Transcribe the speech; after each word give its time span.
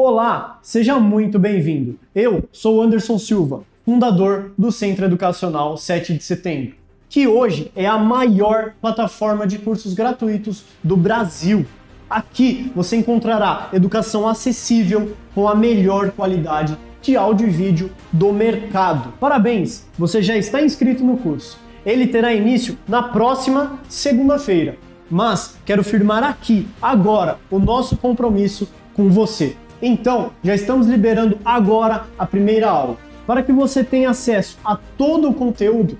Olá, 0.00 0.60
seja 0.62 1.00
muito 1.00 1.40
bem-vindo. 1.40 1.98
Eu 2.14 2.48
sou 2.52 2.80
Anderson 2.80 3.18
Silva, 3.18 3.64
fundador 3.84 4.52
do 4.56 4.70
Centro 4.70 5.04
Educacional 5.04 5.76
7 5.76 6.14
de 6.14 6.22
Setembro, 6.22 6.76
que 7.08 7.26
hoje 7.26 7.72
é 7.74 7.84
a 7.84 7.98
maior 7.98 8.74
plataforma 8.80 9.44
de 9.44 9.58
cursos 9.58 9.94
gratuitos 9.94 10.62
do 10.84 10.96
Brasil. 10.96 11.66
Aqui 12.08 12.70
você 12.76 12.94
encontrará 12.94 13.70
educação 13.72 14.28
acessível 14.28 15.16
com 15.34 15.48
a 15.48 15.54
melhor 15.56 16.12
qualidade 16.12 16.78
de 17.02 17.16
áudio 17.16 17.48
e 17.48 17.50
vídeo 17.50 17.90
do 18.12 18.32
mercado. 18.32 19.12
Parabéns, 19.18 19.84
você 19.98 20.22
já 20.22 20.36
está 20.36 20.62
inscrito 20.62 21.02
no 21.02 21.16
curso. 21.16 21.58
Ele 21.84 22.06
terá 22.06 22.32
início 22.32 22.78
na 22.86 23.02
próxima 23.02 23.80
segunda-feira. 23.88 24.78
Mas 25.10 25.58
quero 25.66 25.82
firmar 25.82 26.22
aqui, 26.22 26.68
agora, 26.80 27.40
o 27.50 27.58
nosso 27.58 27.96
compromisso 27.96 28.68
com 28.94 29.10
você. 29.10 29.56
Então, 29.80 30.32
já 30.42 30.54
estamos 30.54 30.88
liberando 30.88 31.38
agora 31.44 32.06
a 32.18 32.26
primeira 32.26 32.68
aula. 32.68 32.96
Para 33.26 33.42
que 33.42 33.52
você 33.52 33.84
tenha 33.84 34.10
acesso 34.10 34.58
a 34.64 34.76
todo 34.76 35.28
o 35.28 35.34
conteúdo, 35.34 35.96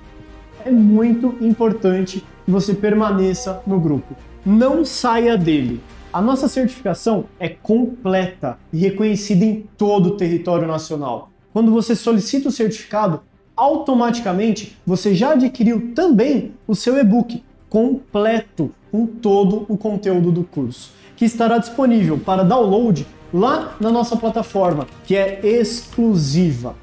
é 0.64 0.70
muito 0.70 1.36
importante 1.40 2.24
que 2.44 2.50
você 2.50 2.74
permaneça 2.74 3.62
no 3.66 3.78
grupo. 3.78 4.16
Não 4.44 4.84
saia 4.84 5.36
dele. 5.36 5.80
A 6.12 6.20
nossa 6.20 6.48
certificação 6.48 7.26
é 7.38 7.48
completa 7.48 8.58
e 8.72 8.78
reconhecida 8.78 9.44
em 9.44 9.68
todo 9.76 10.06
o 10.06 10.16
território 10.16 10.66
nacional. 10.66 11.30
Quando 11.52 11.70
você 11.70 11.94
solicita 11.94 12.48
o 12.48 12.52
certificado, 12.52 13.20
automaticamente 13.54 14.76
você 14.86 15.14
já 15.14 15.32
adquiriu 15.32 15.92
também 15.94 16.52
o 16.66 16.74
seu 16.74 16.98
e-book 16.98 17.44
completo 17.68 18.72
com 18.90 19.06
todo 19.06 19.66
o 19.68 19.76
conteúdo 19.76 20.32
do 20.32 20.42
curso, 20.42 20.92
que 21.14 21.24
estará 21.24 21.58
disponível 21.58 22.18
para 22.18 22.42
download 22.42 23.06
lá 23.32 23.76
na 23.80 23.90
nossa 23.90 24.16
plataforma, 24.16 24.86
que 25.04 25.16
é 25.16 25.40
exclusiva. 25.42 26.74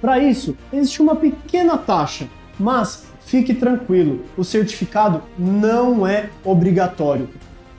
Para 0.00 0.18
isso, 0.18 0.56
existe 0.72 1.00
uma 1.00 1.14
pequena 1.14 1.76
taxa, 1.78 2.26
mas 2.58 3.06
fique 3.20 3.54
tranquilo, 3.54 4.20
o 4.36 4.44
certificado 4.44 5.22
não 5.38 6.06
é 6.06 6.28
obrigatório. 6.44 7.28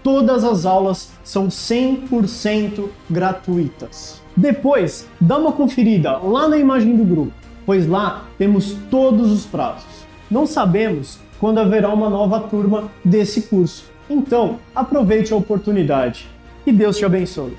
Todas 0.02 0.44
as 0.44 0.66
aulas 0.66 1.12
são 1.24 1.48
100% 1.48 2.90
gratuitas. 3.10 4.22
Depois, 4.36 5.08
dá 5.20 5.38
uma 5.38 5.52
conferida 5.52 6.18
lá 6.18 6.48
na 6.48 6.58
imagem 6.58 6.96
do 6.96 7.04
grupo, 7.04 7.34
pois 7.66 7.88
lá 7.88 8.26
temos 8.38 8.76
todos 8.90 9.32
os 9.32 9.46
prazos. 9.46 9.86
Não 10.30 10.48
sabemos 10.48 11.20
quando 11.40 11.60
haverá 11.60 11.94
uma 11.94 12.10
nova 12.10 12.40
turma 12.40 12.90
desse 13.04 13.44
curso. 13.44 13.86
Então, 14.10 14.60
aproveite 14.76 15.34
a 15.34 15.36
oportunidade. 15.36 16.28
E 16.66 16.72
Deus 16.72 16.98
te 16.98 17.06
abençoe. 17.06 17.58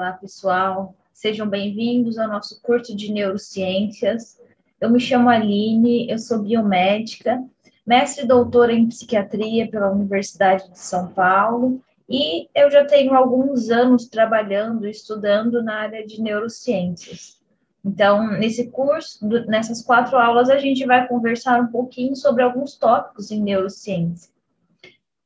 Olá, 0.00 0.12
pessoal. 0.12 0.94
Sejam 1.12 1.46
bem-vindos 1.46 2.16
ao 2.16 2.26
nosso 2.26 2.62
curso 2.62 2.96
de 2.96 3.12
neurociências. 3.12 4.40
Eu 4.80 4.88
me 4.88 4.98
chamo 4.98 5.28
Aline, 5.28 6.10
eu 6.10 6.18
sou 6.18 6.38
biomédica, 6.38 7.44
mestre 7.86 8.24
e 8.24 8.26
doutora 8.26 8.72
em 8.72 8.88
psiquiatria 8.88 9.70
pela 9.70 9.92
Universidade 9.92 10.70
de 10.70 10.78
São 10.78 11.08
Paulo 11.08 11.82
e 12.08 12.48
eu 12.54 12.70
já 12.70 12.82
tenho 12.86 13.12
alguns 13.12 13.68
anos 13.68 14.08
trabalhando 14.08 14.88
estudando 14.88 15.62
na 15.62 15.80
área 15.80 16.06
de 16.06 16.18
neurociências. 16.22 17.38
Então, 17.84 18.26
nesse 18.38 18.70
curso, 18.70 19.28
nessas 19.48 19.82
quatro 19.82 20.16
aulas, 20.16 20.48
a 20.48 20.56
gente 20.56 20.86
vai 20.86 21.06
conversar 21.06 21.60
um 21.60 21.66
pouquinho 21.66 22.16
sobre 22.16 22.42
alguns 22.42 22.74
tópicos 22.74 23.30
em 23.30 23.42
neurociência. 23.42 24.32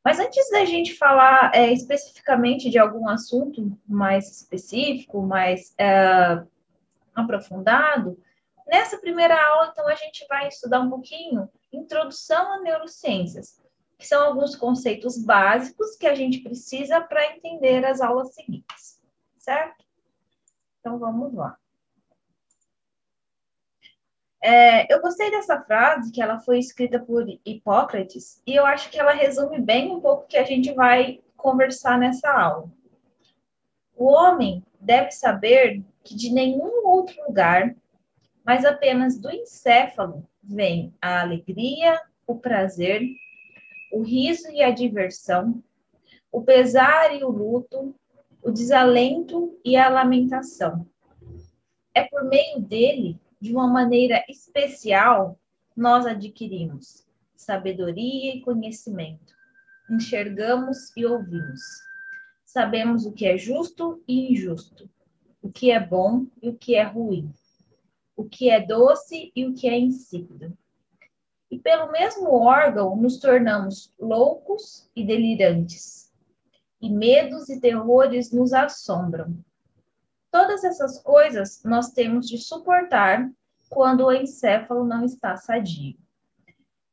Mas 0.04 0.18
antes 0.18 0.50
da 0.50 0.66
gente 0.66 0.94
falar 0.94 1.50
é, 1.54 1.72
especificamente 1.72 2.68
de 2.68 2.78
algum 2.78 3.08
assunto 3.08 3.76
mais 3.88 4.30
específico, 4.30 5.22
mais 5.22 5.74
é, 5.78 6.42
aprofundado, 7.14 8.20
nessa 8.66 8.98
primeira 8.98 9.34
aula, 9.34 9.70
então, 9.72 9.88
a 9.88 9.94
gente 9.94 10.26
vai 10.28 10.48
estudar 10.48 10.80
um 10.80 10.90
pouquinho 10.90 11.48
Introdução 11.72 12.52
a 12.52 12.60
Neurociências, 12.60 13.62
que 13.98 14.06
são 14.06 14.22
alguns 14.22 14.54
conceitos 14.54 15.16
básicos 15.16 15.96
que 15.96 16.06
a 16.06 16.14
gente 16.14 16.40
precisa 16.40 17.00
para 17.00 17.34
entender 17.34 17.84
as 17.86 18.02
aulas 18.02 18.34
seguintes, 18.34 19.00
certo? 19.38 19.84
Então, 20.80 20.98
vamos 20.98 21.32
lá. 21.32 21.56
É, 24.46 24.92
eu 24.92 25.00
gostei 25.00 25.30
dessa 25.30 25.58
frase, 25.62 26.12
que 26.12 26.20
ela 26.20 26.38
foi 26.38 26.58
escrita 26.58 27.00
por 27.00 27.26
Hipócrates, 27.46 28.42
e 28.46 28.54
eu 28.54 28.66
acho 28.66 28.90
que 28.90 29.00
ela 29.00 29.12
resume 29.12 29.58
bem 29.58 29.90
um 29.90 30.02
pouco 30.02 30.24
o 30.24 30.26
que 30.26 30.36
a 30.36 30.44
gente 30.44 30.70
vai 30.74 31.22
conversar 31.34 31.98
nessa 31.98 32.30
aula. 32.30 32.70
O 33.96 34.04
homem 34.04 34.62
deve 34.78 35.12
saber 35.12 35.82
que 36.02 36.14
de 36.14 36.30
nenhum 36.30 36.86
outro 36.86 37.16
lugar, 37.26 37.74
mas 38.44 38.66
apenas 38.66 39.18
do 39.18 39.30
encéfalo, 39.30 40.28
vem 40.42 40.92
a 41.00 41.22
alegria, 41.22 41.98
o 42.26 42.34
prazer, 42.34 43.00
o 43.90 44.02
riso 44.02 44.50
e 44.50 44.62
a 44.62 44.70
diversão, 44.70 45.64
o 46.30 46.42
pesar 46.42 47.16
e 47.16 47.24
o 47.24 47.30
luto, 47.30 47.94
o 48.42 48.50
desalento 48.50 49.58
e 49.64 49.74
a 49.74 49.88
lamentação. 49.88 50.86
É 51.94 52.02
por 52.02 52.24
meio 52.24 52.60
dele 52.60 53.18
de 53.44 53.52
uma 53.52 53.68
maneira 53.68 54.24
especial, 54.26 55.38
nós 55.76 56.06
adquirimos 56.06 57.06
sabedoria 57.36 58.36
e 58.36 58.40
conhecimento. 58.40 59.34
Enxergamos 59.90 60.90
e 60.96 61.04
ouvimos. 61.04 61.60
Sabemos 62.42 63.04
o 63.04 63.12
que 63.12 63.26
é 63.26 63.36
justo 63.36 64.02
e 64.08 64.32
injusto, 64.32 64.88
o 65.42 65.52
que 65.52 65.70
é 65.70 65.78
bom 65.78 66.26
e 66.40 66.48
o 66.48 66.56
que 66.56 66.74
é 66.74 66.84
ruim, 66.84 67.30
o 68.16 68.24
que 68.24 68.48
é 68.48 68.64
doce 68.64 69.30
e 69.36 69.44
o 69.44 69.52
que 69.52 69.68
é 69.68 69.78
insípido. 69.78 70.56
E 71.50 71.58
pelo 71.58 71.92
mesmo 71.92 72.30
órgão 72.30 72.96
nos 72.96 73.18
tornamos 73.18 73.92
loucos 74.00 74.88
e 74.96 75.04
delirantes, 75.04 76.10
e 76.80 76.88
medos 76.88 77.50
e 77.50 77.60
terrores 77.60 78.32
nos 78.32 78.54
assombram 78.54 79.36
Todas 80.34 80.64
essas 80.64 81.00
coisas 81.00 81.62
nós 81.64 81.92
temos 81.92 82.26
de 82.26 82.38
suportar 82.38 83.30
quando 83.68 84.06
o 84.06 84.12
encéfalo 84.12 84.84
não 84.84 85.04
está 85.04 85.36
sadio. 85.36 85.96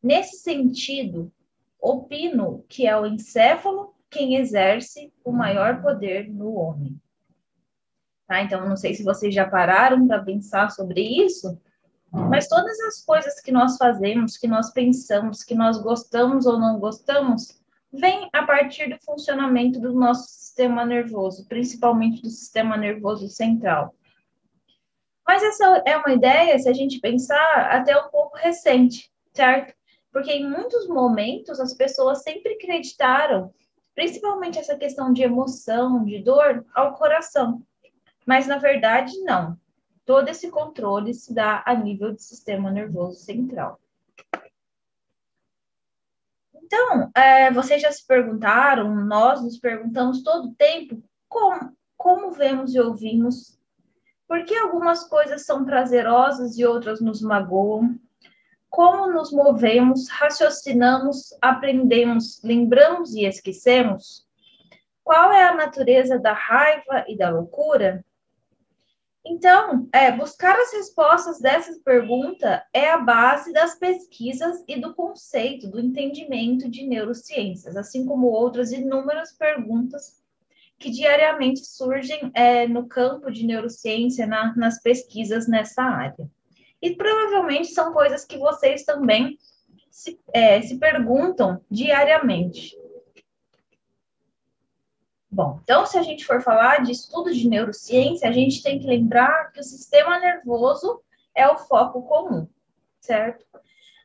Nesse 0.03 0.43
sentido, 0.43 1.33
opino 1.79 2.63
que 2.69 2.85
é 2.85 2.95
o 2.95 3.03
encéfalo 3.03 3.95
quem 4.11 4.35
exerce 4.35 5.11
o 5.25 5.31
maior 5.31 5.81
poder 5.81 6.29
no 6.31 6.53
homem. 6.53 7.01
Tá? 8.27 8.43
Então, 8.43 8.69
não 8.69 8.77
sei 8.77 8.93
se 8.93 9.03
vocês 9.03 9.33
já 9.33 9.49
pararam 9.49 10.07
para 10.07 10.23
pensar 10.23 10.69
sobre 10.69 11.01
isso, 11.01 11.59
mas 12.11 12.47
todas 12.47 12.79
as 12.81 13.03
coisas 13.03 13.41
que 13.41 13.51
nós 13.51 13.75
fazemos, 13.75 14.37
que 14.37 14.47
nós 14.47 14.69
pensamos, 14.69 15.43
que 15.43 15.55
nós 15.55 15.81
gostamos 15.81 16.45
ou 16.45 16.59
não 16.59 16.79
gostamos, 16.79 17.59
vem 17.91 18.29
a 18.33 18.45
partir 18.45 18.87
do 18.87 19.03
funcionamento 19.03 19.79
do 19.79 19.93
nosso 19.93 20.40
sistema 20.51 20.85
nervoso, 20.85 21.47
principalmente 21.47 22.21
do 22.21 22.29
sistema 22.29 22.75
nervoso 22.75 23.29
central. 23.29 23.95
Mas 25.25 25.41
essa 25.41 25.81
é 25.85 25.95
uma 25.95 26.11
ideia, 26.11 26.59
se 26.59 26.67
a 26.67 26.73
gente 26.73 26.99
pensar, 26.99 27.71
até 27.71 27.97
um 27.97 28.09
pouco 28.09 28.35
recente, 28.35 29.09
certo? 29.33 29.73
Porque 30.11 30.29
em 30.29 30.49
muitos 30.49 30.89
momentos 30.89 31.57
as 31.57 31.73
pessoas 31.73 32.21
sempre 32.21 32.55
acreditaram, 32.55 33.53
principalmente 33.95 34.59
essa 34.59 34.75
questão 34.75 35.13
de 35.13 35.23
emoção, 35.23 36.03
de 36.03 36.21
dor, 36.21 36.65
ao 36.75 36.95
coração. 36.95 37.63
Mas 38.25 38.45
na 38.45 38.57
verdade, 38.57 39.17
não. 39.21 39.57
Todo 40.05 40.27
esse 40.27 40.51
controle 40.51 41.13
se 41.13 41.33
dá 41.33 41.63
a 41.65 41.73
nível 41.73 42.11
do 42.11 42.19
sistema 42.19 42.69
nervoso 42.69 43.21
central. 43.21 43.79
Então, 46.73 47.11
é, 47.13 47.51
vocês 47.51 47.81
já 47.81 47.91
se 47.91 48.07
perguntaram, 48.07 48.95
nós 48.95 49.43
nos 49.43 49.59
perguntamos 49.59 50.23
todo 50.23 50.47
o 50.47 50.55
tempo 50.55 51.03
como, 51.27 51.75
como 51.97 52.31
vemos 52.31 52.73
e 52.73 52.79
ouvimos, 52.79 53.59
por 54.25 54.45
que 54.45 54.55
algumas 54.55 55.03
coisas 55.03 55.45
são 55.45 55.65
prazerosas 55.65 56.57
e 56.57 56.65
outras 56.65 57.01
nos 57.01 57.21
magoam, 57.21 57.99
como 58.69 59.11
nos 59.11 59.33
movemos, 59.33 60.07
raciocinamos, 60.07 61.37
aprendemos, 61.41 62.41
lembramos 62.41 63.13
e 63.15 63.25
esquecemos, 63.25 64.25
qual 65.03 65.29
é 65.33 65.43
a 65.43 65.55
natureza 65.55 66.17
da 66.17 66.31
raiva 66.31 67.03
e 67.05 67.17
da 67.17 67.29
loucura? 67.29 68.01
Então, 69.23 69.87
é, 69.93 70.11
buscar 70.11 70.55
as 70.55 70.73
respostas 70.73 71.39
dessas 71.39 71.77
perguntas 71.77 72.59
é 72.73 72.89
a 72.89 72.97
base 72.97 73.53
das 73.53 73.75
pesquisas 73.75 74.63
e 74.67 74.81
do 74.81 74.95
conceito, 74.95 75.69
do 75.69 75.79
entendimento 75.79 76.67
de 76.67 76.87
neurociências, 76.87 77.77
assim 77.77 78.05
como 78.05 78.27
outras 78.27 78.71
inúmeras 78.71 79.31
perguntas 79.31 80.19
que 80.79 80.89
diariamente 80.89 81.63
surgem 81.63 82.31
é, 82.33 82.67
no 82.67 82.87
campo 82.87 83.29
de 83.29 83.45
neurociência, 83.45 84.25
na, 84.25 84.55
nas 84.55 84.81
pesquisas 84.81 85.47
nessa 85.47 85.83
área. 85.83 86.27
E 86.81 86.95
provavelmente 86.95 87.67
são 87.67 87.93
coisas 87.93 88.25
que 88.25 88.39
vocês 88.39 88.83
também 88.83 89.37
se, 89.91 90.19
é, 90.33 90.59
se 90.63 90.79
perguntam 90.79 91.61
diariamente. 91.69 92.75
Bom, 95.31 95.59
então, 95.63 95.85
se 95.85 95.97
a 95.97 96.01
gente 96.01 96.25
for 96.25 96.41
falar 96.41 96.83
de 96.83 96.91
estudo 96.91 97.33
de 97.33 97.47
neurociência, 97.47 98.27
a 98.27 98.33
gente 98.33 98.61
tem 98.61 98.79
que 98.79 98.85
lembrar 98.85 99.51
que 99.53 99.61
o 99.61 99.63
sistema 99.63 100.19
nervoso 100.19 101.01
é 101.33 101.47
o 101.47 101.57
foco 101.57 102.01
comum, 102.01 102.47
certo? 102.99 103.45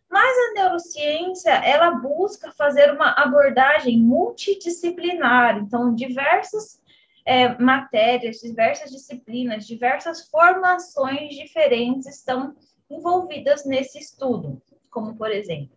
Mas 0.09 0.37
a 0.39 0.63
neurociência, 0.63 1.51
ela 1.51 1.91
busca 1.91 2.53
fazer 2.53 2.93
uma 2.93 3.11
abordagem 3.11 3.99
multidisciplinar, 3.99 5.59
então, 5.59 5.93
diversas 5.93 6.81
é, 7.25 7.59
matérias, 7.59 8.37
diversas 8.37 8.93
disciplinas, 8.93 9.67
diversas 9.67 10.29
formações 10.29 11.35
diferentes 11.35 12.07
estão 12.07 12.55
envolvidas 12.89 13.65
nesse 13.65 13.99
estudo, 13.99 14.63
como, 14.89 15.17
por 15.17 15.33
exemplo, 15.33 15.77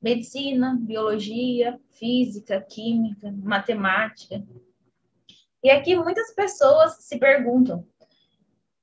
medicina, 0.00 0.76
biologia, 0.78 1.80
física, 1.92 2.60
química, 2.60 3.34
matemática. 3.42 4.44
E 5.64 5.70
aqui 5.70 5.96
muitas 5.96 6.30
pessoas 6.34 6.96
se 7.00 7.18
perguntam: 7.18 7.86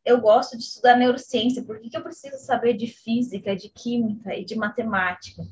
eu 0.04 0.20
gosto 0.20 0.58
de 0.58 0.64
estudar 0.64 0.98
neurociência, 0.98 1.64
por 1.64 1.80
que, 1.80 1.92
que 1.92 1.96
eu 1.96 2.02
preciso 2.02 2.44
saber 2.44 2.74
de 2.74 2.88
física, 2.88 3.56
de 3.56 3.70
química 3.70 4.36
e 4.36 4.44
de 4.44 4.56
matemática? 4.56 5.44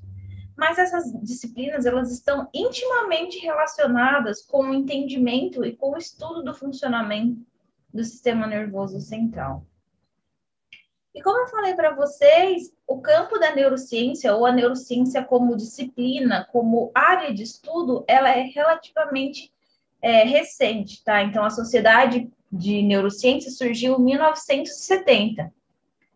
Mas 0.57 0.79
essas 0.79 1.13
disciplinas, 1.21 1.85
elas 1.85 2.11
estão 2.11 2.49
intimamente 2.51 3.37
relacionadas 3.37 4.41
com 4.41 4.71
o 4.71 4.73
entendimento 4.73 5.63
e 5.63 5.75
com 5.75 5.91
o 5.91 5.97
estudo 5.97 6.43
do 6.43 6.53
funcionamento 6.53 7.45
do 7.93 8.03
sistema 8.03 8.47
nervoso 8.47 8.99
central. 8.99 9.63
E 11.13 11.21
como 11.21 11.43
eu 11.43 11.47
falei 11.47 11.75
para 11.75 11.95
vocês, 11.95 12.73
o 12.87 13.01
campo 13.01 13.37
da 13.37 13.55
neurociência, 13.55 14.35
ou 14.35 14.45
a 14.45 14.51
neurociência 14.51 15.23
como 15.23 15.55
disciplina, 15.55 16.47
como 16.51 16.91
área 16.93 17.33
de 17.33 17.43
estudo, 17.43 18.03
ela 18.07 18.29
é 18.29 18.41
relativamente 18.41 19.53
é, 20.01 20.23
recente, 20.23 21.03
tá? 21.03 21.23
Então, 21.23 21.43
a 21.43 21.49
Sociedade 21.49 22.29
de 22.51 22.81
Neurociência 22.81 23.51
surgiu 23.51 23.99
em 23.99 24.03
1970. 24.03 25.53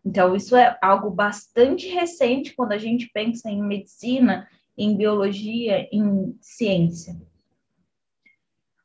Então, 0.04 0.34
isso 0.36 0.56
é 0.56 0.76
algo 0.82 1.10
bastante 1.10 1.88
recente 1.88 2.54
quando 2.54 2.72
a 2.72 2.78
gente 2.78 3.10
pensa 3.12 3.50
em 3.50 3.62
medicina, 3.62 4.46
em 4.76 4.96
biologia, 4.96 5.88
em 5.90 6.36
ciência. 6.40 7.16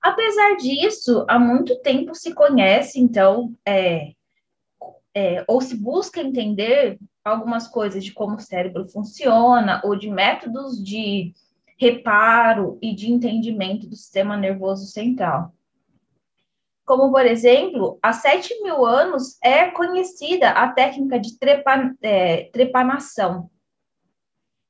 Apesar 0.02 0.56
disso, 0.56 1.26
há 1.28 1.38
muito 1.38 1.78
tempo 1.82 2.16
se 2.16 2.34
conhece, 2.34 3.00
então, 3.02 3.54
é, 3.66 4.14
é, 5.14 5.44
ou 5.46 5.60
se 5.60 5.76
busca 5.76 6.22
entender 6.22 6.98
algumas 7.24 7.68
coisas 7.68 8.04
de 8.04 8.14
como 8.14 8.36
o 8.36 8.40
cérebro 8.40 8.88
funciona, 8.88 9.82
ou 9.84 9.98
de 9.98 10.10
métodos 10.10 10.82
de 10.82 11.34
reparo 11.80 12.78
e 12.82 12.94
de 12.94 13.10
entendimento 13.10 13.88
do 13.88 13.96
sistema 13.96 14.36
nervoso 14.36 14.86
central. 14.86 15.54
Como, 16.86 17.12
por 17.12 17.26
exemplo, 17.26 17.98
há 18.02 18.12
7 18.12 18.62
mil 18.64 18.86
anos 18.86 19.38
é 19.42 19.70
conhecida 19.70 20.50
a 20.50 20.68
técnica 20.72 21.20
de 21.20 21.38
trepa, 21.38 21.96
é, 22.02 22.46
trepanação, 22.46 23.50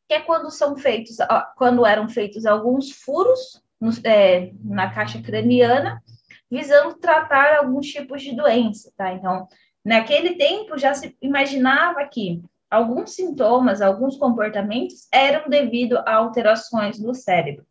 que 0.07 0.13
é 0.13 0.19
quando 0.19 0.51
são 0.51 0.75
feitos, 0.75 1.17
quando 1.55 1.85
eram 1.85 2.07
feitos 2.09 2.45
alguns 2.45 2.91
furos 2.91 3.63
no, 3.79 3.91
é, 4.03 4.51
na 4.63 4.93
caixa 4.93 5.21
craniana, 5.21 6.03
visando 6.51 6.95
tratar 6.95 7.57
alguns 7.57 7.87
tipos 7.87 8.21
de 8.21 8.35
doença, 8.35 8.91
tá? 8.97 9.13
Então, 9.13 9.47
naquele 9.83 10.35
tempo 10.35 10.77
já 10.77 10.93
se 10.93 11.15
imaginava 11.21 12.05
que 12.05 12.43
alguns 12.69 13.11
sintomas, 13.15 13.81
alguns 13.81 14.17
comportamentos 14.17 15.07
eram 15.11 15.49
devido 15.49 15.97
a 15.99 16.15
alterações 16.15 16.99
do 16.99 17.13
cérebro. 17.13 17.65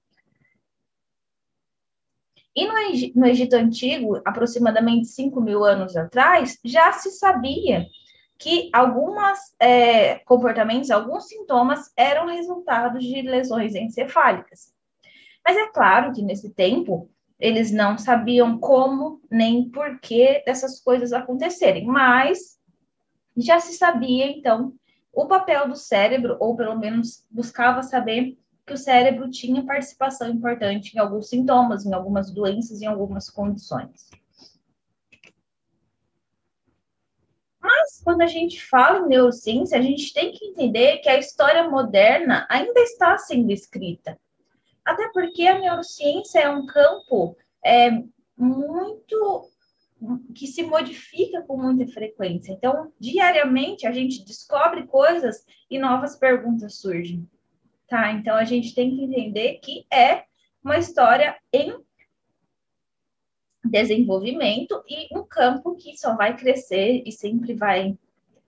E 2.55 2.67
no, 2.67 3.21
no 3.21 3.27
Egito 3.27 3.55
Antigo, 3.55 4.21
aproximadamente 4.25 5.07
5 5.07 5.41
mil 5.41 5.65
anos 5.65 5.97
atrás, 5.97 6.59
já 6.65 6.93
se 6.93 7.13
sabia 7.13 7.87
que 8.37 8.69
alguns 8.73 9.39
é, 9.61 10.17
comportamentos, 10.21 10.91
alguns 10.91 11.29
sintomas 11.29 11.93
eram 11.97 12.27
resultados 12.27 13.05
de 13.05 13.23
lesões 13.23 13.75
encefálicas. 13.75 14.73
Mas 15.45 15.57
é 15.57 15.69
claro 15.69 16.13
que 16.13 16.23
nesse 16.23 16.51
tempo 16.51 17.09
eles 17.39 17.71
não 17.71 17.97
sabiam 17.97 18.59
como 18.59 19.21
nem 19.31 19.69
por 19.71 20.01
que 20.01 20.43
dessas 20.45 20.81
coisas 20.81 21.13
acontecerem, 21.13 21.87
mas 21.87 22.59
já 23.37 23.61
se 23.61 23.75
sabia 23.75 24.27
então 24.27 24.73
o 25.13 25.27
papel 25.27 25.69
do 25.69 25.77
cérebro, 25.77 26.37
ou 26.41 26.57
pelo 26.57 26.77
menos 26.77 27.25
buscava 27.31 27.83
saber 27.83 28.39
que 28.67 28.75
o 28.75 28.77
cérebro 28.77 29.31
tinha 29.31 29.65
participação 29.65 30.29
importante 30.29 30.95
em 30.95 31.01
alguns 31.01 31.29
sintomas, 31.29 31.87
em 31.87 31.93
algumas 31.93 32.31
doenças, 32.31 32.83
em 32.83 32.87
algumas 32.87 33.31
condições. 33.31 34.11
Mas 37.61 38.01
quando 38.05 38.23
a 38.23 38.27
gente 38.27 38.65
fala 38.65 39.01
em 39.01 39.09
neurociência, 39.09 39.79
a 39.79 39.83
gente 39.83 40.13
tem 40.13 40.33
que 40.33 40.45
entender 40.45 40.99
que 40.99 41.09
a 41.09 41.19
história 41.19 41.69
moderna 41.69 42.47
ainda 42.49 42.81
está 42.81 43.17
sendo 43.19 43.51
escrita. 43.51 44.19
Até 44.85 45.09
porque 45.13 45.47
a 45.47 45.59
neurociência 45.59 46.41
é 46.41 46.49
um 46.49 46.65
campo 46.67 47.37
é, 47.65 47.91
muito 48.37 49.51
que 50.35 50.47
se 50.47 50.63
modifica 50.63 51.43
com 51.43 51.57
muita 51.57 51.87
frequência. 51.93 52.53
Então, 52.53 52.93
diariamente 53.01 53.87
a 53.87 53.93
gente 53.93 54.25
descobre 54.25 54.87
coisas 54.87 55.45
e 55.71 55.79
novas 55.79 56.17
perguntas 56.17 56.77
surgem 56.77 57.29
tá? 57.89 58.13
Então 58.13 58.37
a 58.37 58.45
gente 58.45 58.75
tem 58.75 58.95
que 58.95 59.03
entender 59.03 59.55
que 59.55 59.87
é 59.91 60.25
uma 60.63 60.79
história 60.79 61.37
em 61.53 61.75
desenvolvimento 63.65 64.83
e 64.89 65.09
um 65.17 65.25
campo 65.25 65.75
que 65.75 65.97
só 65.97 66.15
vai 66.15 66.37
crescer 66.37 67.03
e 67.05 67.11
sempre 67.11 67.55
vai 67.55 67.99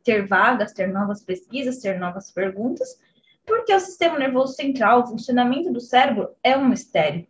ter 0.04 0.26
vagas, 0.26 0.72
ter 0.72 0.86
novas 0.86 1.22
pesquisas, 1.22 1.78
ter 1.78 1.98
novas 1.98 2.30
perguntas, 2.30 2.98
porque 3.44 3.74
o 3.74 3.80
sistema 3.80 4.18
nervoso 4.18 4.54
central, 4.54 5.00
o 5.00 5.06
funcionamento 5.08 5.72
do 5.72 5.80
cérebro 5.80 6.30
é 6.42 6.56
um 6.56 6.68
mistério. 6.68 7.26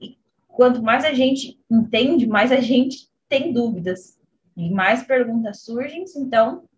E 0.00 0.18
quanto 0.48 0.82
mais 0.82 1.04
a 1.04 1.12
gente 1.12 1.60
entende, 1.70 2.26
mais 2.26 2.50
a 2.50 2.60
gente 2.60 3.09
tem 3.30 3.52
dúvidas 3.52 4.20
e 4.56 4.68
mais 4.70 5.04
perguntas 5.04 5.62
surgem, 5.62 6.04
então 6.16 6.68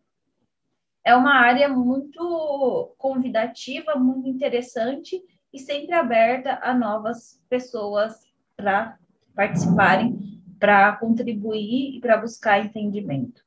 é 1.05 1.17
uma 1.17 1.35
área 1.35 1.69
muito 1.69 2.95
convidativa, 2.99 3.97
muito 3.97 4.29
interessante 4.29 5.21
e 5.53 5.59
sempre 5.59 5.95
aberta 5.95 6.61
a 6.63 6.75
novas 6.75 7.43
pessoas 7.49 8.21
para 8.55 8.99
participarem, 9.35 10.41
para 10.61 10.95
contribuir 10.97 11.97
e 11.97 12.01
para 12.01 12.19
buscar 12.19 12.65
entendimento. 12.65 13.43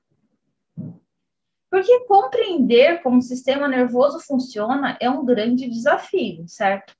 Porque 1.69 2.05
compreender 2.07 3.03
como 3.03 3.19
o 3.19 3.21
sistema 3.21 3.67
nervoso 3.67 4.19
funciona 4.19 4.97
é 4.99 5.09
um 5.09 5.23
grande 5.23 5.69
desafio, 5.69 6.47
certo? 6.47 6.95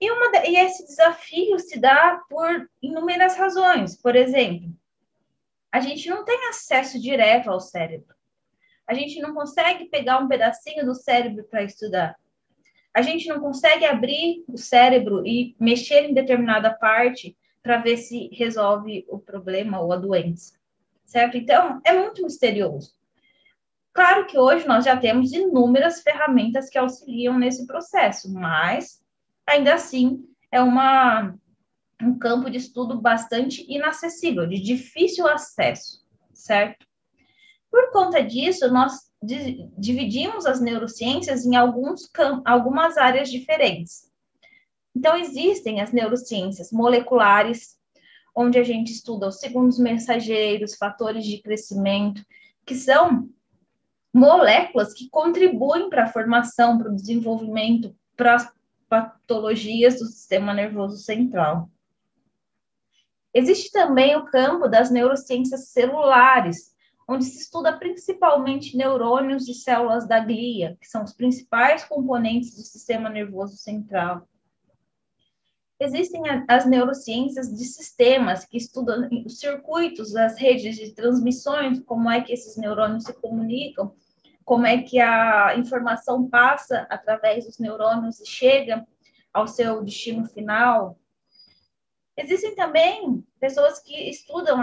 E, 0.00 0.10
uma, 0.10 0.30
e 0.46 0.56
esse 0.56 0.86
desafio 0.86 1.58
se 1.58 1.78
dá 1.78 2.22
por 2.28 2.68
inúmeras 2.80 3.36
razões. 3.36 4.00
Por 4.00 4.14
exemplo, 4.14 4.72
a 5.78 5.80
gente 5.80 6.10
não 6.10 6.24
tem 6.24 6.48
acesso 6.48 7.00
direto 7.00 7.48
ao 7.48 7.60
cérebro. 7.60 8.12
A 8.84 8.92
gente 8.94 9.20
não 9.20 9.32
consegue 9.32 9.84
pegar 9.84 10.18
um 10.18 10.26
pedacinho 10.26 10.84
do 10.84 10.92
cérebro 10.92 11.44
para 11.44 11.62
estudar. 11.62 12.16
A 12.92 13.00
gente 13.00 13.28
não 13.28 13.38
consegue 13.38 13.84
abrir 13.84 14.44
o 14.48 14.58
cérebro 14.58 15.24
e 15.24 15.54
mexer 15.60 16.04
em 16.04 16.14
determinada 16.14 16.74
parte 16.74 17.36
para 17.62 17.76
ver 17.76 17.96
se 17.96 18.28
resolve 18.32 19.06
o 19.08 19.20
problema 19.20 19.80
ou 19.80 19.92
a 19.92 19.96
doença. 19.96 20.54
Certo? 21.04 21.36
Então, 21.36 21.80
é 21.84 21.92
muito 21.92 22.24
misterioso. 22.24 22.92
Claro 23.92 24.26
que 24.26 24.36
hoje 24.36 24.66
nós 24.66 24.84
já 24.84 24.96
temos 24.96 25.32
inúmeras 25.32 26.02
ferramentas 26.02 26.68
que 26.68 26.78
auxiliam 26.78 27.38
nesse 27.38 27.68
processo, 27.68 28.32
mas 28.32 29.00
ainda 29.46 29.74
assim 29.74 30.24
é 30.50 30.60
uma, 30.60 31.34
um 32.02 32.18
campo 32.18 32.48
de 32.50 32.58
estudo 32.58 33.00
bastante 33.00 33.64
inacessível, 33.68 34.46
de 34.46 34.60
difícil 34.60 35.26
acesso, 35.26 36.04
certo? 36.32 36.86
Por 37.70 37.90
conta 37.90 38.22
disso, 38.22 38.70
nós 38.72 39.08
dividimos 39.76 40.46
as 40.46 40.60
neurociências 40.60 41.44
em 41.44 41.56
alguns 41.56 42.08
algumas 42.44 42.96
áreas 42.96 43.30
diferentes. 43.30 44.08
Então, 44.94 45.16
existem 45.16 45.80
as 45.80 45.92
neurociências 45.92 46.72
moleculares, 46.72 47.76
onde 48.34 48.58
a 48.58 48.62
gente 48.62 48.92
estuda 48.92 49.28
os 49.28 49.40
segundos 49.40 49.78
mensageiros, 49.78 50.76
fatores 50.76 51.24
de 51.24 51.42
crescimento, 51.42 52.24
que 52.64 52.74
são 52.74 53.28
moléculas 54.14 54.92
que 54.94 55.08
contribuem 55.10 55.90
para 55.90 56.04
a 56.04 56.12
formação, 56.12 56.78
para 56.78 56.90
o 56.90 56.94
desenvolvimento, 56.94 57.94
para 58.16 58.36
as 58.36 58.52
patologias 58.88 59.98
do 59.98 60.06
sistema 60.06 60.54
nervoso 60.54 60.96
central. 60.96 61.68
Existe 63.34 63.70
também 63.70 64.16
o 64.16 64.24
campo 64.26 64.68
das 64.68 64.90
neurociências 64.90 65.68
celulares, 65.68 66.74
onde 67.08 67.24
se 67.24 67.38
estuda 67.38 67.76
principalmente 67.76 68.76
neurônios 68.76 69.48
e 69.48 69.54
células 69.54 70.06
da 70.06 70.20
glia, 70.20 70.76
que 70.80 70.86
são 70.86 71.04
os 71.04 71.12
principais 71.12 71.84
componentes 71.84 72.54
do 72.54 72.62
sistema 72.62 73.08
nervoso 73.08 73.56
central. 73.56 74.28
Existem 75.80 76.22
as 76.48 76.66
neurociências 76.66 77.54
de 77.56 77.64
sistemas, 77.64 78.44
que 78.44 78.56
estudam 78.56 79.08
os 79.24 79.38
circuitos, 79.38 80.16
as 80.16 80.36
redes 80.36 80.76
de 80.76 80.92
transmissões, 80.92 81.80
como 81.84 82.10
é 82.10 82.20
que 82.20 82.32
esses 82.32 82.56
neurônios 82.56 83.04
se 83.04 83.12
comunicam, 83.12 83.94
como 84.44 84.66
é 84.66 84.82
que 84.82 84.98
a 84.98 85.54
informação 85.56 86.28
passa 86.28 86.86
através 86.90 87.46
dos 87.46 87.58
neurônios 87.58 88.18
e 88.18 88.26
chega 88.26 88.84
ao 89.32 89.46
seu 89.46 89.84
destino 89.84 90.26
final. 90.26 90.98
Existem 92.20 92.52
também 92.56 93.24
pessoas 93.38 93.78
que 93.78 94.10
estudam 94.10 94.58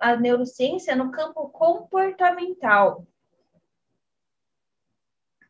a 0.00 0.16
neurociência 0.16 0.94
no 0.94 1.10
campo 1.10 1.48
comportamental, 1.48 3.04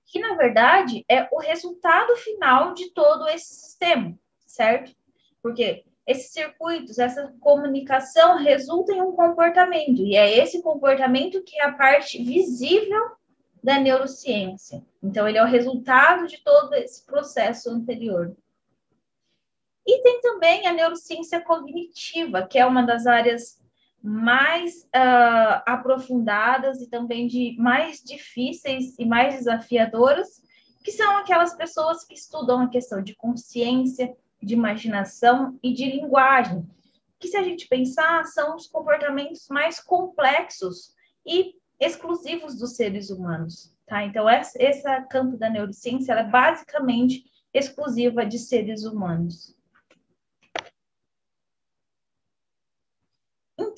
que 0.07 0.19
na 0.19 0.35
verdade 0.37 1.05
é 1.07 1.29
o 1.31 1.38
resultado 1.38 2.17
final 2.17 2.73
de 2.73 2.88
todo 2.93 3.29
esse 3.29 3.55
sistema, 3.55 4.19
certo? 4.47 4.97
Porque 5.43 5.85
esses 6.07 6.33
circuitos, 6.33 6.99
essa 6.99 7.31
comunicação 7.40 8.38
resulta 8.38 8.95
em 8.95 9.02
um 9.02 9.12
comportamento, 9.12 10.00
e 10.00 10.17
é 10.17 10.38
esse 10.38 10.62
comportamento 10.62 11.43
que 11.43 11.61
é 11.61 11.64
a 11.64 11.73
parte 11.73 12.25
visível 12.25 13.11
da 13.62 13.79
neurociência. 13.79 14.83
Então, 15.02 15.29
ele 15.29 15.37
é 15.37 15.45
o 15.45 15.47
resultado 15.47 16.26
de 16.26 16.38
todo 16.43 16.73
esse 16.73 17.05
processo 17.05 17.69
anterior. 17.69 18.35
E 19.87 20.03
tem 20.03 20.21
também 20.21 20.67
a 20.67 20.73
neurociência 20.73 21.41
cognitiva, 21.41 22.47
que 22.47 22.59
é 22.59 22.67
uma 22.67 22.83
das 22.83 23.07
áreas 23.07 23.59
mais 24.03 24.83
uh, 24.85 25.63
aprofundadas 25.67 26.81
e 26.81 26.89
também 26.89 27.27
de 27.27 27.55
mais 27.59 28.03
difíceis 28.03 28.99
e 28.99 29.05
mais 29.05 29.35
desafiadoras, 29.35 30.43
que 30.83 30.93
são 30.93 31.19
aquelas 31.19 31.55
pessoas 31.55 32.05
que 32.05 32.15
estudam 32.15 32.61
a 32.61 32.69
questão 32.69 33.03
de 33.03 33.15
consciência, 33.15 34.17
de 34.43 34.55
imaginação 34.55 35.59
e 35.63 35.73
de 35.73 35.85
linguagem, 35.85 36.67
que 37.19 37.29
se 37.29 37.37
a 37.37 37.43
gente 37.43 37.69
pensar, 37.69 38.25
são 38.25 38.57
os 38.57 38.67
comportamentos 38.67 39.47
mais 39.51 39.79
complexos 39.79 40.95
e 41.27 41.55
exclusivos 41.79 42.57
dos 42.59 42.77
seres 42.77 43.11
humanos, 43.11 43.75
tá? 43.87 44.05
Então, 44.05 44.29
essa, 44.29 44.63
essa 44.63 45.03
campo 45.03 45.37
da 45.37 45.51
neurociência, 45.51 46.15
é 46.15 46.25
basicamente 46.25 47.25
exclusiva 47.53 48.25
de 48.25 48.39
seres 48.39 48.85
humanos. 48.85 49.55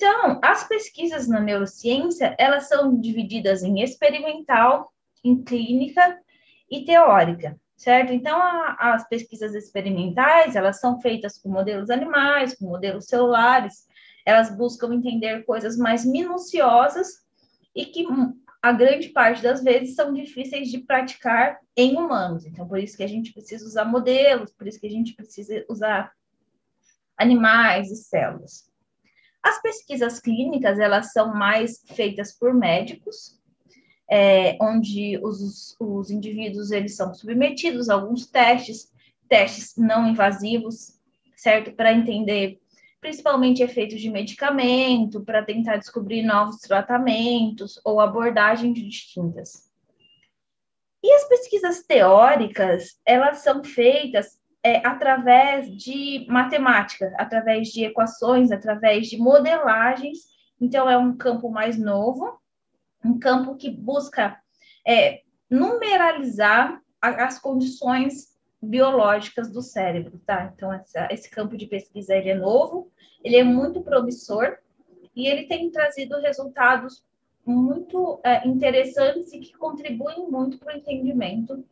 Então, 0.03 0.37
as 0.43 0.67
pesquisas 0.67 1.29
na 1.29 1.39
neurociência, 1.39 2.35
elas 2.37 2.67
são 2.67 2.99
divididas 2.99 3.63
em 3.63 3.81
experimental, 3.81 4.91
em 5.23 5.41
clínica 5.41 6.19
e 6.69 6.83
teórica 6.83 7.57
certo? 7.83 8.13
Então, 8.13 8.41
a, 8.41 8.93
as 8.93 9.07
pesquisas 9.09 9.53
experimentais, 9.53 10.55
elas 10.55 10.79
são 10.79 11.01
feitas 11.01 11.37
com 11.37 11.49
modelos 11.49 11.89
animais, 11.89 12.55
com 12.55 12.65
modelos 12.65 13.05
celulares, 13.05 13.85
elas 14.25 14.55
buscam 14.55 14.93
entender 14.93 15.43
coisas 15.43 15.75
mais 15.75 16.05
minuciosas 16.05 17.25
e 17.75 17.85
que 17.85 18.05
a 18.61 18.71
grande 18.71 19.09
parte 19.09 19.43
das 19.43 19.61
vezes 19.61 19.95
são 19.95 20.13
difíceis 20.13 20.69
de 20.69 20.79
praticar 20.79 21.59
em 21.75 21.97
humanos. 21.97 22.45
Então, 22.45 22.65
por 22.65 22.79
isso 22.79 22.95
que 22.95 23.03
a 23.03 23.07
gente 23.07 23.33
precisa 23.33 23.65
usar 23.65 23.83
modelos, 23.83 24.53
por 24.53 24.65
isso 24.65 24.79
que 24.79 24.87
a 24.87 24.91
gente 24.91 25.13
precisa 25.13 25.65
usar 25.67 26.13
animais 27.17 27.91
e 27.91 27.97
células. 27.97 28.72
As 29.43 29.61
pesquisas 29.61 30.19
clínicas, 30.19 30.79
elas 30.79 31.11
são 31.11 31.35
mais 31.35 31.83
feitas 31.87 32.31
por 32.31 32.53
médicos, 32.53 33.37
é, 34.09 34.57
onde 34.61 35.19
os, 35.21 35.75
os 35.79 36.09
indivíduos 36.09 36.71
eles 36.71 36.95
são 36.95 37.13
submetidos 37.13 37.89
a 37.89 37.95
alguns 37.95 38.25
testes, 38.25 38.91
testes 39.27 39.75
não 39.75 40.07
invasivos, 40.07 40.97
certo? 41.35 41.73
Para 41.73 41.93
entender 41.93 42.61
principalmente 43.01 43.61
efeitos 43.61 43.99
de 43.99 44.09
medicamento, 44.09 45.21
para 45.25 45.43
tentar 45.43 45.75
descobrir 45.75 46.23
novos 46.23 46.61
tratamentos 46.61 47.77
ou 47.83 47.99
abordagens 47.99 48.73
distintas. 48.81 49.69
E 51.03 51.11
as 51.11 51.27
pesquisas 51.27 51.83
teóricas, 51.83 52.97
elas 53.05 53.39
são 53.39 53.61
feitas 53.61 54.39
é, 54.63 54.85
através 54.87 55.69
de 55.75 56.25
matemática, 56.29 57.13
através 57.17 57.67
de 57.67 57.83
equações, 57.83 58.51
através 58.51 59.07
de 59.07 59.17
modelagens. 59.17 60.19
Então, 60.59 60.89
é 60.89 60.97
um 60.97 61.17
campo 61.17 61.49
mais 61.49 61.77
novo, 61.77 62.39
um 63.03 63.19
campo 63.19 63.55
que 63.55 63.69
busca 63.69 64.37
é, 64.87 65.21
numeralizar 65.49 66.81
a, 67.01 67.25
as 67.25 67.37
condições 67.37 68.33
biológicas 68.61 69.51
do 69.51 69.61
cérebro, 69.61 70.17
tá? 70.25 70.51
Então, 70.55 70.71
essa, 70.71 71.09
esse 71.11 71.29
campo 71.29 71.57
de 71.57 71.67
pesquisa 71.67 72.15
ele 72.15 72.29
é 72.29 72.35
novo, 72.35 72.89
ele 73.21 73.35
é 73.35 73.43
muito 73.43 73.81
promissor 73.81 74.57
e 75.13 75.27
ele 75.27 75.43
tem 75.43 75.69
trazido 75.69 76.17
resultados 76.21 77.03
muito 77.45 78.21
é, 78.23 78.47
interessantes 78.47 79.33
e 79.33 79.39
que 79.39 79.51
contribuem 79.57 80.29
muito 80.29 80.57
para 80.57 80.73
o 80.73 80.77
entendimento 80.77 81.65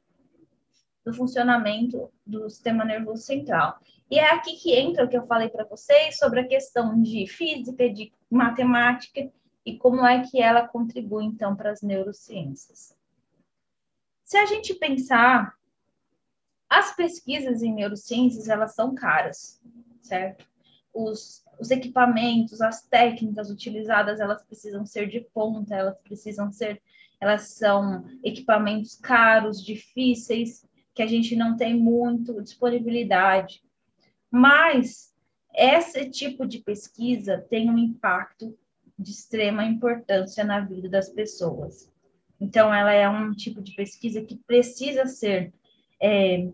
do 1.06 1.14
funcionamento 1.14 2.12
do 2.26 2.50
sistema 2.50 2.86
nervoso 2.86 3.24
central. 3.24 3.80
E 4.10 4.20
é 4.20 4.34
aqui 4.34 4.56
que 4.58 4.76
entra 4.76 5.06
o 5.06 5.08
que 5.08 5.18
eu 5.18 5.26
falei 5.26 5.50
para 5.50 5.64
vocês 5.64 6.18
sobre 6.18 6.42
a 6.42 6.48
questão 6.48 7.02
de 7.02 7.26
física, 7.28 7.90
de 7.90 8.12
matemática 8.30 9.32
e 9.66 9.78
como 9.78 10.06
é 10.06 10.22
que 10.24 10.42
ela 10.42 10.68
contribui, 10.68 11.26
então, 11.26 11.56
para 11.56 11.72
as 11.72 11.82
neurociências. 11.82 12.96
Se 14.24 14.38
a 14.38 14.46
gente 14.46 14.74
pensar, 14.76 15.56
as 16.70 16.96
pesquisas 16.96 17.62
em 17.62 17.74
neurociências, 17.74 18.48
elas 18.48 18.74
são 18.74 18.96
caras, 18.96 19.62
certo? 20.02 20.46
Os, 20.94 21.44
os 21.60 21.72
equipamentos, 21.72 22.62
as 22.62 22.84
técnicas 22.84 23.50
utilizadas, 23.50 24.20
elas 24.20 24.44
precisam 24.44 24.86
ser 24.86 25.08
de 25.08 25.22
ponta, 25.34 25.76
elas 25.76 25.98
precisam 26.00 26.52
ser, 26.52 26.82
elas 27.20 27.50
são 27.50 28.06
equipamentos 28.24 28.96
caros, 28.96 29.64
difíceis, 29.64 30.66
que 30.94 31.02
a 31.02 31.08
gente 31.08 31.36
não 31.36 31.56
tem 31.56 31.76
muito 31.76 32.42
disponibilidade. 32.42 33.64
Mas 34.30 35.14
esse 35.54 36.10
tipo 36.10 36.46
de 36.46 36.60
pesquisa 36.60 37.46
tem 37.50 37.70
um 37.70 37.78
impacto 37.78 38.58
de 38.98 39.12
extrema 39.12 39.64
importância 39.66 40.44
na 40.44 40.60
vida 40.60 40.88
das 40.88 41.10
pessoas. 41.10 41.92
Então, 42.40 42.74
ela 42.74 42.92
é 42.92 43.08
um 43.08 43.32
tipo 43.34 43.62
de 43.62 43.74
pesquisa 43.76 44.22
que 44.22 44.36
precisa 44.36 45.06
ser 45.06 45.54
é, 46.02 46.50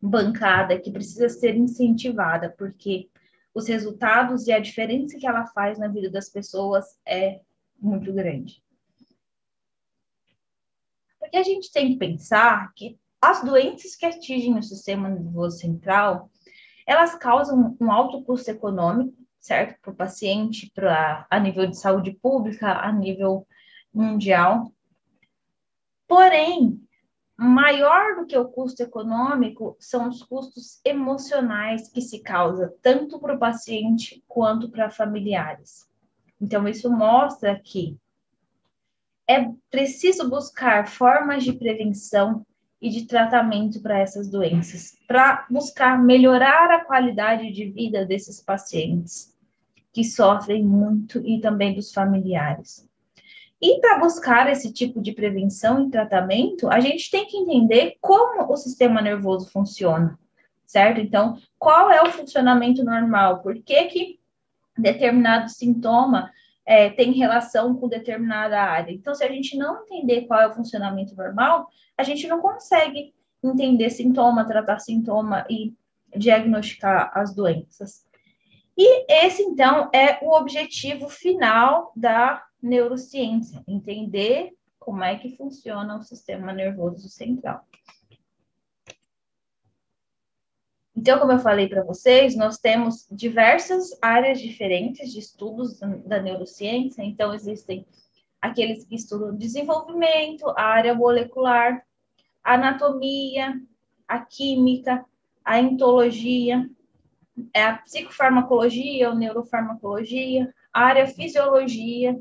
bancada, 0.00 0.78
que 0.78 0.90
precisa 0.90 1.28
ser 1.28 1.56
incentivada, 1.56 2.54
porque 2.56 3.08
os 3.54 3.66
resultados 3.66 4.46
e 4.46 4.52
a 4.52 4.58
diferença 4.58 5.18
que 5.18 5.26
ela 5.26 5.46
faz 5.46 5.78
na 5.78 5.88
vida 5.88 6.10
das 6.10 6.28
pessoas 6.28 6.98
é 7.06 7.40
muito 7.80 8.12
grande. 8.12 8.62
Porque 11.18 11.36
a 11.36 11.42
gente 11.42 11.72
tem 11.72 11.92
que 11.92 11.98
pensar 11.98 12.72
que 12.74 12.98
as 13.20 13.42
doenças 13.44 13.96
que 13.96 14.06
atingem 14.06 14.58
o 14.58 14.62
sistema 14.62 15.08
nervoso 15.08 15.58
central, 15.58 16.30
elas 16.86 17.14
causam 17.14 17.76
um 17.80 17.90
alto 17.90 18.22
custo 18.24 18.50
econômico 18.50 19.20
certo? 19.40 19.80
Para 19.80 19.92
o 19.92 19.96
paciente, 19.96 20.70
para 20.74 21.26
a 21.28 21.40
nível 21.40 21.66
de 21.66 21.76
saúde 21.76 22.12
pública, 22.12 22.72
a 22.72 22.92
nível 22.92 23.46
mundial. 23.92 24.72
Porém, 26.06 26.80
maior 27.36 28.16
do 28.16 28.26
que 28.26 28.36
o 28.36 28.48
custo 28.48 28.82
econômico 28.82 29.76
são 29.80 30.08
os 30.08 30.22
custos 30.22 30.80
emocionais 30.84 31.88
que 31.88 32.02
se 32.02 32.20
causa 32.20 32.74
tanto 32.82 33.18
para 33.18 33.34
o 33.34 33.38
paciente 33.38 34.22
quanto 34.28 34.70
para 34.70 34.90
familiares. 34.90 35.88
Então, 36.40 36.68
isso 36.68 36.90
mostra 36.90 37.58
que 37.58 37.96
é 39.26 39.50
preciso 39.70 40.28
buscar 40.28 40.88
formas 40.88 41.44
de 41.44 41.52
prevenção 41.52 42.44
e 42.80 42.88
de 42.88 43.06
tratamento 43.06 43.80
para 43.80 43.98
essas 43.98 44.28
doenças, 44.28 44.96
para 45.06 45.46
buscar 45.50 46.02
melhorar 46.02 46.70
a 46.70 46.84
qualidade 46.84 47.52
de 47.52 47.66
vida 47.66 48.06
desses 48.06 48.40
pacientes 48.40 49.36
que 49.92 50.04
sofrem 50.04 50.64
muito 50.64 51.18
e 51.26 51.40
também 51.40 51.74
dos 51.74 51.92
familiares. 51.92 52.88
E 53.60 53.78
para 53.80 53.98
buscar 53.98 54.50
esse 54.50 54.72
tipo 54.72 55.02
de 55.02 55.12
prevenção 55.12 55.86
e 55.86 55.90
tratamento, 55.90 56.70
a 56.70 56.80
gente 56.80 57.10
tem 57.10 57.26
que 57.26 57.36
entender 57.36 57.96
como 58.00 58.50
o 58.50 58.56
sistema 58.56 59.02
nervoso 59.02 59.50
funciona, 59.50 60.18
certo? 60.64 61.00
Então, 61.00 61.36
qual 61.58 61.90
é 61.90 62.00
o 62.02 62.10
funcionamento 62.10 62.82
normal? 62.82 63.42
Por 63.42 63.60
que, 63.62 63.84
que 63.86 64.20
determinado 64.78 65.50
sintoma 65.50 66.30
é, 66.66 66.90
tem 66.90 67.12
relação 67.12 67.74
com 67.74 67.88
determinada 67.88 68.60
área? 68.60 68.92
Então, 68.92 69.14
se 69.14 69.24
a 69.24 69.28
gente 69.28 69.56
não 69.56 69.82
entender 69.82 70.22
qual 70.22 70.40
é 70.40 70.46
o 70.46 70.54
funcionamento 70.54 71.14
normal, 71.16 71.68
a 71.96 72.02
gente 72.02 72.26
não 72.26 72.40
consegue 72.40 73.14
entender 73.42 73.90
sintoma, 73.90 74.46
tratar 74.46 74.78
sintoma 74.78 75.46
e 75.48 75.74
diagnosticar 76.16 77.10
as 77.14 77.34
doenças. 77.34 78.04
E 78.76 79.04
esse, 79.26 79.42
então, 79.42 79.90
é 79.92 80.18
o 80.24 80.32
objetivo 80.32 81.08
final 81.08 81.92
da 81.94 82.42
neurociência, 82.62 83.62
entender 83.66 84.52
como 84.78 85.04
é 85.04 85.16
que 85.16 85.36
funciona 85.36 85.96
o 85.96 86.02
sistema 86.02 86.52
nervoso 86.52 87.08
central. 87.08 87.64
Então, 91.00 91.18
como 91.18 91.32
eu 91.32 91.38
falei 91.38 91.66
para 91.66 91.82
vocês, 91.82 92.36
nós 92.36 92.58
temos 92.58 93.06
diversas 93.10 93.98
áreas 94.02 94.38
diferentes 94.38 95.10
de 95.10 95.18
estudos 95.18 95.80
da 96.04 96.20
neurociência. 96.20 97.02
Então, 97.02 97.32
existem 97.32 97.86
aqueles 98.38 98.84
que 98.84 98.96
estudam 98.96 99.34
desenvolvimento, 99.34 100.46
a 100.50 100.62
área 100.62 100.94
molecular, 100.94 101.82
a 102.44 102.52
anatomia, 102.52 103.58
a 104.06 104.18
química, 104.18 105.02
a 105.42 105.58
entologia, 105.58 106.68
é 107.54 107.62
a 107.62 107.78
psicofarmacologia, 107.78 109.08
a 109.08 109.14
neurofarmacologia, 109.14 110.52
a 110.70 110.82
área 110.82 111.06
fisiologia, 111.06 112.20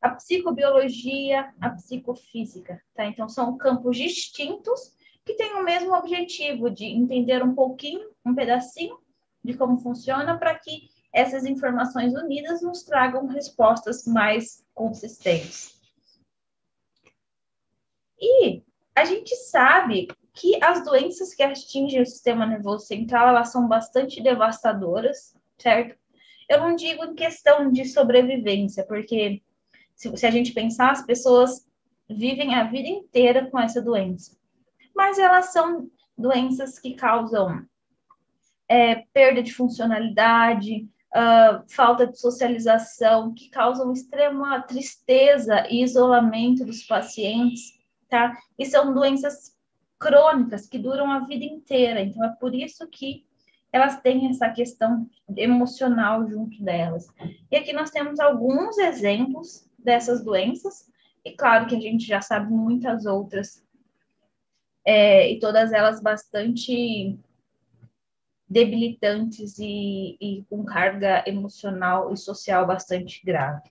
a 0.00 0.10
psicobiologia, 0.10 1.52
a 1.60 1.70
psicofísica, 1.70 2.80
tá? 2.94 3.06
Então, 3.06 3.28
são 3.28 3.58
campos 3.58 3.96
distintos 3.96 4.96
que 5.28 5.34
têm 5.34 5.56
o 5.56 5.62
mesmo 5.62 5.92
objetivo 5.92 6.70
de 6.70 6.86
entender 6.86 7.42
um 7.42 7.54
pouquinho, 7.54 8.08
um 8.24 8.34
pedacinho 8.34 8.98
de 9.44 9.52
como 9.52 9.76
funciona, 9.76 10.38
para 10.38 10.58
que 10.58 10.88
essas 11.12 11.44
informações 11.44 12.14
unidas 12.14 12.62
nos 12.62 12.82
tragam 12.82 13.26
respostas 13.26 14.06
mais 14.06 14.64
consistentes. 14.74 15.78
E 18.18 18.62
a 18.96 19.04
gente 19.04 19.36
sabe 19.36 20.08
que 20.32 20.58
as 20.64 20.82
doenças 20.82 21.34
que 21.34 21.42
atingem 21.42 22.00
o 22.00 22.06
sistema 22.06 22.46
nervoso 22.46 22.86
central, 22.86 23.28
elas 23.28 23.52
são 23.52 23.68
bastante 23.68 24.22
devastadoras, 24.22 25.36
certo? 25.58 25.94
Eu 26.48 26.60
não 26.60 26.74
digo 26.74 27.04
em 27.04 27.14
questão 27.14 27.70
de 27.70 27.84
sobrevivência, 27.84 28.82
porque 28.86 29.42
se, 29.94 30.16
se 30.16 30.26
a 30.26 30.30
gente 30.30 30.52
pensar, 30.52 30.90
as 30.90 31.04
pessoas 31.04 31.68
vivem 32.08 32.54
a 32.54 32.64
vida 32.64 32.88
inteira 32.88 33.50
com 33.50 33.58
essa 33.58 33.82
doença. 33.82 34.37
Mas 34.98 35.16
elas 35.16 35.52
são 35.52 35.88
doenças 36.16 36.76
que 36.76 36.94
causam 36.94 37.64
é, 38.68 38.96
perda 39.12 39.40
de 39.40 39.54
funcionalidade, 39.54 40.88
uh, 41.14 41.62
falta 41.68 42.04
de 42.04 42.18
socialização, 42.18 43.32
que 43.32 43.48
causam 43.48 43.92
extrema 43.92 44.60
tristeza 44.62 45.64
e 45.70 45.84
isolamento 45.84 46.64
dos 46.64 46.82
pacientes, 46.82 47.78
tá? 48.08 48.36
E 48.58 48.66
são 48.66 48.92
doenças 48.92 49.56
crônicas 50.00 50.66
que 50.66 50.80
duram 50.80 51.08
a 51.12 51.20
vida 51.20 51.44
inteira. 51.44 52.00
Então, 52.00 52.24
é 52.24 52.30
por 52.30 52.52
isso 52.52 52.84
que 52.88 53.24
elas 53.72 54.00
têm 54.00 54.28
essa 54.28 54.50
questão 54.50 55.08
emocional 55.36 56.28
junto 56.28 56.60
delas. 56.60 57.06
E 57.52 57.56
aqui 57.56 57.72
nós 57.72 57.90
temos 57.90 58.18
alguns 58.18 58.76
exemplos 58.78 59.64
dessas 59.78 60.24
doenças, 60.24 60.90
e 61.24 61.36
claro 61.36 61.66
que 61.66 61.76
a 61.76 61.80
gente 61.80 62.04
já 62.04 62.20
sabe 62.20 62.50
muitas 62.50 63.06
outras, 63.06 63.64
é, 64.84 65.30
e 65.30 65.38
todas 65.38 65.72
elas 65.72 66.00
bastante 66.00 67.18
debilitantes 68.48 69.58
e, 69.58 70.16
e 70.20 70.44
com 70.48 70.64
carga 70.64 71.22
emocional 71.26 72.12
e 72.12 72.16
social 72.16 72.66
bastante 72.66 73.22
grave. 73.24 73.70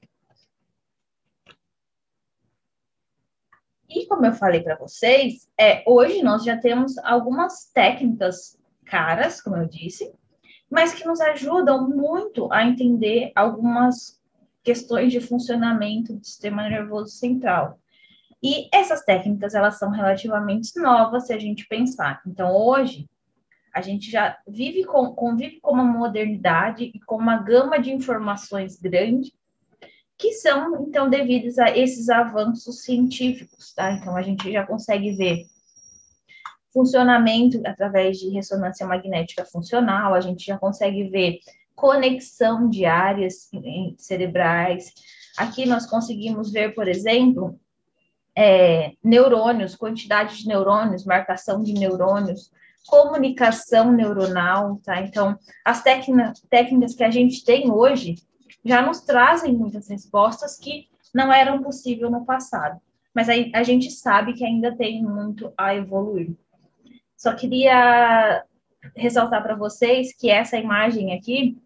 E 3.89 4.05
como 4.05 4.25
eu 4.25 4.33
falei 4.33 4.61
para 4.61 4.77
vocês, 4.77 5.49
é, 5.59 5.83
hoje 5.87 6.21
nós 6.21 6.43
já 6.43 6.57
temos 6.57 6.97
algumas 6.99 7.71
técnicas 7.71 8.59
caras, 8.85 9.41
como 9.41 9.55
eu 9.55 9.67
disse, 9.67 10.13
mas 10.69 10.93
que 10.93 11.05
nos 11.05 11.21
ajudam 11.21 11.89
muito 11.89 12.51
a 12.51 12.65
entender 12.65 13.31
algumas 13.33 14.21
questões 14.61 15.13
de 15.13 15.21
funcionamento 15.21 16.13
do 16.13 16.25
sistema 16.25 16.67
nervoso 16.67 17.11
central. 17.11 17.79
E 18.41 18.69
essas 18.71 19.03
técnicas, 19.03 19.55
elas 19.55 19.77
são 19.79 19.89
relativamente 19.89 20.79
novas 20.79 21.27
se 21.27 21.33
a 21.33 21.39
gente 21.39 21.67
pensar. 21.67 22.21
Então, 22.25 22.55
hoje, 22.55 23.09
a 23.73 23.81
gente 23.81 24.09
já 24.09 24.37
vive 24.47 24.83
com, 24.85 25.13
convive 25.13 25.59
com 25.59 25.71
uma 25.71 25.83
modernidade 25.83 26.91
e 26.93 26.99
com 26.99 27.15
uma 27.15 27.37
gama 27.37 27.79
de 27.79 27.91
informações 27.91 28.79
grande 28.79 29.33
que 30.17 30.33
são, 30.33 30.83
então, 30.87 31.09
devidos 31.09 31.59
a 31.59 31.69
esses 31.77 32.09
avanços 32.09 32.83
científicos, 32.83 33.73
tá? 33.73 33.91
Então, 33.91 34.15
a 34.15 34.23
gente 34.23 34.51
já 34.51 34.65
consegue 34.65 35.11
ver 35.11 35.45
funcionamento 36.73 37.61
através 37.65 38.17
de 38.17 38.29
ressonância 38.29 38.85
magnética 38.85 39.45
funcional, 39.45 40.13
a 40.13 40.21
gente 40.21 40.45
já 40.45 40.57
consegue 40.57 41.03
ver 41.09 41.39
conexão 41.75 42.67
de 42.67 42.85
áreas 42.85 43.49
cerebrais. 43.97 44.91
Aqui 45.37 45.67
nós 45.67 45.85
conseguimos 45.85 46.51
ver, 46.51 46.73
por 46.73 46.87
exemplo, 46.87 47.59
é, 48.37 48.91
neurônios, 49.03 49.75
quantidade 49.75 50.37
de 50.37 50.47
neurônios, 50.47 51.03
marcação 51.03 51.63
de 51.63 51.73
neurônios, 51.73 52.51
comunicação 52.85 53.91
neuronal, 53.91 54.79
tá? 54.83 55.01
Então, 55.01 55.35
as 55.65 55.81
técnicas 55.81 56.93
que 56.95 57.03
a 57.03 57.09
gente 57.09 57.43
tem 57.43 57.71
hoje 57.71 58.15
já 58.63 58.83
nos 58.83 59.01
trazem 59.01 59.53
muitas 59.53 59.89
respostas 59.89 60.55
que 60.59 60.87
não 61.15 61.33
eram 61.33 61.63
possíveis 61.63 62.11
no 62.11 62.25
passado. 62.25 62.79
Mas 63.11 63.27
aí 63.27 63.51
a 63.55 63.63
gente 63.63 63.89
sabe 63.89 64.33
que 64.33 64.45
ainda 64.45 64.77
tem 64.77 65.01
muito 65.01 65.51
a 65.57 65.73
evoluir. 65.73 66.37
Só 67.17 67.33
queria 67.33 68.45
ressaltar 68.95 69.41
para 69.41 69.55
vocês 69.55 70.15
que 70.15 70.29
essa 70.29 70.57
imagem 70.57 71.13
aqui 71.13 71.57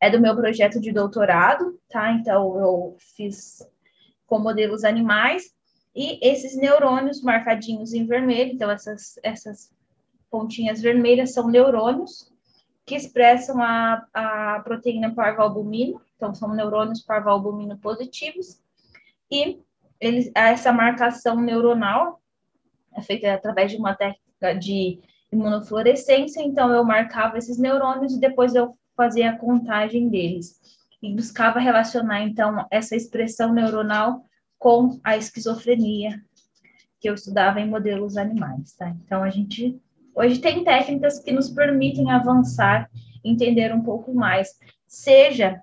é 0.00 0.10
do 0.10 0.20
meu 0.20 0.34
projeto 0.34 0.80
de 0.80 0.90
doutorado, 0.90 1.78
tá? 1.88 2.12
Então 2.12 2.58
eu 2.58 2.96
fiz 3.16 3.64
com 4.32 4.38
modelos 4.38 4.82
animais. 4.82 5.52
E 5.94 6.18
esses 6.26 6.56
neurônios 6.56 7.20
marcadinhos 7.20 7.92
em 7.92 8.06
vermelho, 8.06 8.54
então 8.54 8.70
essas, 8.70 9.18
essas 9.22 9.70
pontinhas 10.30 10.80
vermelhas 10.80 11.34
são 11.34 11.50
neurônios 11.50 12.32
que 12.86 12.94
expressam 12.94 13.62
a, 13.62 14.06
a 14.14 14.60
proteína 14.60 15.14
parvalbumina, 15.14 16.00
então 16.16 16.34
são 16.34 16.54
neurônios 16.54 17.02
parvalbumino 17.02 17.76
positivos, 17.76 18.58
e 19.30 19.60
eles, 20.00 20.30
essa 20.34 20.72
marcação 20.72 21.38
neuronal 21.38 22.18
é 22.94 23.02
feita 23.02 23.34
através 23.34 23.70
de 23.70 23.76
uma 23.76 23.94
técnica 23.94 24.54
de 24.58 24.98
imunofluorescência, 25.30 26.42
então 26.42 26.72
eu 26.72 26.82
marcava 26.84 27.36
esses 27.36 27.58
neurônios 27.58 28.14
e 28.14 28.20
depois 28.20 28.54
eu 28.54 28.74
fazia 28.96 29.30
a 29.30 29.38
contagem 29.38 30.08
deles 30.08 30.58
e 31.02 31.14
buscava 31.14 31.58
relacionar 31.58 32.22
então 32.22 32.66
essa 32.70 32.94
expressão 32.94 33.52
neuronal 33.52 34.24
com 34.58 35.00
a 35.02 35.16
esquizofrenia 35.16 36.22
que 37.00 37.08
eu 37.08 37.14
estudava 37.14 37.60
em 37.60 37.68
modelos 37.68 38.16
animais, 38.16 38.74
tá? 38.74 38.88
Então 38.88 39.22
a 39.24 39.30
gente 39.30 39.80
Hoje 40.14 40.40
tem 40.40 40.62
técnicas 40.62 41.18
que 41.18 41.32
nos 41.32 41.48
permitem 41.48 42.10
avançar, 42.10 42.90
entender 43.24 43.74
um 43.74 43.82
pouco 43.82 44.14
mais, 44.14 44.58
seja 44.86 45.62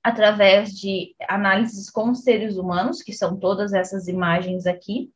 através 0.00 0.70
de 0.70 1.14
análises 1.28 1.90
com 1.90 2.14
seres 2.14 2.56
humanos, 2.56 3.02
que 3.02 3.12
são 3.12 3.36
todas 3.36 3.72
essas 3.72 4.06
imagens 4.06 4.64
aqui, 4.64 5.10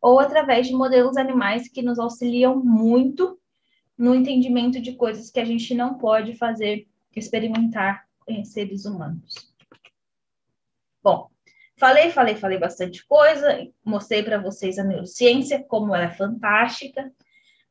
ou 0.00 0.20
através 0.20 0.66
de 0.66 0.74
modelos 0.74 1.16
animais 1.16 1.68
que 1.68 1.80
nos 1.80 1.98
auxiliam 1.98 2.56
muito 2.56 3.38
no 3.96 4.14
entendimento 4.14 4.78
de 4.78 4.92
coisas 4.92 5.30
que 5.30 5.40
a 5.40 5.44
gente 5.44 5.74
não 5.74 5.94
pode 5.94 6.36
fazer, 6.36 6.86
experimentar 7.14 8.05
seres 8.44 8.84
humanos. 8.84 9.54
Bom, 11.02 11.30
falei, 11.76 12.10
falei, 12.10 12.34
falei 12.34 12.58
bastante 12.58 13.06
coisa, 13.06 13.66
mostrei 13.84 14.22
para 14.22 14.38
vocês 14.38 14.78
a 14.78 14.84
neurociência, 14.84 15.62
como 15.62 15.94
ela 15.94 16.04
é 16.04 16.10
fantástica, 16.10 17.12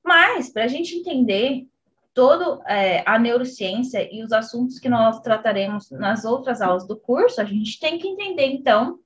mas, 0.03 0.49
para 0.49 0.65
a 0.65 0.67
gente 0.67 0.95
entender 0.95 1.67
toda 2.13 2.63
é, 2.67 3.03
a 3.05 3.19
neurociência 3.19 4.07
e 4.09 4.23
os 4.23 4.31
assuntos 4.31 4.79
que 4.79 4.87
nós 4.87 5.19
trataremos 5.19 5.91
nas 5.91 6.23
outras 6.23 6.61
aulas 6.61 6.87
do 6.87 6.95
curso, 6.95 7.41
a 7.41 7.43
gente 7.43 7.79
tem 7.79 7.97
que 7.97 8.07
entender, 8.07 8.45
então, 8.45 8.99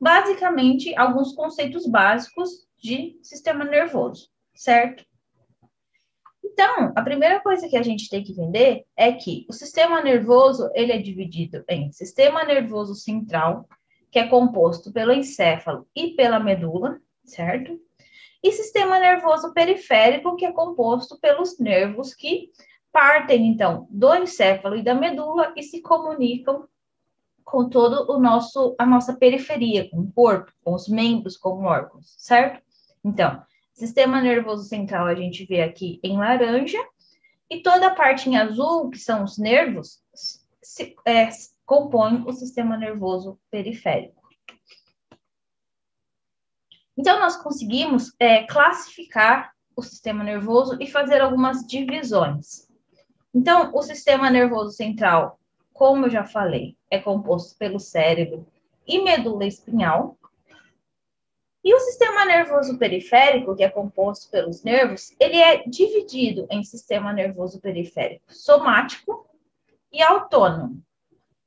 basicamente, 0.00 0.94
alguns 0.96 1.32
conceitos 1.32 1.86
básicos 1.86 2.66
de 2.76 3.16
sistema 3.22 3.64
nervoso, 3.64 4.28
certo? 4.54 5.04
Então, 6.52 6.92
a 6.94 7.02
primeira 7.02 7.40
coisa 7.40 7.68
que 7.68 7.76
a 7.76 7.82
gente 7.82 8.08
tem 8.08 8.22
que 8.22 8.32
entender 8.32 8.84
é 8.96 9.12
que 9.12 9.46
o 9.48 9.52
sistema 9.52 10.02
nervoso, 10.02 10.70
ele 10.74 10.92
é 10.92 10.98
dividido 10.98 11.64
em 11.68 11.90
sistema 11.92 12.44
nervoso 12.44 12.94
central, 12.94 13.66
que 14.10 14.18
é 14.18 14.28
composto 14.28 14.92
pelo 14.92 15.12
encéfalo 15.12 15.86
e 15.96 16.14
pela 16.14 16.38
medula, 16.38 17.00
certo? 17.24 17.80
e 18.42 18.50
sistema 18.50 18.98
nervoso 18.98 19.52
periférico, 19.54 20.34
que 20.34 20.44
é 20.44 20.52
composto 20.52 21.18
pelos 21.20 21.58
nervos 21.58 22.12
que 22.12 22.50
partem, 22.90 23.46
então, 23.46 23.86
do 23.88 24.14
encéfalo 24.14 24.76
e 24.76 24.82
da 24.82 24.94
medula 24.94 25.52
e 25.56 25.62
se 25.62 25.80
comunicam 25.80 26.66
com 27.44 27.68
todo 27.68 28.10
o 28.10 28.18
nosso 28.18 28.74
a 28.78 28.84
nossa 28.84 29.14
periferia, 29.14 29.88
com 29.88 30.00
o 30.00 30.12
corpo, 30.12 30.52
com 30.62 30.74
os 30.74 30.88
membros, 30.88 31.36
com 31.36 31.64
órgãos, 31.64 32.14
certo? 32.18 32.60
Então, 33.04 33.42
sistema 33.82 34.20
nervoso 34.20 34.62
central 34.68 35.06
a 35.06 35.14
gente 35.14 35.44
vê 35.44 35.60
aqui 35.60 35.98
em 36.04 36.16
laranja 36.16 36.78
E 37.50 37.62
toda 37.62 37.88
a 37.88 37.94
parte 37.94 38.28
em 38.28 38.36
azul, 38.36 38.90
que 38.90 38.98
são 38.98 39.24
os 39.24 39.36
nervos, 39.38 40.00
se, 40.62 40.94
é, 41.04 41.28
compõe 41.66 42.22
o 42.24 42.32
sistema 42.32 42.76
nervoso 42.76 43.38
periférico. 43.50 44.22
Então, 46.96 47.18
nós 47.18 47.36
conseguimos 47.36 48.14
é, 48.20 48.44
classificar 48.44 49.52
o 49.74 49.82
sistema 49.82 50.22
nervoso 50.22 50.76
e 50.80 50.86
fazer 50.86 51.20
algumas 51.20 51.66
divisões. 51.66 52.68
Então, 53.34 53.72
o 53.74 53.82
sistema 53.82 54.30
nervoso 54.30 54.70
central, 54.72 55.40
como 55.72 56.06
eu 56.06 56.10
já 56.10 56.24
falei, 56.24 56.76
é 56.90 56.98
composto 56.98 57.56
pelo 57.58 57.80
cérebro 57.80 58.46
e 58.86 59.02
medula 59.02 59.44
espinhal. 59.44 60.16
E 61.64 61.72
o 61.72 61.78
sistema 61.78 62.24
nervoso 62.24 62.76
periférico, 62.76 63.54
que 63.54 63.62
é 63.62 63.68
composto 63.68 64.30
pelos 64.30 64.64
nervos, 64.64 65.14
ele 65.20 65.36
é 65.36 65.62
dividido 65.64 66.46
em 66.50 66.64
sistema 66.64 67.12
nervoso 67.12 67.60
periférico 67.60 68.24
somático 68.34 69.28
e 69.92 70.02
autônomo. 70.02 70.82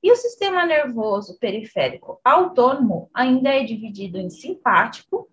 E 0.02 0.12
o 0.12 0.16
sistema 0.16 0.66
nervoso 0.66 1.38
periférico 1.38 2.22
autônomo 2.24 3.10
ainda 3.14 3.50
é 3.50 3.64
dividido 3.64 4.18
em 4.18 4.30
simpático 4.30 5.30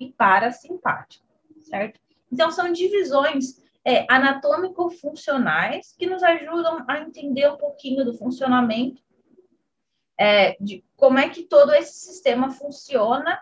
e 0.00 0.10
parasimpático, 0.10 1.24
certo? 1.60 2.00
Então, 2.32 2.50
são 2.50 2.72
divisões 2.72 3.62
é, 3.84 4.04
anatômico-funcionais 4.08 5.94
que 5.96 6.06
nos 6.06 6.22
ajudam 6.22 6.84
a 6.88 6.98
entender 7.00 7.48
um 7.48 7.56
pouquinho 7.56 8.04
do 8.04 8.14
funcionamento, 8.14 9.00
é, 10.18 10.56
de 10.60 10.82
como 10.96 11.18
é 11.18 11.28
que 11.28 11.42
todo 11.42 11.72
esse 11.72 11.92
sistema 11.92 12.50
funciona 12.50 13.38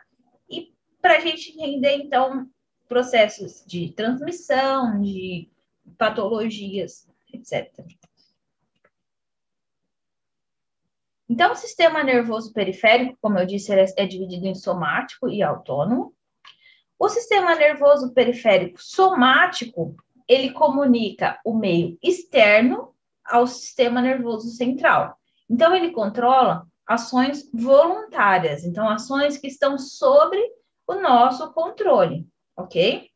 para 1.02 1.16
a 1.16 1.20
gente 1.20 1.50
entender, 1.50 1.96
então, 1.96 2.48
processos 2.88 3.64
de 3.66 3.92
transmissão, 3.92 5.00
de 5.00 5.50
patologias, 5.98 7.08
etc. 7.32 7.84
Então, 11.28 11.52
o 11.52 11.56
sistema 11.56 12.04
nervoso 12.04 12.52
periférico, 12.52 13.18
como 13.20 13.38
eu 13.38 13.46
disse, 13.46 13.72
é, 13.72 14.06
dividido 14.06 14.46
em 14.46 14.54
somático 14.54 15.28
e 15.28 15.42
autônomo. 15.42 16.14
O 16.98 17.08
sistema 17.08 17.56
nervoso 17.56 18.12
periférico 18.12 18.80
somático, 18.80 19.96
ele 20.28 20.52
comunica 20.52 21.40
o 21.44 21.54
meio 21.54 21.98
externo 22.00 22.94
ao 23.24 23.46
sistema 23.46 24.00
nervoso 24.00 24.50
central. 24.50 25.18
Então, 25.50 25.74
ele 25.74 25.90
controla 25.90 26.64
ações 26.86 27.50
voluntárias, 27.52 28.64
então, 28.64 28.88
ações 28.88 29.36
que 29.36 29.48
estão 29.48 29.78
sobre 29.78 30.40
o 30.86 30.94
nosso 30.94 31.52
controle, 31.52 32.26
ok? 32.56 33.10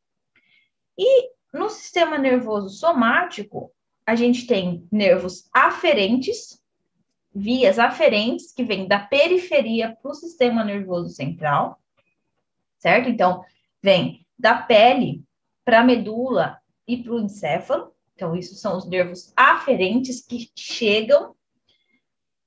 E 0.98 1.30
no 1.52 1.68
sistema 1.68 2.18
nervoso 2.18 2.68
somático, 2.70 3.70
a 4.06 4.14
gente 4.14 4.46
tem 4.46 4.86
nervos 4.90 5.48
aferentes, 5.52 6.62
vias 7.34 7.78
aferentes 7.78 8.52
que 8.52 8.64
vêm 8.64 8.86
da 8.86 8.98
periferia 8.98 9.96
para 10.00 10.10
o 10.10 10.14
sistema 10.14 10.64
nervoso 10.64 11.10
central, 11.10 11.80
certo? 12.78 13.08
Então, 13.08 13.44
vem 13.82 14.26
da 14.38 14.54
pele 14.54 15.22
para 15.64 15.80
a 15.80 15.84
medula 15.84 16.58
e 16.86 16.96
para 17.02 17.12
o 17.12 17.20
encéfalo. 17.20 17.92
Então, 18.14 18.34
isso 18.34 18.54
são 18.54 18.78
os 18.78 18.88
nervos 18.88 19.32
aferentes 19.36 20.24
que 20.24 20.50
chegam. 20.56 21.35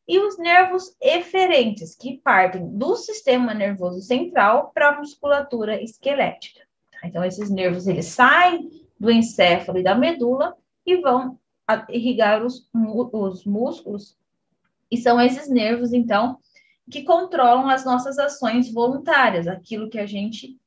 E 0.10 0.18
os 0.18 0.40
nervos 0.40 0.98
eferentes, 1.00 1.94
que 1.94 2.18
partem 2.18 2.68
do 2.76 2.96
sistema 2.96 3.54
nervoso 3.54 4.02
central 4.02 4.72
para 4.74 4.90
a 4.90 4.98
musculatura 4.98 5.80
esquelética. 5.84 6.62
Tá? 6.92 7.08
Então, 7.08 7.24
esses 7.24 7.52
nervos, 7.52 7.86
eles 7.86 8.08
saem 8.08 8.72
do 9.00 9.12
encéfalo 9.12 9.78
e 9.78 9.84
da 9.84 9.94
medula 9.94 10.58
e 10.84 10.98
vão 10.98 11.38
irrigar 11.90 12.44
os, 12.44 12.68
os 12.74 13.46
músculos. 13.46 14.18
E 14.90 14.98
são 14.98 15.22
esses 15.22 15.48
nervos, 15.48 15.94
então, 15.94 16.40
que 16.90 17.04
controlam 17.04 17.70
as 17.70 17.86
nossas 17.86 18.18
ações 18.18 18.74
voluntárias, 18.74 19.48
aquilo 19.48 19.92
que 19.92 20.00
a 20.00 20.08
gente 20.08 20.60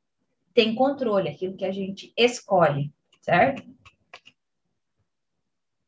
tem 0.54 0.72
controle, 0.72 1.28
aquilo 1.28 1.56
que 1.56 1.64
a 1.64 1.72
gente 1.72 2.12
escolhe, 2.16 2.92
certo? 3.20 3.64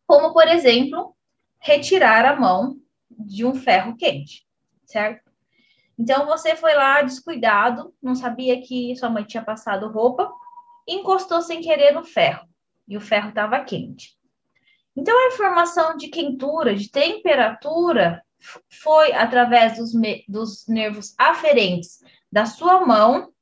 Como, 0.09 0.33
por 0.33 0.49
exemplo, 0.49 1.15
retirar 1.61 2.25
a 2.25 2.35
mão 2.35 2.83
de 3.19 3.45
um 3.45 3.55
ferro 3.55 3.97
quente, 3.97 4.47
certo? 4.85 5.31
Então, 5.99 6.27
você 6.27 6.57
foi 6.57 6.75
lá 6.75 7.03
descuidado, 7.03 7.95
não 8.03 8.15
sabia 8.15 8.61
que 8.61 8.97
sua 8.97 9.09
mãe 9.09 9.25
tinha 9.25 9.45
passado 9.45 9.89
roupa, 9.89 10.31
encostou 10.87 11.41
sem 11.41 11.61
querer 11.61 11.93
no 11.93 12.05
ferro, 12.05 12.49
e 12.87 12.97
o 12.97 13.01
ferro 13.01 13.29
estava 13.29 13.61
quente. 13.61 14.17
Então, 14.97 15.17
a 15.17 15.29
informação 15.29 15.97
de 15.97 16.09
quentura, 16.09 16.75
de 16.75 16.91
temperatura, 16.91 18.23
foi 18.69 19.13
através 19.13 19.79
dos, 19.79 19.93
dos 20.29 20.67
nervos 20.69 21.15
aferentes 21.19 22.01
da 22.31 22.45
sua 22.45 22.85
mão 22.85 23.33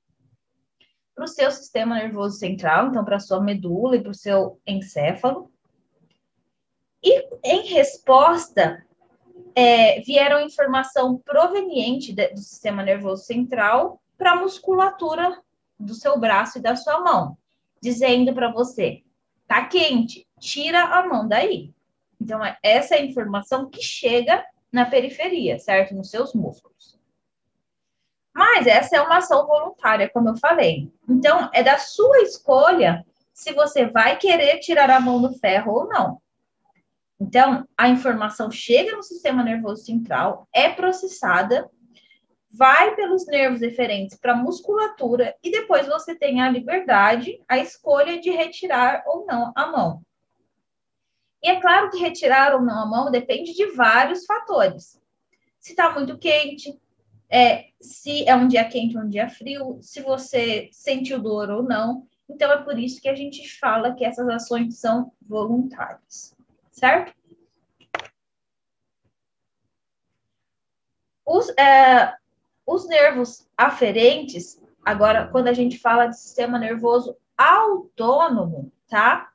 para 1.15 1.25
o 1.25 1.29
seu 1.29 1.51
sistema 1.51 1.97
nervoso 1.97 2.39
central, 2.39 2.89
então 2.89 3.05
para 3.05 3.19
sua 3.19 3.41
medula 3.41 3.97
e 3.97 4.03
para 4.03 4.11
o 4.11 4.15
seu 4.15 4.61
encéfalo. 4.67 5.51
E 7.03 7.29
em 7.43 7.67
resposta, 7.67 8.87
é, 9.55 10.01
vieram 10.01 10.41
informação 10.41 11.19
proveniente 11.19 12.13
de, 12.13 12.29
do 12.29 12.41
sistema 12.41 12.83
nervoso 12.83 13.25
central 13.25 14.01
para 14.17 14.33
a 14.33 14.37
musculatura 14.37 15.41
do 15.79 15.95
seu 15.95 16.19
braço 16.19 16.59
e 16.59 16.63
da 16.63 16.77
sua 16.77 17.01
mão, 17.01 17.37
dizendo 17.81 18.33
para 18.33 18.53
você: 18.53 19.03
tá 19.47 19.67
quente, 19.67 20.27
tira 20.39 20.83
a 20.83 21.07
mão 21.07 21.27
daí. 21.27 21.73
Então, 22.21 22.45
é 22.45 22.57
essa 22.63 22.95
é 22.95 22.99
a 22.99 23.05
informação 23.05 23.69
que 23.69 23.83
chega 23.83 24.45
na 24.71 24.87
periferia, 24.87 25.59
certo? 25.59 25.95
Nos 25.95 26.09
seus 26.09 26.33
músculos. 26.33 26.99
Mas 28.33 28.67
essa 28.67 28.97
é 28.97 29.03
uma 29.03 29.19
ação 29.19 29.47
voluntária, 29.47 30.09
como 30.09 30.29
eu 30.29 30.37
falei. 30.37 30.91
Então, 31.09 31.51
é 31.53 31.63
da 31.63 31.79
sua 31.79 32.23
escolha 32.23 33.05
se 33.33 33.53
você 33.53 33.87
vai 33.87 34.17
querer 34.17 34.61
tirar 34.61 34.89
a 34.89 35.01
mão 35.01 35.21
do 35.21 35.35
ferro 35.35 35.73
ou 35.73 35.89
não. 35.89 36.22
Então, 37.23 37.69
a 37.79 37.89
informação 37.89 38.51
chega 38.51 38.97
no 38.97 39.03
sistema 39.05 39.45
nervoso 39.45 39.85
central, 39.85 40.49
é 40.53 40.69
processada, 40.69 41.71
vai 42.51 42.97
pelos 42.97 43.25
nervos 43.29 43.61
referentes 43.61 44.19
para 44.19 44.33
a 44.33 44.37
musculatura 44.37 45.33
e 45.41 45.49
depois 45.49 45.87
você 45.87 46.17
tem 46.17 46.43
a 46.43 46.51
liberdade, 46.51 47.41
a 47.49 47.59
escolha 47.59 48.21
de 48.21 48.29
retirar 48.31 49.05
ou 49.07 49.25
não 49.25 49.53
a 49.55 49.69
mão. 49.69 50.03
E 51.41 51.49
é 51.49 51.61
claro 51.61 51.91
que 51.91 51.99
retirar 51.99 52.57
ou 52.57 52.61
não 52.61 52.83
a 52.83 52.87
mão 52.87 53.09
depende 53.09 53.55
de 53.55 53.67
vários 53.67 54.25
fatores. 54.27 55.01
Se 55.61 55.71
está 55.71 55.95
muito 55.95 56.19
quente, 56.19 56.77
é, 57.31 57.67
se 57.81 58.29
é 58.29 58.35
um 58.35 58.49
dia 58.49 58.69
quente 58.69 58.97
ou 58.97 59.05
um 59.05 59.09
dia 59.09 59.31
frio, 59.31 59.79
se 59.81 60.01
você 60.01 60.69
sentiu 60.73 61.23
dor 61.23 61.51
ou 61.51 61.63
não. 61.63 62.05
Então, 62.29 62.51
é 62.51 62.59
por 62.65 62.77
isso 62.77 63.01
que 63.01 63.09
a 63.09 63.15
gente 63.15 63.49
fala 63.61 63.95
que 63.95 64.05
essas 64.05 64.29
ações 64.29 64.81
são 64.81 65.13
voluntárias, 65.21 66.35
certo? 66.73 67.15
Os, 71.25 71.49
é, 71.51 72.15
os 72.67 72.89
nervos 72.89 73.49
aferentes, 73.57 74.61
agora, 74.85 75.29
quando 75.29 75.47
a 75.49 75.53
gente 75.53 75.79
fala 75.79 76.07
de 76.07 76.19
sistema 76.19 76.59
nervoso 76.59 77.17
autônomo, 77.39 78.73
tá? 78.89 79.33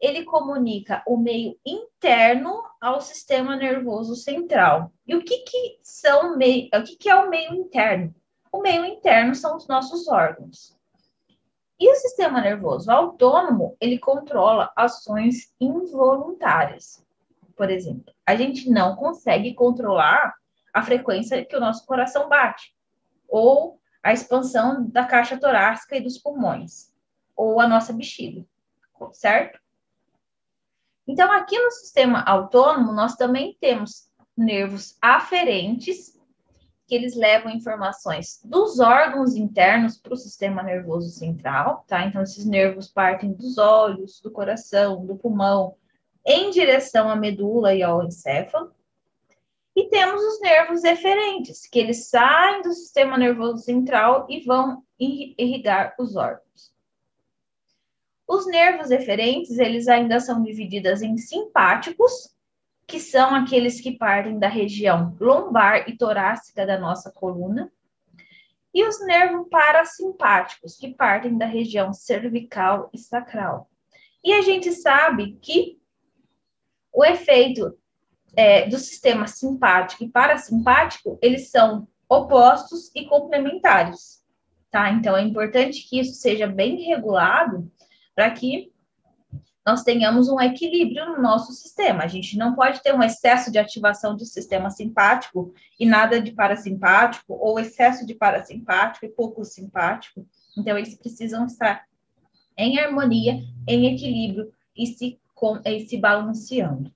ele 0.00 0.24
comunica 0.24 1.02
o 1.06 1.16
meio 1.16 1.58
interno 1.64 2.62
ao 2.80 3.00
sistema 3.02 3.54
nervoso 3.54 4.16
central. 4.16 4.90
E 5.06 5.14
o 5.14 5.22
que, 5.22 5.38
que 5.40 5.78
são 5.82 6.36
meio, 6.36 6.68
o 6.74 6.82
que, 6.82 6.96
que 6.96 7.10
é 7.10 7.14
o 7.14 7.28
meio 7.28 7.52
interno? 7.54 8.14
O 8.50 8.62
meio 8.62 8.84
interno 8.84 9.34
são 9.34 9.56
os 9.56 9.68
nossos 9.68 10.08
órgãos. 10.08 10.76
E 11.80 11.90
o 11.90 11.94
sistema 11.94 12.42
nervoso 12.42 12.92
autônomo, 12.92 13.74
ele 13.80 13.98
controla 13.98 14.70
ações 14.76 15.54
involuntárias. 15.58 17.02
Por 17.56 17.70
exemplo, 17.70 18.12
a 18.26 18.36
gente 18.36 18.68
não 18.68 18.94
consegue 18.94 19.54
controlar 19.54 20.34
a 20.74 20.82
frequência 20.82 21.42
que 21.42 21.56
o 21.56 21.60
nosso 21.60 21.86
coração 21.86 22.28
bate, 22.28 22.76
ou 23.26 23.80
a 24.02 24.12
expansão 24.12 24.86
da 24.90 25.06
caixa 25.06 25.38
torácica 25.38 25.96
e 25.96 26.02
dos 26.02 26.18
pulmões, 26.18 26.92
ou 27.34 27.58
a 27.58 27.66
nossa 27.66 27.94
bexiga, 27.94 28.44
certo? 29.12 29.58
Então, 31.08 31.32
aqui 31.32 31.58
no 31.58 31.70
sistema 31.70 32.22
autônomo, 32.22 32.92
nós 32.92 33.16
também 33.16 33.56
temos 33.58 34.10
nervos 34.36 34.98
aferentes, 35.00 36.19
que 36.90 36.94
eles 36.96 37.14
levam 37.14 37.52
informações 37.52 38.40
dos 38.44 38.80
órgãos 38.80 39.36
internos 39.36 39.96
para 39.96 40.12
o 40.12 40.16
sistema 40.16 40.60
nervoso 40.60 41.08
central, 41.08 41.84
tá? 41.86 42.04
Então, 42.04 42.20
esses 42.20 42.44
nervos 42.44 42.88
partem 42.88 43.32
dos 43.32 43.58
olhos, 43.58 44.20
do 44.20 44.28
coração, 44.28 45.06
do 45.06 45.14
pulmão, 45.14 45.76
em 46.26 46.50
direção 46.50 47.08
à 47.08 47.14
medula 47.14 47.72
e 47.72 47.80
ao 47.80 48.02
encéfalo. 48.02 48.72
E 49.76 49.84
temos 49.84 50.20
os 50.20 50.40
nervos 50.40 50.82
eferentes, 50.82 51.64
que 51.64 51.78
eles 51.78 52.08
saem 52.08 52.62
do 52.62 52.72
sistema 52.72 53.16
nervoso 53.16 53.58
central 53.58 54.26
e 54.28 54.40
vão 54.40 54.82
irrigar 54.98 55.94
os 55.96 56.16
órgãos. 56.16 56.74
Os 58.26 58.48
nervos 58.48 58.90
eferentes, 58.90 59.60
eles 59.60 59.86
ainda 59.86 60.18
são 60.18 60.42
divididos 60.42 61.02
em 61.02 61.16
simpáticos, 61.16 62.34
que 62.90 62.98
são 62.98 63.36
aqueles 63.36 63.80
que 63.80 63.92
partem 63.92 64.36
da 64.36 64.48
região 64.48 65.16
lombar 65.20 65.88
e 65.88 65.96
torácica 65.96 66.66
da 66.66 66.76
nossa 66.76 67.10
coluna, 67.12 67.72
e 68.74 68.84
os 68.84 69.04
nervos 69.06 69.48
parasimpáticos, 69.48 70.76
que 70.76 70.92
partem 70.92 71.38
da 71.38 71.46
região 71.46 71.92
cervical 71.92 72.90
e 72.92 72.98
sacral. 72.98 73.70
E 74.24 74.32
a 74.32 74.42
gente 74.42 74.72
sabe 74.72 75.38
que 75.40 75.78
o 76.92 77.04
efeito 77.04 77.78
é, 78.36 78.68
do 78.68 78.76
sistema 78.76 79.28
simpático 79.28 80.02
e 80.02 80.08
parasimpático, 80.08 81.16
eles 81.22 81.48
são 81.48 81.86
opostos 82.08 82.90
e 82.94 83.06
complementares, 83.06 84.24
tá? 84.68 84.90
Então, 84.90 85.16
é 85.16 85.22
importante 85.22 85.88
que 85.88 86.00
isso 86.00 86.14
seja 86.14 86.46
bem 86.46 86.82
regulado 86.82 87.70
para 88.16 88.30
que 88.32 88.69
nós 89.64 89.82
tenhamos 89.82 90.28
um 90.28 90.40
equilíbrio 90.40 91.06
no 91.06 91.20
nosso 91.20 91.52
sistema. 91.52 92.04
A 92.04 92.08
gente 92.08 92.36
não 92.36 92.54
pode 92.54 92.82
ter 92.82 92.94
um 92.94 93.02
excesso 93.02 93.52
de 93.52 93.58
ativação 93.58 94.16
do 94.16 94.24
sistema 94.24 94.70
simpático 94.70 95.54
e 95.78 95.84
nada 95.84 96.20
de 96.20 96.32
parasimpático, 96.32 97.34
ou 97.34 97.58
excesso 97.58 98.06
de 98.06 98.14
parasimpático 98.14 99.04
e 99.04 99.10
pouco 99.10 99.44
simpático. 99.44 100.26
Então, 100.56 100.78
eles 100.78 100.96
precisam 100.96 101.44
estar 101.44 101.84
em 102.56 102.78
harmonia, 102.78 103.38
em 103.66 103.94
equilíbrio 103.94 104.52
e 104.76 104.86
se, 104.86 105.20
com, 105.34 105.60
e 105.64 105.86
se 105.86 105.96
balanceando. 105.98 106.92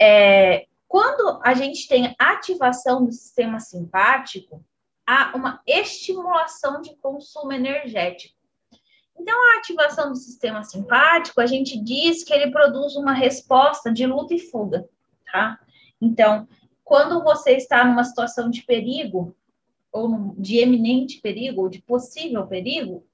É, 0.00 0.66
quando 0.88 1.40
a 1.44 1.54
gente 1.54 1.86
tem 1.88 2.14
ativação 2.18 3.04
do 3.04 3.12
sistema 3.12 3.60
simpático, 3.60 4.64
há 5.06 5.36
uma 5.36 5.62
estimulação 5.66 6.80
de 6.80 6.96
consumo 6.96 7.52
energético. 7.52 8.33
Então, 9.18 9.34
a 9.34 9.58
ativação 9.58 10.10
do 10.10 10.16
sistema 10.16 10.62
simpático, 10.64 11.40
a 11.40 11.46
gente 11.46 11.80
diz 11.82 12.24
que 12.24 12.32
ele 12.32 12.50
produz 12.50 12.96
uma 12.96 13.12
resposta 13.12 13.92
de 13.92 14.06
luta 14.06 14.34
e 14.34 14.38
fuga, 14.38 14.88
tá? 15.30 15.58
Então, 16.00 16.46
quando 16.82 17.22
você 17.22 17.52
está 17.52 17.84
numa 17.84 18.04
situação 18.04 18.50
de 18.50 18.62
perigo, 18.62 19.34
ou 19.90 20.34
de 20.36 20.58
eminente 20.58 21.20
perigo, 21.20 21.62
ou 21.62 21.68
de 21.68 21.80
possível 21.80 22.46
perigo, 22.46 23.06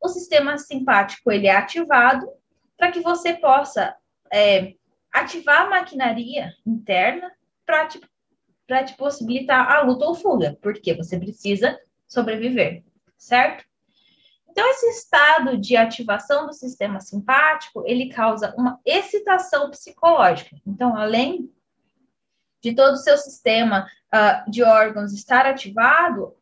o 0.00 0.08
sistema 0.08 0.58
simpático 0.58 1.30
ele 1.30 1.46
é 1.46 1.56
ativado 1.56 2.28
para 2.76 2.90
que 2.92 3.00
você 3.00 3.34
possa 3.34 3.96
é, 4.32 4.74
ativar 5.12 5.62
a 5.62 5.70
maquinaria 5.70 6.52
interna 6.66 7.32
para 7.64 7.86
te, 7.86 8.00
te 8.00 8.96
possibilitar 8.96 9.70
a 9.70 9.82
luta 9.82 10.04
ou 10.04 10.14
fuga, 10.14 10.56
porque 10.60 10.94
você 10.94 11.18
precisa 11.18 11.78
sobreviver, 12.06 12.84
certo? 13.16 13.64
Então, 14.58 14.70
esse 14.70 14.86
estado 14.88 15.56
de 15.56 15.76
ativação 15.76 16.48
do 16.48 16.52
sistema 16.52 16.98
simpático, 17.00 17.84
ele 17.86 18.08
causa 18.08 18.52
uma 18.56 18.80
excitação 18.84 19.70
psicológica. 19.70 20.56
Então, 20.66 20.96
além 20.96 21.48
de 22.60 22.74
todo 22.74 22.94
o 22.94 22.96
seu 22.96 23.16
sistema 23.16 23.88
uh, 24.12 24.50
de 24.50 24.64
órgãos 24.64 25.12
estar 25.12 25.46
ativado, 25.46 26.34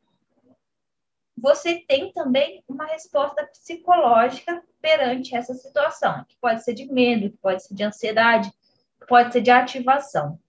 você 1.36 1.84
tem 1.86 2.10
também 2.10 2.64
uma 2.66 2.86
resposta 2.86 3.44
psicológica 3.48 4.62
perante 4.80 5.36
essa 5.36 5.52
situação, 5.52 6.24
que 6.26 6.38
pode 6.40 6.64
ser 6.64 6.72
de 6.72 6.90
medo, 6.90 7.28
que 7.28 7.36
pode 7.36 7.64
ser 7.64 7.74
de 7.74 7.84
ansiedade, 7.84 8.50
pode 9.06 9.30
ser 9.30 9.42
de 9.42 9.50
ativação. 9.50 10.40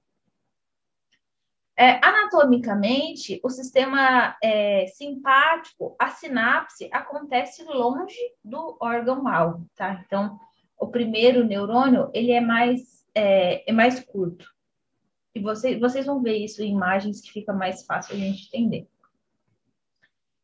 É, 1.79 2.03
anatomicamente, 2.03 3.39
o 3.43 3.51
sistema 3.51 4.35
é, 4.41 4.87
simpático, 4.87 5.95
a 5.99 6.09
sinapse 6.09 6.89
acontece 6.91 7.63
longe 7.65 8.17
do 8.43 8.75
órgão-alvo, 8.81 9.69
tá? 9.75 10.03
Então, 10.03 10.39
o 10.79 10.87
primeiro 10.87 11.45
neurônio, 11.45 12.09
ele 12.15 12.31
é 12.31 12.41
mais, 12.41 13.05
é, 13.13 13.69
é 13.69 13.71
mais 13.71 13.99
curto. 13.99 14.51
E 15.35 15.39
você, 15.39 15.77
vocês 15.77 16.07
vão 16.07 16.19
ver 16.19 16.37
isso 16.37 16.63
em 16.63 16.71
imagens 16.71 17.21
que 17.21 17.31
fica 17.31 17.53
mais 17.53 17.85
fácil 17.85 18.15
a 18.15 18.17
gente 18.17 18.47
entender. 18.47 18.87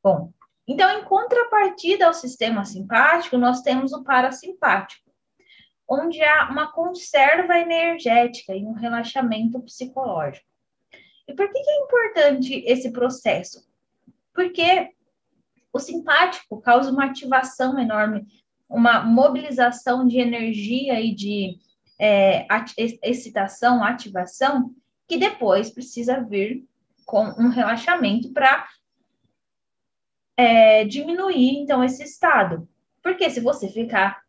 Bom, 0.04 0.32
então, 0.68 1.00
em 1.00 1.04
contrapartida 1.04 2.06
ao 2.06 2.14
sistema 2.14 2.64
simpático, 2.64 3.40
nós 3.40 3.62
temos 3.62 3.92
o 3.92 4.04
parasimpático, 4.04 5.12
onde 5.90 6.22
há 6.22 6.48
uma 6.52 6.72
conserva 6.72 7.58
energética 7.58 8.56
e 8.56 8.64
um 8.64 8.74
relaxamento 8.74 9.60
psicológico. 9.62 10.53
E 11.28 11.34
por 11.34 11.52
que, 11.52 11.62
que 11.62 11.70
é 11.70 11.84
importante 11.84 12.64
esse 12.66 12.92
processo? 12.92 13.66
Porque 14.34 14.92
o 15.72 15.80
simpático 15.80 16.62
causa 16.62 16.92
uma 16.92 17.06
ativação 17.06 17.80
enorme, 17.80 18.26
uma 18.70 19.02
mobilização 19.02 20.08
de 20.08 20.20
energia 20.20 21.00
e 21.00 21.14
de 21.14 21.58
é, 22.00 22.46
excitação, 23.02 23.84
ativação, 23.84 24.74
que 25.08 25.18
depois 25.18 25.70
precisa 25.70 26.22
vir 26.22 26.66
com 27.06 27.26
um 27.40 27.50
relaxamento 27.50 28.32
para 28.32 28.68
é, 30.36 30.84
diminuir, 30.86 31.58
então, 31.58 31.84
esse 31.84 32.04
estado. 32.04 32.68
Porque 33.02 33.30
se 33.30 33.40
você 33.40 33.68
ficar 33.68 34.24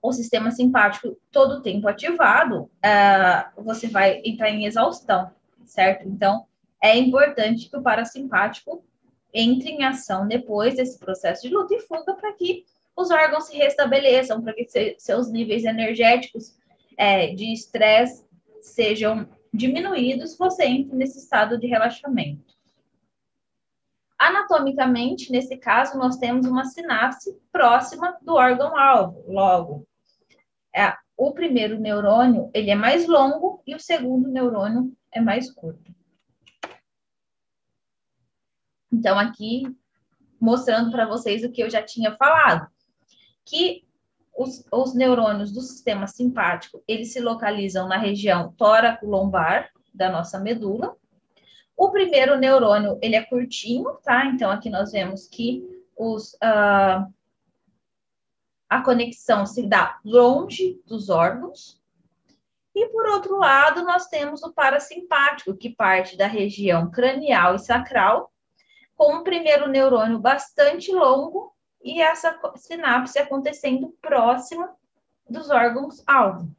o 0.00 0.12
sistema 0.12 0.50
simpático 0.50 1.16
todo 1.32 1.56
o 1.56 1.62
tempo 1.62 1.88
ativado, 1.88 2.62
uh, 2.64 3.62
você 3.64 3.88
vai 3.88 4.22
entrar 4.24 4.50
em 4.50 4.64
exaustão 4.64 5.32
certo? 5.66 6.08
Então, 6.08 6.46
é 6.82 6.96
importante 6.96 7.68
que 7.68 7.76
o 7.76 7.82
parasimpático 7.82 8.84
entre 9.32 9.70
em 9.70 9.84
ação 9.84 10.26
depois 10.26 10.76
desse 10.76 10.98
processo 10.98 11.42
de 11.42 11.54
luta 11.54 11.74
e 11.74 11.80
fuga 11.80 12.14
para 12.14 12.32
que 12.32 12.64
os 12.96 13.10
órgãos 13.10 13.46
se 13.46 13.56
restabeleçam, 13.56 14.40
para 14.40 14.54
que 14.54 14.66
se, 14.66 14.96
seus 14.98 15.30
níveis 15.30 15.64
energéticos 15.64 16.56
é, 16.96 17.28
de 17.34 17.52
estresse 17.52 18.24
sejam 18.62 19.28
diminuídos, 19.52 20.36
você 20.36 20.64
entre 20.64 20.96
nesse 20.96 21.18
estado 21.18 21.58
de 21.58 21.66
relaxamento. 21.66 22.56
Anatomicamente, 24.18 25.30
nesse 25.30 25.56
caso, 25.58 25.98
nós 25.98 26.16
temos 26.16 26.46
uma 26.46 26.64
sinapse 26.64 27.38
próxima 27.52 28.16
do 28.22 28.34
órgão-alvo. 28.34 29.22
Logo, 29.28 29.86
é, 30.74 30.94
o 31.16 31.32
primeiro 31.32 31.78
neurônio 31.78 32.50
ele 32.54 32.70
é 32.70 32.74
mais 32.74 33.06
longo 33.06 33.62
e 33.66 33.74
o 33.74 33.80
segundo 33.80 34.28
neurônio 34.28 34.95
é 35.16 35.20
mais 35.20 35.50
curto. 35.50 35.94
Então, 38.92 39.18
aqui, 39.18 39.64
mostrando 40.40 40.90
para 40.90 41.06
vocês 41.06 41.42
o 41.44 41.50
que 41.50 41.62
eu 41.62 41.70
já 41.70 41.82
tinha 41.82 42.16
falado, 42.16 42.66
que 43.44 43.84
os, 44.36 44.64
os 44.70 44.94
neurônios 44.94 45.50
do 45.50 45.60
sistema 45.60 46.06
simpático, 46.06 46.82
eles 46.86 47.12
se 47.12 47.20
localizam 47.20 47.88
na 47.88 47.96
região 47.96 48.52
tóraco-lombar 48.52 49.70
da 49.92 50.10
nossa 50.10 50.38
medula. 50.38 50.94
O 51.76 51.90
primeiro 51.90 52.38
neurônio, 52.38 52.98
ele 53.02 53.16
é 53.16 53.24
curtinho, 53.24 53.96
tá? 54.02 54.26
Então, 54.26 54.50
aqui 54.50 54.70
nós 54.70 54.92
vemos 54.92 55.26
que 55.26 55.64
os, 55.96 56.34
uh, 56.34 57.10
a 58.68 58.82
conexão 58.82 59.46
se 59.46 59.66
dá 59.66 59.98
longe 60.04 60.80
dos 60.86 61.08
órgãos. 61.08 61.80
E 62.76 62.88
por 62.90 63.06
outro 63.06 63.38
lado, 63.38 63.82
nós 63.84 64.06
temos 64.06 64.42
o 64.42 64.52
parasimpático, 64.52 65.56
que 65.56 65.74
parte 65.74 66.14
da 66.14 66.26
região 66.26 66.90
cranial 66.90 67.54
e 67.54 67.58
sacral, 67.58 68.30
com 68.94 69.14
um 69.14 69.24
primeiro 69.24 69.66
neurônio 69.66 70.18
bastante 70.18 70.92
longo 70.92 71.56
e 71.82 72.02
essa 72.02 72.38
sinapse 72.56 73.18
acontecendo 73.18 73.96
próxima 74.02 74.76
dos 75.26 75.48
órgãos-alvo. 75.48 76.54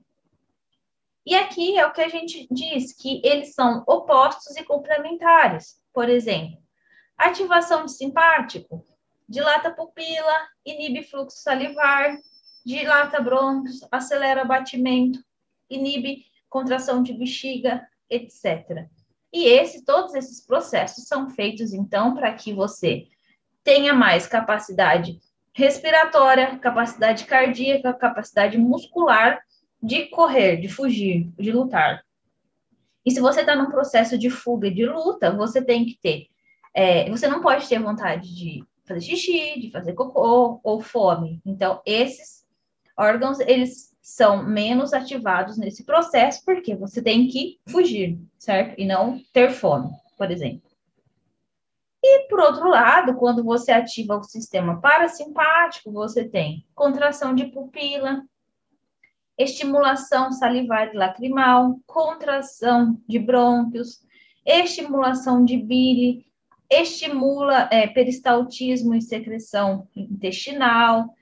E 1.23 1.36
aqui 1.36 1.77
é 1.77 1.86
o 1.86 1.93
que 1.93 2.01
a 2.01 2.10
gente 2.10 2.47
diz, 2.49 2.93
que 2.93 3.21
eles 3.23 3.53
são 3.53 3.84
opostos 3.86 4.56
e 4.56 4.63
complementares. 4.63 5.80
Por 5.93 6.10
exemplo, 6.10 6.58
ativação 7.15 7.86
de 7.86 7.91
simpático 7.91 8.84
dilata 9.30 9.67
a 9.67 9.73
pupila, 9.73 10.47
inibe 10.65 11.03
fluxo 11.03 11.38
salivar, 11.38 12.17
dilata 12.65 13.21
brônquios, 13.21 13.86
acelera 13.91 14.43
batimento, 14.45 15.19
inibe 15.69 16.25
contração 16.49 17.03
de 17.03 17.13
bexiga, 17.13 17.86
etc. 18.10 18.88
E 19.34 19.45
esse, 19.45 19.84
todos 19.84 20.15
esses 20.15 20.45
processos 20.45 21.06
são 21.06 21.30
feitos, 21.30 21.73
então, 21.73 22.15
para 22.15 22.34
que 22.34 22.53
você 22.53 23.08
tenha 23.63 23.93
mais 23.93 24.25
capacidade 24.25 25.19
respiratória, 25.53 26.58
capacidade 26.60 27.25
cardíaca, 27.25 27.93
capacidade 27.93 28.58
muscular 28.58 29.41
de 29.82 30.06
correr, 30.06 30.58
de 30.58 30.69
fugir, 30.69 31.30
de 31.38 31.51
lutar. 31.51 32.03
E 33.06 33.12
se 33.12 33.19
você 33.19 33.41
está 33.41 33.56
num 33.56 33.69
processo 33.69 34.17
de 34.17 34.30
fuga 34.30 34.67
e 34.67 34.73
de 34.73 34.86
luta, 34.86 35.32
você 35.32 35.63
tem 35.63 35.86
que 35.86 35.97
ter. 36.01 36.27
É, 36.73 37.10
você 37.10 37.27
não 37.27 37.41
pode 37.41 37.67
ter 37.67 37.80
vontade 37.80 38.36
de 38.36 38.63
fazer 38.86 39.01
xixi, 39.01 39.60
de 39.60 39.71
fazer 39.71 39.93
cocô 39.93 40.60
ou 40.63 40.82
fome. 40.82 41.41
Então, 41.45 41.82
esses 41.86 42.45
órgãos, 42.97 43.39
eles 43.39 43.96
são 44.08 44.41
menos 44.41 44.93
ativados 44.93 45.58
nesse 45.58 45.84
processo, 45.84 46.41
porque 46.46 46.74
você 46.74 47.02
tem 47.02 47.28
que 47.28 47.60
fugir, 47.67 48.17
certo? 48.39 48.80
E 48.80 48.86
não 48.86 49.20
ter 49.34 49.52
fome, 49.52 49.89
por 50.17 50.32
exemplo. 50.32 50.62
E, 52.02 52.30
por 52.30 52.39
outro 52.39 52.70
lado, 52.70 53.15
quando 53.15 53.43
você 53.43 53.74
ativa 53.74 54.15
o 54.15 54.24
sistema 54.24 54.80
parasimpático, 54.80 55.91
você 55.91 56.24
tem 56.24 56.65
contração 56.74 57.36
de 57.36 57.48
pupila, 57.48 58.24
estimulação 59.38 60.32
salivar 60.32 60.88
e 60.93 60.98
lacrimal, 60.98 61.78
contração 61.86 62.98
de 63.06 63.20
brônquios, 63.20 64.00
estimulação 64.46 65.43
de 65.43 65.58
bile, 65.58 66.26
estimula 66.72 67.67
é, 67.70 67.86
peristaltismo 67.88 68.96
e 68.96 69.02
secreção 69.02 69.86
intestinal, 69.93 71.13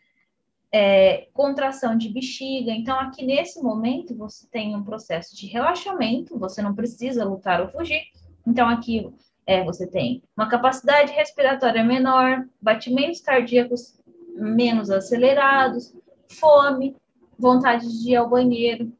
é, 0.77 1.29
contração 1.31 1.97
de 1.97 2.09
bexiga. 2.09 2.69
Então, 2.69 2.99
aqui 2.99 3.25
nesse 3.25 3.63
momento, 3.63 4.13
você 4.13 4.45
tem 4.47 4.75
um 4.75 4.83
processo 4.83 5.33
de 5.33 5.47
relaxamento, 5.47 6.37
você 6.37 6.61
não 6.61 6.75
precisa 6.75 7.23
lutar 7.23 7.61
ou 7.61 7.69
fugir. 7.69 8.01
Então, 8.45 8.67
aqui 8.67 9.09
é, 9.47 9.63
você 9.63 9.87
tem 9.87 10.21
uma 10.35 10.49
capacidade 10.49 11.13
respiratória 11.13 11.81
menor, 11.81 12.45
batimentos 12.61 13.21
cardíacos 13.21 13.97
menos 14.35 14.91
acelerados, 14.91 15.95
fome, 16.27 16.97
vontade 17.39 17.87
de 17.87 18.11
ir 18.11 18.17
ao 18.17 18.29
banheiro, 18.29 18.91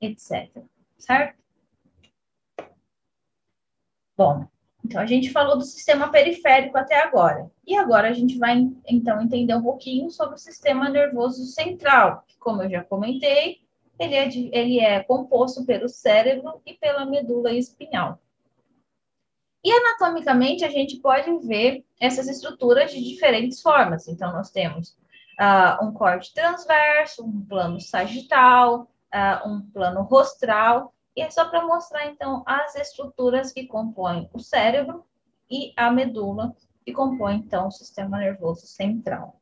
etc. 0.00 0.50
Certo? 0.98 1.36
Bom, 4.16 4.48
então 4.86 5.00
a 5.00 5.06
gente 5.06 5.32
falou 5.32 5.58
do 5.58 5.64
sistema 5.64 6.08
periférico 6.12 6.78
até 6.78 7.02
agora. 7.02 7.50
E 7.66 7.76
agora 7.76 8.08
a 8.08 8.12
gente 8.12 8.38
vai 8.38 8.70
então 8.88 9.20
entender 9.20 9.52
um 9.56 9.62
pouquinho 9.62 10.08
sobre 10.12 10.36
o 10.36 10.38
sistema 10.38 10.88
nervoso 10.88 11.44
central, 11.46 12.22
que, 12.24 12.38
como 12.38 12.62
eu 12.62 12.70
já 12.70 12.84
comentei, 12.84 13.58
ele 13.98 14.14
é, 14.14 14.28
de, 14.28 14.48
ele 14.52 14.78
é 14.78 15.02
composto 15.02 15.64
pelo 15.64 15.88
cérebro 15.88 16.60
e 16.64 16.74
pela 16.74 17.04
medula 17.04 17.52
espinhal. 17.52 18.20
E 19.64 19.72
anatomicamente 19.72 20.64
a 20.64 20.70
gente 20.70 20.98
pode 20.98 21.36
ver 21.44 21.84
essas 22.00 22.28
estruturas 22.28 22.92
de 22.92 23.02
diferentes 23.02 23.60
formas. 23.60 24.06
Então, 24.06 24.32
nós 24.32 24.52
temos 24.52 24.90
uh, 25.40 25.84
um 25.84 25.92
corte 25.92 26.32
transverso, 26.32 27.24
um 27.24 27.44
plano 27.44 27.80
sagital, 27.80 28.88
uh, 29.12 29.48
um 29.48 29.62
plano 29.62 30.02
rostral, 30.02 30.94
e 31.16 31.22
é 31.22 31.30
só 31.30 31.48
para 31.48 31.66
mostrar, 31.66 32.06
então, 32.06 32.42
as 32.46 32.74
estruturas 32.74 33.50
que 33.50 33.66
compõem 33.66 34.28
o 34.34 34.38
cérebro 34.38 35.02
e 35.50 35.72
a 35.74 35.90
medula, 35.90 36.54
que 36.84 36.92
compõem, 36.92 37.38
então, 37.38 37.68
o 37.68 37.72
sistema 37.72 38.18
nervoso 38.18 38.66
central. 38.66 39.40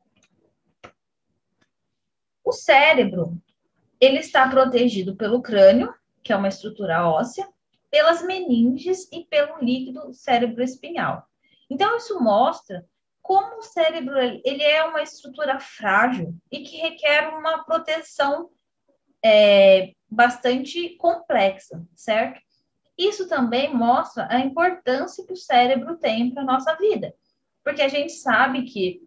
O 2.43 2.53
cérebro, 2.53 3.37
ele 3.99 4.19
está 4.19 4.47
protegido 4.49 5.17
pelo 5.17 5.41
crânio, 5.41 5.93
que 6.23 6.31
é 6.31 6.35
uma 6.35 6.47
estrutura 6.47 7.09
óssea, 7.09 7.47
pelas 7.91 8.23
meninges 8.23 9.09
e 9.11 9.25
pelo 9.25 9.59
líquido 9.59 10.13
cérebro-espinhal. 10.13 11.27
Então, 11.69 11.97
isso 11.97 12.17
mostra 12.21 12.85
como 13.21 13.57
o 13.57 13.63
cérebro 13.63 14.17
ele 14.19 14.61
é 14.61 14.83
uma 14.83 15.01
estrutura 15.01 15.59
frágil 15.59 16.35
e 16.51 16.59
que 16.59 16.77
requer 16.77 17.29
uma 17.29 17.63
proteção 17.63 18.51
é, 19.23 19.93
bastante 20.15 20.95
complexa, 20.97 21.85
certo? 21.93 22.41
Isso 22.97 23.27
também 23.27 23.73
mostra 23.73 24.27
a 24.29 24.39
importância 24.39 25.25
que 25.25 25.33
o 25.33 25.37
cérebro 25.37 25.97
tem 25.97 26.31
para 26.31 26.43
a 26.43 26.45
nossa 26.45 26.73
vida, 26.75 27.13
porque 27.63 27.81
a 27.81 27.89
gente 27.89 28.13
sabe 28.13 28.63
que 28.63 29.01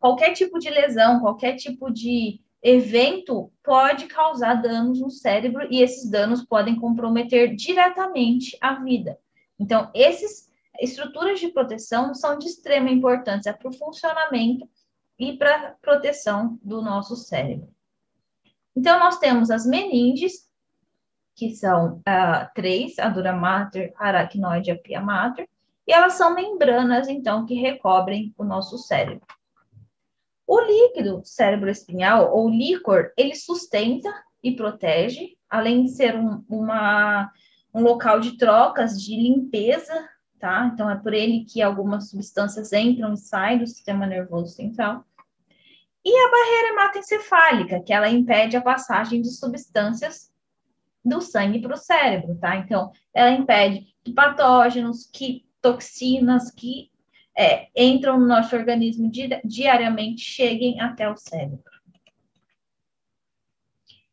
qualquer 0.00 0.32
tipo 0.32 0.58
de 0.58 0.68
lesão, 0.68 1.20
qualquer 1.20 1.54
tipo 1.54 1.90
de 1.90 2.40
evento 2.60 3.52
pode 3.62 4.06
causar 4.06 4.54
danos 4.54 5.00
no 5.00 5.10
cérebro 5.10 5.66
e 5.70 5.80
esses 5.80 6.10
danos 6.10 6.44
podem 6.44 6.76
comprometer 6.76 7.54
diretamente 7.54 8.56
a 8.60 8.74
vida. 8.74 9.18
Então, 9.58 9.90
esses 9.94 10.50
estruturas 10.80 11.38
de 11.38 11.48
proteção 11.48 12.14
são 12.14 12.38
de 12.38 12.46
extrema 12.46 12.90
importância 12.90 13.52
para 13.52 13.68
o 13.68 13.72
funcionamento 13.72 14.68
e 15.18 15.36
para 15.36 15.68
a 15.68 15.70
proteção 15.72 16.58
do 16.62 16.82
nosso 16.82 17.14
cérebro. 17.14 17.68
Então, 18.76 18.98
nós 18.98 19.18
temos 19.18 19.50
as 19.50 19.66
meninges, 19.66 20.48
que 21.34 21.54
são 21.54 21.96
uh, 21.98 22.50
três, 22.54 22.98
a 22.98 23.08
dura 23.08 23.32
mater, 23.32 23.92
a 23.96 24.08
aracnoide 24.08 24.70
e 24.70 24.72
a 24.72 24.78
pia 24.78 25.00
mater, 25.00 25.48
e 25.86 25.92
elas 25.92 26.14
são 26.14 26.34
membranas, 26.34 27.08
então, 27.08 27.44
que 27.44 27.54
recobrem 27.54 28.34
o 28.38 28.44
nosso 28.44 28.78
cérebro. 28.78 29.26
O 30.46 30.60
líquido 30.60 31.22
cérebro-espinhal, 31.24 32.34
ou 32.34 32.48
líquor, 32.48 33.12
ele 33.16 33.34
sustenta 33.34 34.12
e 34.42 34.54
protege, 34.54 35.36
além 35.48 35.84
de 35.84 35.90
ser 35.90 36.16
um, 36.16 36.44
uma, 36.48 37.30
um 37.74 37.82
local 37.82 38.20
de 38.20 38.36
trocas, 38.36 39.00
de 39.00 39.16
limpeza 39.16 40.08
tá? 40.42 40.68
Então, 40.74 40.90
é 40.90 40.96
por 40.96 41.14
ele 41.14 41.44
que 41.44 41.62
algumas 41.62 42.10
substâncias 42.10 42.72
entram 42.72 43.14
e 43.14 43.16
saem 43.16 43.58
do 43.58 43.66
sistema 43.66 44.08
nervoso 44.08 44.52
central. 44.52 45.06
E 46.04 46.10
a 46.10 46.30
barreira 46.30 46.68
hematoencefálica, 46.68 47.82
que 47.82 47.92
ela 47.92 48.08
impede 48.08 48.56
a 48.56 48.62
passagem 48.62 49.22
de 49.22 49.30
substâncias 49.30 50.32
do 51.04 51.20
sangue 51.20 51.60
para 51.60 51.74
o 51.74 51.78
cérebro, 51.78 52.36
tá? 52.36 52.56
Então, 52.56 52.90
ela 53.14 53.30
impede 53.30 53.94
que 54.02 54.12
patógenos, 54.12 55.08
que 55.12 55.46
toxinas 55.60 56.50
que 56.50 56.90
é, 57.36 57.68
entram 57.74 58.18
no 58.18 58.26
nosso 58.26 58.54
organismo 58.54 59.10
di 59.10 59.28
diariamente 59.44 60.22
cheguem 60.22 60.80
até 60.80 61.08
o 61.08 61.16
cérebro. 61.16 61.62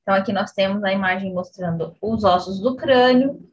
Então, 0.02 0.16
aqui 0.16 0.32
nós 0.32 0.52
temos 0.54 0.84
a 0.84 0.92
imagem 0.92 1.34
mostrando 1.34 1.96
os 2.02 2.24
ossos 2.24 2.60
do 2.60 2.76
crânio, 2.76 3.48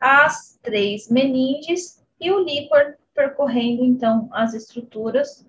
as 0.00 0.58
três 0.62 1.08
meninges 1.08 2.04
e 2.20 2.30
o 2.30 2.44
líquor 2.44 2.96
percorrendo 3.14 3.84
então 3.84 4.28
as 4.30 4.52
estruturas 4.54 5.46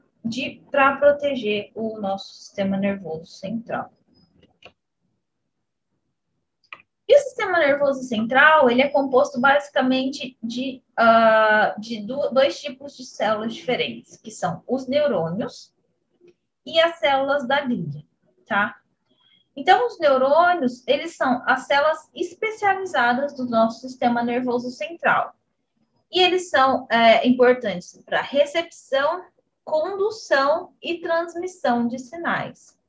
para 0.72 0.98
proteger 0.98 1.72
o 1.76 2.00
nosso 2.00 2.34
sistema 2.34 2.78
nervoso 2.78 3.26
central. 3.26 3.92
E 7.08 7.16
o 7.16 7.20
sistema 7.20 7.60
nervoso 7.60 8.04
central, 8.04 8.70
ele 8.70 8.82
é 8.82 8.90
composto 8.90 9.40
basicamente 9.40 10.38
de, 10.44 10.84
uh, 11.00 11.80
de 11.80 12.06
dois 12.06 12.60
tipos 12.60 12.98
de 12.98 13.06
células 13.06 13.54
diferentes, 13.54 14.18
que 14.18 14.30
são 14.30 14.62
os 14.68 14.88
neurônios 14.88 15.74
e 16.66 16.80
as 16.82 17.00
células 17.00 17.48
da 17.48 17.62
glia, 17.62 18.04
tá? 18.46 18.76
Então, 19.56 19.88
os 19.88 19.98
neurônios, 20.00 20.86
eles 20.86 21.16
são 21.16 21.42
as 21.48 21.66
células 21.66 22.10
especializadas 22.14 23.34
do 23.34 23.46
nosso 23.46 23.80
sistema 23.80 24.22
nervoso 24.22 24.70
central. 24.70 25.34
E 26.12 26.20
eles 26.20 26.50
são 26.50 26.86
é, 26.92 27.28
importantes 27.28 28.00
para 28.06 28.22
recepção, 28.22 29.24
condução 29.68 30.74
e 30.82 31.02
transmissão 31.02 31.90
de 31.90 32.00
sinais. 32.00 32.80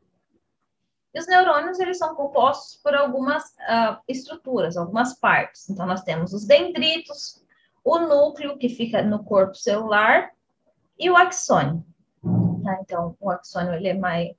E 1.13 1.19
os 1.19 1.27
neurônios, 1.27 1.81
eles 1.81 1.99
são 1.99 2.15
compostos 2.15 2.77
por 2.81 2.95
algumas 2.95 3.43
uh, 3.47 3.99
estruturas, 4.07 4.77
algumas 4.77 5.19
partes. 5.19 5.69
Então, 5.69 5.85
nós 5.87 6.03
temos 6.03 6.33
os 6.33 6.47
dendritos, 6.47 7.45
o 7.85 7.99
núcleo, 7.99 8.57
que 8.57 8.69
fica 8.69 9.03
no 9.03 9.25
corpo 9.25 9.57
celular, 9.57 10.31
e 10.97 11.11
o 11.11 11.17
axônio. 11.17 11.85
Tá? 12.63 12.79
Então, 12.81 13.17
o 13.19 13.29
axônio, 13.29 13.75
ele 13.75 13.89
é 13.89 13.95
mais, 13.95 14.37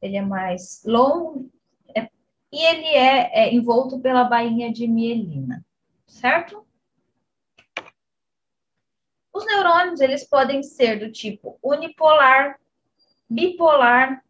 ele 0.00 0.16
é 0.16 0.22
mais 0.22 0.82
longo, 0.86 1.50
é, 1.94 2.08
e 2.50 2.64
ele 2.64 2.86
é, 2.86 3.48
é 3.48 3.54
envolto 3.54 4.00
pela 4.00 4.24
bainha 4.24 4.72
de 4.72 4.88
mielina, 4.88 5.62
certo? 6.06 6.66
Os 9.32 9.46
neurônios, 9.46 10.00
eles 10.00 10.28
podem 10.28 10.62
ser 10.62 10.98
do 10.98 11.10
tipo 11.10 11.58
unipolar, 11.62 12.58
bipolar, 13.28 14.22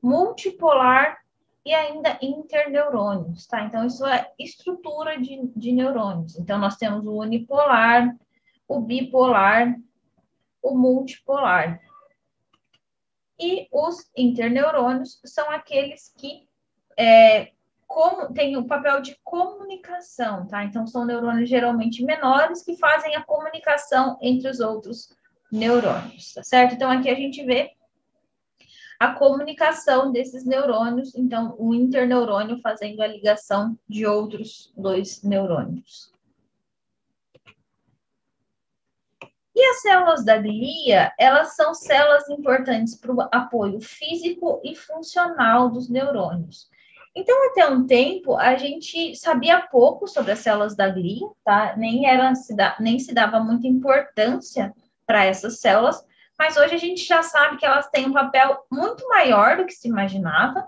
multipolar 0.00 1.18
e 1.64 1.74
ainda 1.74 2.18
interneurônios, 2.20 3.46
tá? 3.46 3.62
Então, 3.64 3.86
isso 3.86 4.04
é 4.06 4.30
estrutura 4.38 5.18
de, 5.18 5.50
de 5.56 5.72
neurônios. 5.72 6.38
Então, 6.38 6.58
nós 6.58 6.76
temos 6.76 7.06
o 7.06 7.14
unipolar, 7.14 8.14
o 8.68 8.80
bipolar, 8.80 9.74
o 10.62 10.76
multipolar. 10.76 11.80
E 13.40 13.66
os 13.72 14.10
interneurônios 14.16 15.20
são 15.24 15.50
aqueles 15.50 16.14
que 16.16 16.46
é, 16.96 17.52
como, 17.94 18.34
tem 18.34 18.56
o 18.56 18.66
papel 18.66 19.00
de 19.00 19.16
comunicação, 19.22 20.48
tá? 20.48 20.64
Então, 20.64 20.84
são 20.84 21.04
neurônios 21.04 21.48
geralmente 21.48 22.04
menores 22.04 22.60
que 22.60 22.76
fazem 22.76 23.14
a 23.14 23.22
comunicação 23.22 24.18
entre 24.20 24.50
os 24.50 24.58
outros 24.58 25.16
neurônios, 25.50 26.32
tá 26.34 26.42
certo? 26.42 26.74
Então, 26.74 26.90
aqui 26.90 27.08
a 27.08 27.14
gente 27.14 27.44
vê 27.44 27.70
a 28.98 29.14
comunicação 29.14 30.10
desses 30.10 30.44
neurônios, 30.44 31.14
então, 31.14 31.54
o 31.56 31.72
interneurônio 31.72 32.60
fazendo 32.60 33.00
a 33.00 33.06
ligação 33.06 33.78
de 33.88 34.04
outros 34.04 34.72
dois 34.76 35.22
neurônios. 35.22 36.12
E 39.54 39.64
as 39.66 39.82
células 39.82 40.24
da 40.24 40.36
glia, 40.36 41.12
elas 41.16 41.54
são 41.54 41.72
células 41.72 42.28
importantes 42.28 42.96
para 42.96 43.14
o 43.14 43.20
apoio 43.30 43.80
físico 43.80 44.60
e 44.64 44.74
funcional 44.74 45.70
dos 45.70 45.88
neurônios. 45.88 46.73
Então, 47.14 47.48
até 47.48 47.66
um 47.68 47.86
tempo, 47.86 48.36
a 48.36 48.56
gente 48.56 49.14
sabia 49.14 49.60
pouco 49.60 50.08
sobre 50.08 50.32
as 50.32 50.40
células 50.40 50.74
da 50.74 50.88
glia, 50.88 51.28
tá? 51.44 51.74
Nem, 51.76 52.06
era, 52.06 52.32
nem 52.80 52.98
se 52.98 53.14
dava 53.14 53.38
muita 53.38 53.68
importância 53.68 54.74
para 55.06 55.24
essas 55.24 55.60
células, 55.60 56.04
mas 56.36 56.56
hoje 56.56 56.74
a 56.74 56.78
gente 56.78 57.04
já 57.04 57.22
sabe 57.22 57.56
que 57.56 57.64
elas 57.64 57.88
têm 57.90 58.06
um 58.06 58.12
papel 58.12 58.64
muito 58.70 59.06
maior 59.08 59.56
do 59.56 59.66
que 59.66 59.72
se 59.72 59.86
imaginava, 59.86 60.66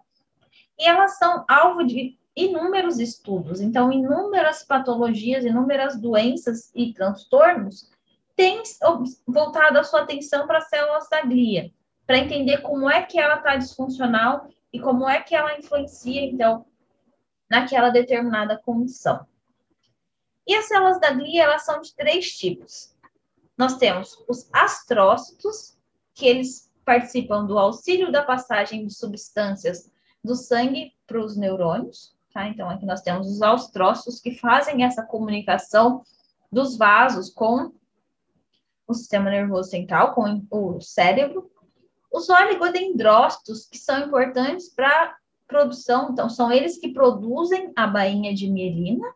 e 0.78 0.86
elas 0.86 1.18
são 1.18 1.44
alvo 1.48 1.82
de 1.82 2.16
inúmeros 2.36 3.00
estudos. 3.00 3.60
Então, 3.60 3.90
inúmeras 3.90 4.62
patologias, 4.62 5.44
inúmeras 5.44 5.98
doenças 5.98 6.70
e 6.74 6.92
transtornos 6.92 7.90
têm 8.36 8.62
voltado 9.26 9.78
a 9.78 9.84
sua 9.84 10.02
atenção 10.02 10.46
para 10.46 10.58
as 10.58 10.68
células 10.68 11.08
da 11.08 11.22
glia, 11.22 11.72
para 12.06 12.18
entender 12.18 12.58
como 12.58 12.88
é 12.88 13.02
que 13.02 13.18
ela 13.18 13.36
está 13.36 13.56
disfuncional 13.56 14.46
e 14.76 14.80
como 14.80 15.08
é 15.08 15.22
que 15.22 15.34
ela 15.34 15.58
influencia, 15.58 16.20
então, 16.20 16.66
naquela 17.50 17.88
determinada 17.88 18.58
condição. 18.58 19.26
E 20.46 20.54
as 20.54 20.68
células 20.68 21.00
da 21.00 21.12
glia, 21.12 21.44
elas 21.44 21.64
são 21.64 21.80
de 21.80 21.94
três 21.94 22.36
tipos. 22.36 22.94
Nós 23.56 23.78
temos 23.78 24.22
os 24.28 24.48
astrócitos, 24.52 25.78
que 26.14 26.26
eles 26.26 26.70
participam 26.84 27.46
do 27.46 27.58
auxílio 27.58 28.12
da 28.12 28.22
passagem 28.22 28.86
de 28.86 28.94
substâncias 28.94 29.90
do 30.22 30.36
sangue 30.36 30.94
para 31.06 31.24
os 31.24 31.36
neurônios, 31.36 32.14
tá? 32.32 32.46
Então, 32.46 32.68
aqui 32.68 32.84
nós 32.84 33.00
temos 33.00 33.26
os 33.28 33.40
astrócitos 33.40 34.20
que 34.20 34.38
fazem 34.38 34.84
essa 34.84 35.02
comunicação 35.02 36.02
dos 36.52 36.76
vasos 36.76 37.30
com 37.30 37.72
o 38.86 38.92
sistema 38.92 39.30
nervoso 39.30 39.70
central, 39.70 40.14
com 40.14 40.46
o 40.50 40.80
cérebro. 40.82 41.50
Os 42.16 42.30
oligodendrócitos, 42.30 43.66
que 43.66 43.76
são 43.76 44.06
importantes 44.06 44.70
para 44.70 45.14
produção, 45.46 46.08
então, 46.10 46.30
são 46.30 46.50
eles 46.50 46.78
que 46.78 46.88
produzem 46.88 47.70
a 47.76 47.86
bainha 47.86 48.34
de 48.34 48.48
mielina, 48.48 49.06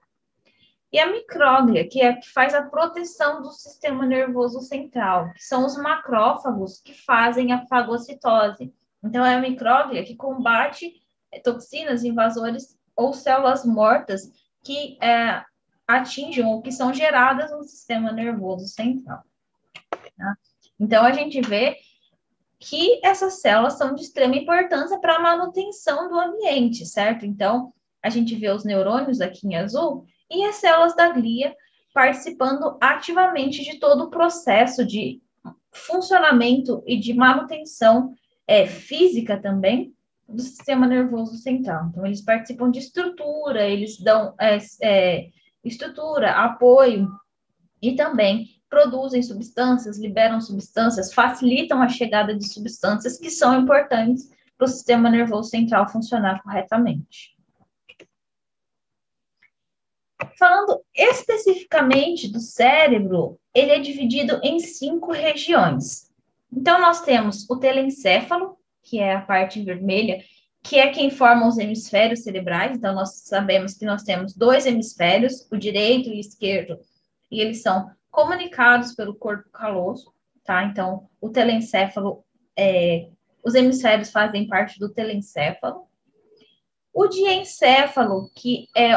e 0.92 0.98
a 0.98 1.10
micróglia, 1.10 1.88
que 1.88 2.02
é 2.02 2.12
que 2.12 2.30
faz 2.30 2.52
a 2.52 2.60
proteção 2.60 3.40
do 3.40 3.52
sistema 3.52 4.04
nervoso 4.04 4.60
central, 4.60 5.32
que 5.32 5.42
são 5.42 5.64
os 5.64 5.78
macrófagos 5.78 6.78
que 6.82 6.92
fazem 6.92 7.54
a 7.54 7.66
fagocitose. 7.68 8.70
Então, 9.02 9.24
é 9.24 9.36
a 9.36 9.40
micróglia 9.40 10.04
que 10.04 10.14
combate 10.14 10.92
é, 11.32 11.40
toxinas, 11.40 12.04
invasores 12.04 12.78
ou 12.94 13.14
células 13.14 13.64
mortas 13.64 14.30
que 14.62 14.98
é, 15.02 15.42
atingem 15.88 16.44
ou 16.44 16.60
que 16.60 16.70
são 16.70 16.92
geradas 16.92 17.50
no 17.50 17.62
sistema 17.62 18.12
nervoso 18.12 18.66
central. 18.66 19.24
Tá? 20.18 20.36
Então, 20.78 21.02
a 21.02 21.12
gente 21.12 21.40
vê 21.40 21.78
que 22.60 23.00
essas 23.02 23.40
células 23.40 23.78
são 23.78 23.94
de 23.94 24.02
extrema 24.02 24.36
importância 24.36 24.98
para 25.00 25.16
a 25.16 25.20
manutenção 25.20 26.10
do 26.10 26.20
ambiente, 26.20 26.84
certo? 26.84 27.24
Então, 27.24 27.72
a 28.02 28.10
gente 28.10 28.34
vê 28.34 28.50
os 28.50 28.64
neurônios 28.64 29.20
aqui 29.22 29.46
em 29.46 29.56
azul 29.56 30.04
e 30.30 30.44
as 30.44 30.56
células 30.56 30.94
da 30.94 31.08
glia 31.08 31.56
participando 31.92 32.76
ativamente 32.80 33.64
de 33.64 33.78
todo 33.78 34.04
o 34.04 34.10
processo 34.10 34.84
de 34.84 35.20
funcionamento 35.72 36.82
e 36.86 36.98
de 36.98 37.14
manutenção 37.14 38.12
é, 38.46 38.66
física 38.66 39.40
também 39.40 39.94
do 40.28 40.42
sistema 40.42 40.86
nervoso 40.86 41.36
central. 41.38 41.86
Então, 41.88 42.06
eles 42.06 42.20
participam 42.20 42.70
de 42.70 42.78
estrutura, 42.78 43.66
eles 43.66 43.98
dão 43.98 44.34
é, 44.38 44.58
é, 44.82 45.28
estrutura, 45.64 46.32
apoio 46.32 47.08
e 47.80 47.96
também 47.96 48.59
produzem 48.70 49.20
substâncias, 49.20 49.98
liberam 49.98 50.40
substâncias, 50.40 51.12
facilitam 51.12 51.82
a 51.82 51.88
chegada 51.88 52.34
de 52.34 52.46
substâncias 52.46 53.18
que 53.18 53.28
são 53.28 53.60
importantes 53.60 54.30
para 54.56 54.66
o 54.66 54.68
sistema 54.68 55.10
nervoso 55.10 55.50
central 55.50 55.88
funcionar 55.88 56.40
corretamente. 56.42 57.36
Falando 60.38 60.82
especificamente 60.94 62.28
do 62.28 62.38
cérebro, 62.38 63.38
ele 63.52 63.72
é 63.72 63.80
dividido 63.80 64.38
em 64.42 64.60
cinco 64.60 65.12
regiões. 65.12 66.10
Então, 66.52 66.80
nós 66.80 67.02
temos 67.02 67.48
o 67.50 67.56
telencéfalo, 67.56 68.56
que 68.82 69.00
é 69.00 69.14
a 69.14 69.20
parte 69.20 69.62
vermelha, 69.62 70.22
que 70.62 70.78
é 70.78 70.88
quem 70.88 71.10
forma 71.10 71.48
os 71.48 71.58
hemisférios 71.58 72.22
cerebrais. 72.22 72.76
Então, 72.76 72.94
nós 72.94 73.22
sabemos 73.24 73.74
que 73.74 73.84
nós 73.84 74.02
temos 74.02 74.34
dois 74.34 74.66
hemisférios, 74.66 75.46
o 75.50 75.56
direito 75.56 76.10
e 76.10 76.16
o 76.16 76.20
esquerdo, 76.20 76.78
e 77.30 77.40
eles 77.40 77.62
são 77.62 77.90
comunicados 78.10 78.94
pelo 78.94 79.14
corpo 79.14 79.48
caloso, 79.50 80.12
tá? 80.44 80.64
Então, 80.64 81.08
o 81.20 81.30
telencéfalo, 81.30 82.24
é, 82.56 83.08
os 83.44 83.54
hemisférios 83.54 84.10
fazem 84.10 84.48
parte 84.48 84.78
do 84.78 84.88
telencéfalo. 84.88 85.86
O 86.92 87.06
diencéfalo, 87.06 88.30
que 88.34 88.68
é, 88.76 88.90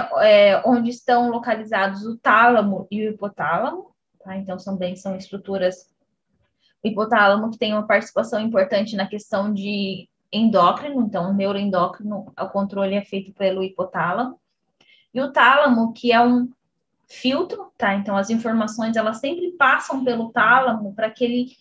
é, 0.52 0.64
onde 0.66 0.90
estão 0.90 1.30
localizados 1.30 2.06
o 2.06 2.18
tálamo 2.18 2.88
e 2.90 3.06
o 3.06 3.12
hipotálamo, 3.12 3.92
tá? 4.24 4.36
Então, 4.36 4.58
também 4.58 4.96
são 4.96 5.16
estruturas 5.16 5.94
o 6.84 6.88
hipotálamo 6.88 7.50
que 7.50 7.58
tem 7.58 7.72
uma 7.72 7.88
participação 7.88 8.42
importante 8.42 8.96
na 8.96 9.08
questão 9.08 9.54
de 9.54 10.10
endócrino, 10.32 11.02
então 11.02 11.30
o 11.30 11.34
neuroendócrino, 11.34 12.34
o 12.38 12.50
controle 12.50 12.96
é 12.96 13.06
feito 13.06 13.32
pelo 13.32 13.64
hipotálamo. 13.64 14.38
E 15.14 15.22
o 15.22 15.32
tálamo, 15.32 15.94
que 15.94 16.12
é 16.12 16.20
um 16.20 16.50
filtro, 17.14 17.72
tá? 17.78 17.94
Então 17.96 18.16
as 18.16 18.30
informações 18.30 18.96
elas 18.96 19.20
sempre 19.20 19.52
passam 19.52 20.04
pelo 20.04 20.32
tálamo 20.32 20.94
para 20.94 21.10
que 21.10 21.24
ele 21.24 21.52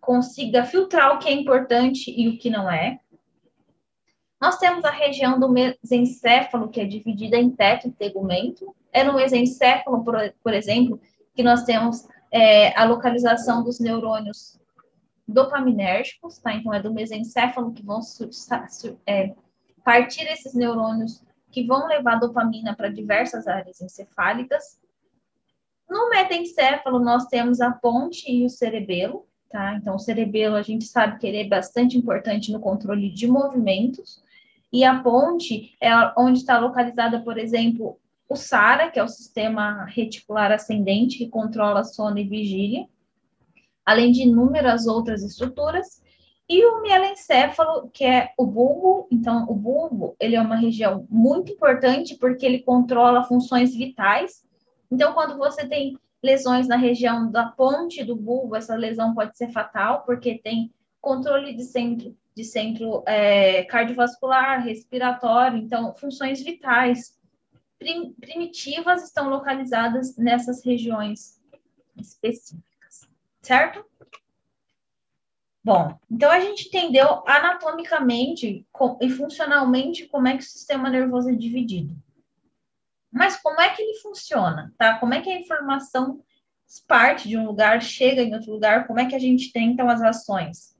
consiga 0.00 0.64
filtrar 0.64 1.14
o 1.14 1.18
que 1.18 1.28
é 1.28 1.32
importante 1.32 2.10
e 2.10 2.28
o 2.28 2.38
que 2.38 2.50
não 2.50 2.70
é. 2.70 2.98
Nós 4.40 4.58
temos 4.58 4.84
a 4.84 4.90
região 4.90 5.38
do 5.38 5.48
mesencéfalo, 5.48 6.68
que 6.68 6.80
é 6.80 6.84
dividida 6.84 7.36
em 7.36 7.50
teto 7.50 7.86
e 7.86 7.92
tegumento. 7.92 8.74
É 8.92 9.04
no 9.04 9.14
mesencéfalo, 9.14 10.02
por, 10.02 10.16
por 10.42 10.52
exemplo, 10.52 11.00
que 11.32 11.44
nós 11.44 11.62
temos 11.62 12.08
é, 12.28 12.76
a 12.76 12.84
localização 12.84 13.62
dos 13.62 13.78
neurônios 13.78 14.60
dopaminérgicos, 15.28 16.38
tá? 16.38 16.52
Então, 16.54 16.74
é 16.74 16.82
do 16.82 16.92
mesencéfalo 16.92 17.72
que 17.72 17.84
vão 17.84 18.00
é, 19.06 19.32
partir 19.84 20.24
esses 20.24 20.54
neurônios 20.54 21.22
que 21.52 21.64
vão 21.64 21.86
levar 21.86 22.16
dopamina 22.16 22.74
para 22.74 22.88
diversas 22.88 23.46
áreas 23.46 23.80
encefálicas. 23.80 24.81
No 25.88 26.08
metencéfalo, 26.10 26.98
nós 26.98 27.26
temos 27.26 27.60
a 27.60 27.70
ponte 27.70 28.30
e 28.30 28.44
o 28.44 28.48
cerebelo, 28.48 29.26
tá? 29.50 29.74
Então, 29.74 29.96
o 29.96 29.98
cerebelo, 29.98 30.56
a 30.56 30.62
gente 30.62 30.84
sabe 30.84 31.18
que 31.18 31.26
ele 31.26 31.38
é 31.38 31.48
bastante 31.48 31.98
importante 31.98 32.50
no 32.52 32.60
controle 32.60 33.10
de 33.10 33.26
movimentos. 33.26 34.22
E 34.72 34.84
a 34.84 35.02
ponte 35.02 35.76
é 35.80 35.90
onde 36.18 36.38
está 36.38 36.58
localizada, 36.58 37.20
por 37.20 37.36
exemplo, 37.38 37.98
o 38.28 38.36
SARA, 38.36 38.90
que 38.90 38.98
é 38.98 39.02
o 39.04 39.08
sistema 39.08 39.84
reticular 39.84 40.50
ascendente, 40.50 41.18
que 41.18 41.28
controla 41.28 41.84
sono 41.84 42.18
e 42.18 42.24
vigília 42.24 42.86
além 43.84 44.12
de 44.12 44.22
inúmeras 44.22 44.86
outras 44.86 45.22
estruturas, 45.22 46.02
e 46.48 46.64
o 46.64 46.82
mielencéfalo, 46.82 47.88
que 47.92 48.04
é 48.04 48.30
o 48.36 48.46
bulbo. 48.46 49.06
Então, 49.10 49.44
o 49.48 49.54
bulbo, 49.54 50.16
ele 50.20 50.36
é 50.36 50.40
uma 50.40 50.56
região 50.56 51.06
muito 51.08 51.52
importante 51.52 52.16
porque 52.16 52.44
ele 52.44 52.60
controla 52.60 53.24
funções 53.24 53.74
vitais. 53.74 54.44
Então, 54.92 55.12
quando 55.14 55.36
você 55.38 55.66
tem 55.66 55.98
lesões 56.22 56.68
na 56.68 56.76
região 56.76 57.30
da 57.30 57.46
ponte 57.46 58.04
do 58.04 58.14
bulbo, 58.14 58.54
essa 58.54 58.76
lesão 58.76 59.14
pode 59.14 59.36
ser 59.36 59.50
fatal 59.50 60.02
porque 60.04 60.38
tem 60.38 60.72
controle 61.00 61.54
de 61.54 61.64
centro, 61.64 62.16
de 62.34 62.44
centro 62.44 63.02
é, 63.06 63.64
cardiovascular, 63.64 64.62
respiratório, 64.62 65.58
então, 65.58 65.94
funções 65.94 66.42
vitais 66.42 67.18
prim, 67.78 68.12
primitivas 68.12 69.02
estão 69.02 69.28
localizadas 69.28 70.16
nessas 70.16 70.64
regiões 70.64 71.40
específicas 71.96 72.72
certo? 73.42 73.84
Bom, 75.64 75.96
então 76.10 76.30
a 76.30 76.40
gente 76.40 76.68
entendeu 76.68 77.22
anatomicamente 77.26 78.66
e 79.00 79.10
funcionalmente 79.10 80.06
como 80.06 80.26
é 80.26 80.36
que 80.36 80.42
o 80.42 80.46
sistema 80.46 80.88
nervoso 80.88 81.30
é 81.30 81.34
dividido. 81.34 81.94
Mas 83.12 83.36
como 83.36 83.60
é 83.60 83.68
que 83.70 83.82
ele 83.82 83.98
funciona, 83.98 84.72
tá? 84.78 84.98
Como 84.98 85.12
é 85.12 85.20
que 85.20 85.30
a 85.30 85.38
informação 85.38 86.22
parte 86.80 87.28
de 87.28 87.36
um 87.36 87.44
lugar, 87.44 87.82
chega 87.82 88.22
em 88.22 88.34
outro 88.34 88.52
lugar, 88.52 88.86
como 88.86 88.98
é 88.98 89.06
que 89.06 89.14
a 89.14 89.18
gente 89.18 89.52
tem, 89.52 89.72
então, 89.72 89.88
as 89.90 90.00
ações? 90.00 90.74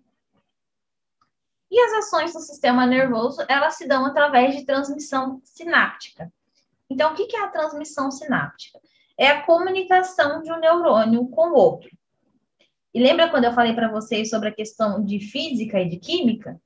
E 1.70 1.78
as 1.78 1.92
ações 2.04 2.32
do 2.32 2.40
sistema 2.40 2.86
nervoso, 2.86 3.42
elas 3.48 3.74
se 3.74 3.86
dão 3.86 4.06
através 4.06 4.56
de 4.56 4.64
transmissão 4.64 5.40
sináptica. 5.44 6.32
Então, 6.88 7.12
o 7.12 7.14
que 7.14 7.36
é 7.36 7.40
a 7.40 7.48
transmissão 7.48 8.10
sináptica? 8.10 8.78
É 9.18 9.28
a 9.28 9.42
comunicação 9.42 10.42
de 10.42 10.52
um 10.52 10.58
neurônio 10.58 11.26
com 11.28 11.50
o 11.50 11.54
outro. 11.54 11.90
E 12.94 13.02
lembra 13.02 13.30
quando 13.30 13.44
eu 13.44 13.52
falei 13.52 13.74
para 13.74 13.90
vocês 13.90 14.28
sobre 14.28 14.50
a 14.50 14.54
questão 14.54 15.02
de 15.02 15.18
física 15.18 15.80
e 15.80 15.88
de 15.88 15.96
química? 15.96 16.60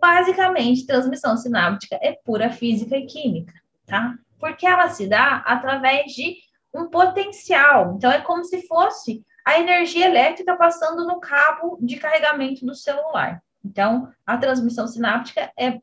Basicamente, 0.00 0.86
transmissão 0.86 1.36
sináptica 1.36 1.98
é 2.00 2.12
pura 2.24 2.50
física 2.50 2.96
e 2.96 3.06
química, 3.06 3.54
tá? 3.86 4.16
Porque 4.42 4.66
ela 4.66 4.88
se 4.88 5.06
dá 5.06 5.36
através 5.46 6.10
de 6.10 6.34
um 6.74 6.86
potencial. 6.86 7.94
Então, 7.94 8.10
é 8.10 8.20
como 8.20 8.44
se 8.44 8.66
fosse 8.66 9.24
a 9.46 9.60
energia 9.60 10.06
elétrica 10.06 10.56
passando 10.56 11.06
no 11.06 11.20
cabo 11.20 11.78
de 11.80 11.96
carregamento 11.96 12.66
do 12.66 12.74
celular. 12.74 13.40
Então, 13.64 14.12
a 14.26 14.36
transmissão 14.36 14.88
sináptica 14.88 15.52
é 15.56 15.80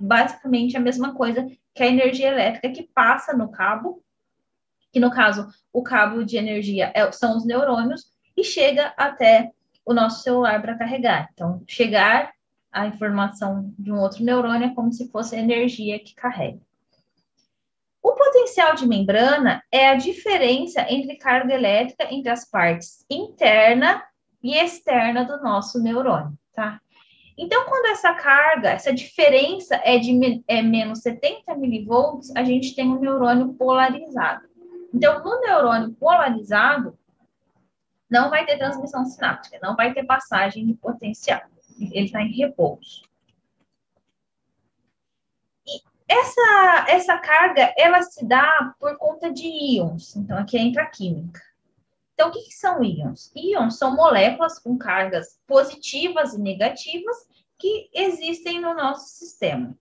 basicamente 0.00 0.74
a 0.74 0.80
mesma 0.80 1.14
coisa 1.14 1.46
que 1.74 1.82
a 1.82 1.86
energia 1.86 2.28
elétrica 2.28 2.70
que 2.70 2.84
passa 2.94 3.36
no 3.36 3.50
cabo, 3.50 4.02
que 4.90 4.98
no 4.98 5.10
caso, 5.10 5.46
o 5.70 5.82
cabo 5.82 6.24
de 6.24 6.38
energia 6.38 6.90
é, 6.94 7.12
são 7.12 7.36
os 7.36 7.44
neurônios, 7.44 8.10
e 8.34 8.42
chega 8.42 8.94
até 8.96 9.52
o 9.84 9.92
nosso 9.92 10.22
celular 10.22 10.62
para 10.62 10.78
carregar. 10.78 11.28
Então, 11.34 11.62
chegar 11.68 12.32
a 12.72 12.86
informação 12.86 13.74
de 13.78 13.92
um 13.92 13.98
outro 13.98 14.24
neurônio 14.24 14.68
é 14.68 14.74
como 14.74 14.90
se 14.92 15.10
fosse 15.10 15.36
energia 15.36 15.98
que 15.98 16.14
carrega. 16.14 16.67
Potencial 18.48 18.74
de 18.74 18.86
membrana 18.86 19.62
é 19.70 19.90
a 19.90 19.94
diferença 19.94 20.80
entre 20.90 21.16
carga 21.16 21.52
elétrica 21.52 22.08
entre 22.10 22.30
as 22.30 22.48
partes 22.48 23.04
interna 23.10 24.02
e 24.42 24.56
externa 24.56 25.22
do 25.22 25.42
nosso 25.42 25.78
neurônio, 25.82 26.32
tá? 26.54 26.80
Então, 27.36 27.66
quando 27.66 27.86
essa 27.86 28.14
carga, 28.14 28.70
essa 28.70 28.90
diferença 28.90 29.78
é 29.84 29.98
de 29.98 30.42
é 30.48 30.62
menos 30.62 31.00
70 31.00 31.54
milivolts, 31.56 32.34
a 32.34 32.42
gente 32.42 32.74
tem 32.74 32.88
um 32.88 32.98
neurônio 32.98 33.52
polarizado. 33.52 34.48
Então, 34.94 35.22
no 35.22 35.40
neurônio 35.40 35.92
polarizado, 35.92 36.98
não 38.08 38.30
vai 38.30 38.46
ter 38.46 38.56
transmissão 38.56 39.04
sináptica, 39.04 39.58
não 39.62 39.76
vai 39.76 39.92
ter 39.92 40.04
passagem 40.04 40.66
de 40.66 40.72
potencial. 40.72 41.42
Ele 41.78 42.06
está 42.06 42.22
em 42.22 42.32
repouso. 42.32 43.02
E 45.66 45.82
essa, 46.08 46.86
essa 46.88 47.18
carga, 47.18 47.72
ela 47.76 48.00
se 48.02 48.24
dá 48.24 48.74
por 48.80 48.96
conta 48.96 49.30
de 49.30 49.46
íons. 49.46 50.16
Então, 50.16 50.38
aqui 50.38 50.56
entra 50.56 50.84
a 50.84 50.86
química. 50.86 51.40
Então, 52.14 52.30
o 52.30 52.32
que, 52.32 52.40
que 52.42 52.54
são 52.54 52.82
íons? 52.82 53.30
Íons 53.36 53.76
são 53.76 53.94
moléculas 53.94 54.58
com 54.58 54.76
cargas 54.76 55.38
positivas 55.46 56.34
e 56.34 56.40
negativas 56.40 57.16
que 57.58 57.90
existem 57.92 58.60
no 58.60 58.74
nosso 58.74 59.08
sistema. 59.10 59.76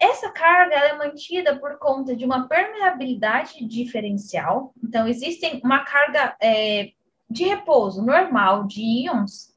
Essa 0.00 0.30
carga 0.30 0.76
é 0.76 0.96
mantida 0.96 1.58
por 1.58 1.76
conta 1.78 2.16
de 2.16 2.24
uma 2.24 2.48
permeabilidade 2.48 3.64
diferencial. 3.66 4.72
Então, 4.82 5.06
existe 5.06 5.60
uma 5.62 5.84
carga 5.84 6.36
é, 6.40 6.92
de 7.28 7.44
repouso 7.44 8.04
normal 8.04 8.66
de 8.66 8.80
íons. 8.80 9.54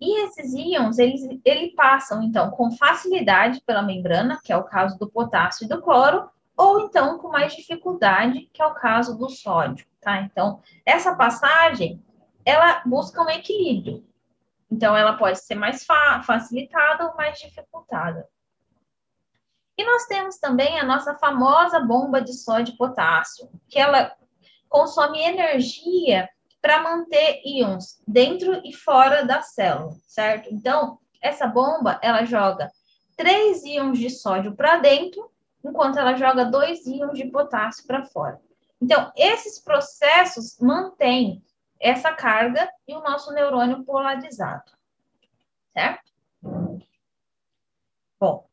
E 0.00 0.24
esses 0.24 0.52
íons, 0.54 0.98
eles, 0.98 1.22
eles 1.44 1.74
passam, 1.74 2.22
então, 2.22 2.50
com 2.50 2.70
facilidade 2.70 3.60
pela 3.66 3.82
membrana, 3.82 4.40
que 4.42 4.52
é 4.52 4.56
o 4.56 4.64
caso 4.64 4.98
do 4.98 5.10
potássio 5.10 5.64
e 5.64 5.68
do 5.68 5.82
cloro, 5.82 6.30
ou 6.56 6.80
então 6.80 7.18
com 7.18 7.28
mais 7.28 7.54
dificuldade, 7.54 8.48
que 8.52 8.62
é 8.62 8.66
o 8.66 8.74
caso 8.74 9.16
do 9.16 9.28
sódio, 9.28 9.86
tá? 10.00 10.20
Então, 10.20 10.60
essa 10.86 11.14
passagem, 11.14 12.02
ela 12.44 12.82
busca 12.84 13.22
um 13.22 13.30
equilíbrio. 13.30 14.04
Então, 14.70 14.96
ela 14.96 15.14
pode 15.14 15.40
ser 15.40 15.54
mais 15.54 15.84
fa 15.84 16.22
facilitada 16.22 17.06
ou 17.06 17.16
mais 17.16 17.38
dificultada. 17.38 18.28
E 19.76 19.84
nós 19.84 20.06
temos 20.06 20.38
também 20.38 20.78
a 20.78 20.84
nossa 20.84 21.14
famosa 21.14 21.78
bomba 21.78 22.20
de 22.20 22.32
sódio 22.32 22.74
e 22.74 22.76
potássio, 22.76 23.48
que 23.68 23.78
ela 23.78 24.12
consome 24.68 25.20
energia 25.20 26.28
para 26.60 26.82
manter 26.82 27.40
íons 27.44 28.02
dentro 28.06 28.60
e 28.64 28.72
fora 28.72 29.24
da 29.24 29.42
célula, 29.42 29.94
certo? 30.06 30.48
Então, 30.52 30.98
essa 31.20 31.46
bomba, 31.46 31.98
ela 32.02 32.24
joga 32.24 32.70
três 33.16 33.64
íons 33.64 33.98
de 33.98 34.10
sódio 34.10 34.54
para 34.54 34.78
dentro 34.78 35.30
enquanto 35.64 35.98
ela 35.98 36.14
joga 36.16 36.44
dois 36.44 36.86
íons 36.86 37.18
de 37.18 37.26
potássio 37.26 37.86
para 37.86 38.04
fora. 38.06 38.40
Então, 38.80 39.12
esses 39.16 39.58
processos 39.58 40.58
mantêm 40.60 41.42
essa 41.80 42.12
carga 42.12 42.68
e 42.86 42.94
o 42.94 43.02
nosso 43.02 43.32
neurônio 43.32 43.84
polarizado, 43.84 44.72
certo? 45.72 46.12
Bom, 48.20 48.48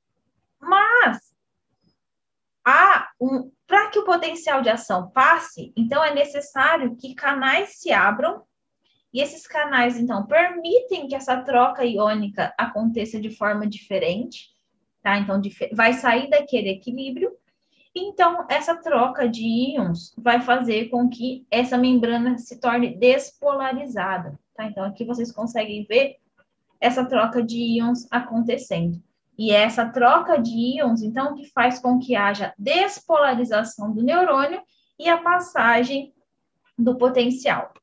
mas 0.60 1.34
há 2.64 3.12
um, 3.20 3.52
para 3.68 3.90
que 3.90 4.00
o 4.00 4.06
potencial 4.06 4.62
de 4.62 4.70
ação 4.70 5.10
passe, 5.10 5.74
então 5.76 6.04
é 6.04 6.14
necessário 6.14 6.96
que 6.96 7.16
canais 7.16 7.80
se 7.80 7.92
abram 7.92 8.44
e 9.14 9.22
esses 9.22 9.48
canais, 9.48 9.98
então, 9.98 10.26
permitem 10.26 11.08
que 11.08 11.16
essa 11.16 11.42
troca 11.42 11.86
iônica 11.86 12.54
aconteça 12.58 13.20
de 13.20 13.30
forma 13.30 13.66
diferente 13.66 14.54
tá? 15.06 15.20
Então, 15.20 15.40
vai 15.72 15.94
sair 15.94 16.32
daquele 16.32 16.70
equilíbrio. 16.70 17.32
Então, 17.96 18.48
essa 18.50 18.76
troca 18.76 19.30
de 19.30 19.44
íons 19.44 20.16
vai 20.18 20.42
fazer 20.42 20.90
com 20.90 21.08
que 21.08 21.46
essa 21.52 21.78
membrana 21.78 22.40
se 22.40 22.60
torne 22.60 22.98
despolarizada, 22.98 24.38
tá? 24.56 24.66
Então, 24.66 24.84
aqui 24.84 25.06
vocês 25.06 25.32
conseguem 25.32 25.86
ver 25.88 26.16
essa 26.82 27.06
troca 27.06 27.44
de 27.44 27.56
íons 27.56 28.08
acontecendo. 28.10 29.00
E 29.38 29.52
essa 29.52 29.90
troca 29.90 30.38
de 30.38 30.52
íons, 30.52 31.02
então, 31.02 31.36
que 31.36 31.52
faz 31.52 31.80
com 31.80 32.00
que 32.00 32.16
haja 32.16 32.54
despolarização 32.58 33.94
do 33.94 34.02
neurônio 34.02 34.62
e 34.98 35.10
a 35.10 35.18
passagem 35.18 36.14
do 36.78 36.98
potencial. 36.98 37.74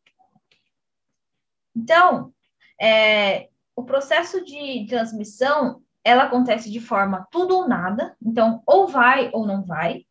Então, 1.74 2.32
é, 2.80 3.48
o 3.74 3.84
processo 3.84 4.44
de 4.44 4.86
transmissão 4.88 5.82
ela 6.04 6.24
acontece 6.24 6.70
de 6.70 6.80
forma 6.80 7.26
tudo 7.30 7.56
ou 7.56 7.68
nada, 7.68 8.16
então 8.20 8.62
ou 8.66 8.88
vai 8.88 9.30
ou 9.32 9.46
não 9.46 9.62
vai, 9.64 10.04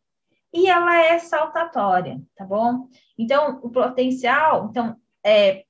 e 0.52 0.68
ela 0.68 0.96
é 0.96 1.18
saltatória, 1.18 2.20
tá 2.36 2.44
bom? 2.44 2.88
Então, 3.16 3.60
o 3.62 3.70
potencial, 3.70 4.68
então, 4.70 4.96
é, 5.24 5.64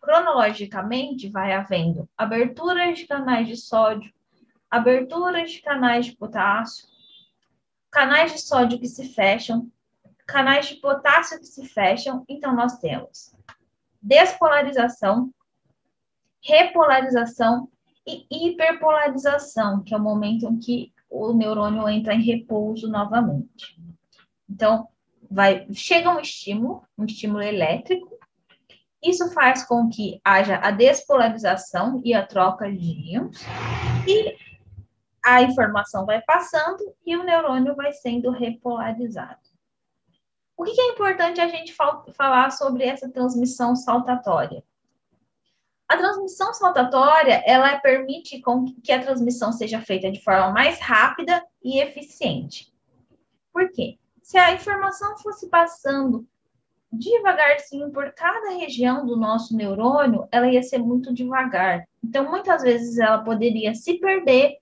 cronologicamente 0.00 1.28
vai 1.28 1.52
havendo 1.52 2.08
aberturas 2.16 2.98
de 2.98 3.06
canais 3.06 3.46
de 3.46 3.56
sódio, 3.56 4.12
aberturas 4.74 5.52
de 5.52 5.62
canais 5.62 6.06
de 6.06 6.16
potássio, 6.16 6.88
canais 7.92 8.32
de 8.32 8.40
sódio 8.40 8.80
que 8.80 8.88
se 8.88 9.08
fecham, 9.08 9.70
canais 10.26 10.66
de 10.66 10.74
potássio 10.76 11.38
que 11.38 11.46
se 11.46 11.64
fecham, 11.68 12.24
então 12.28 12.52
nós 12.52 12.78
temos 12.78 13.32
despolarização, 14.02 15.32
repolarização 16.42 17.68
e 18.04 18.26
hiperpolarização, 18.30 19.80
que 19.84 19.94
é 19.94 19.96
o 19.96 20.02
momento 20.02 20.46
em 20.46 20.58
que 20.58 20.92
o 21.08 21.32
neurônio 21.32 21.88
entra 21.88 22.12
em 22.12 22.20
repouso 22.20 22.90
novamente. 22.90 23.80
Então, 24.50 24.88
vai, 25.30 25.68
chega 25.72 26.10
um 26.10 26.18
estímulo, 26.18 26.82
um 26.98 27.04
estímulo 27.04 27.42
elétrico, 27.42 28.18
isso 29.00 29.30
faz 29.32 29.62
com 29.62 29.88
que 29.88 30.20
haja 30.24 30.56
a 30.56 30.72
despolarização 30.72 32.02
e 32.04 32.12
a 32.12 32.26
troca 32.26 32.70
de 32.70 33.12
íons, 33.12 33.38
e 34.06 34.53
a 35.24 35.42
informação 35.42 36.04
vai 36.04 36.20
passando 36.22 36.94
e 37.06 37.16
o 37.16 37.24
neurônio 37.24 37.74
vai 37.74 37.92
sendo 37.92 38.30
repolarizado. 38.30 39.40
O 40.56 40.64
que 40.64 40.80
é 40.80 40.92
importante 40.92 41.40
a 41.40 41.48
gente 41.48 41.74
falar 41.74 42.50
sobre 42.50 42.84
essa 42.84 43.10
transmissão 43.10 43.74
saltatória? 43.74 44.62
A 45.88 45.96
transmissão 45.96 46.52
saltatória, 46.54 47.42
ela 47.46 47.78
permite 47.78 48.42
que 48.82 48.92
a 48.92 49.02
transmissão 49.02 49.52
seja 49.52 49.80
feita 49.80 50.10
de 50.10 50.22
forma 50.22 50.50
mais 50.50 50.78
rápida 50.78 51.44
e 51.62 51.80
eficiente. 51.80 52.72
Por 53.52 53.70
quê? 53.72 53.98
Se 54.22 54.38
a 54.38 54.52
informação 54.52 55.18
fosse 55.18 55.48
passando 55.48 56.26
devagarzinho 56.90 57.90
por 57.90 58.12
cada 58.12 58.50
região 58.50 59.04
do 59.04 59.16
nosso 59.16 59.56
neurônio, 59.56 60.28
ela 60.30 60.48
ia 60.48 60.62
ser 60.62 60.78
muito 60.78 61.12
devagar. 61.12 61.86
Então, 62.02 62.30
muitas 62.30 62.62
vezes 62.62 62.98
ela 62.98 63.18
poderia 63.18 63.74
se 63.74 63.98
perder 63.98 64.56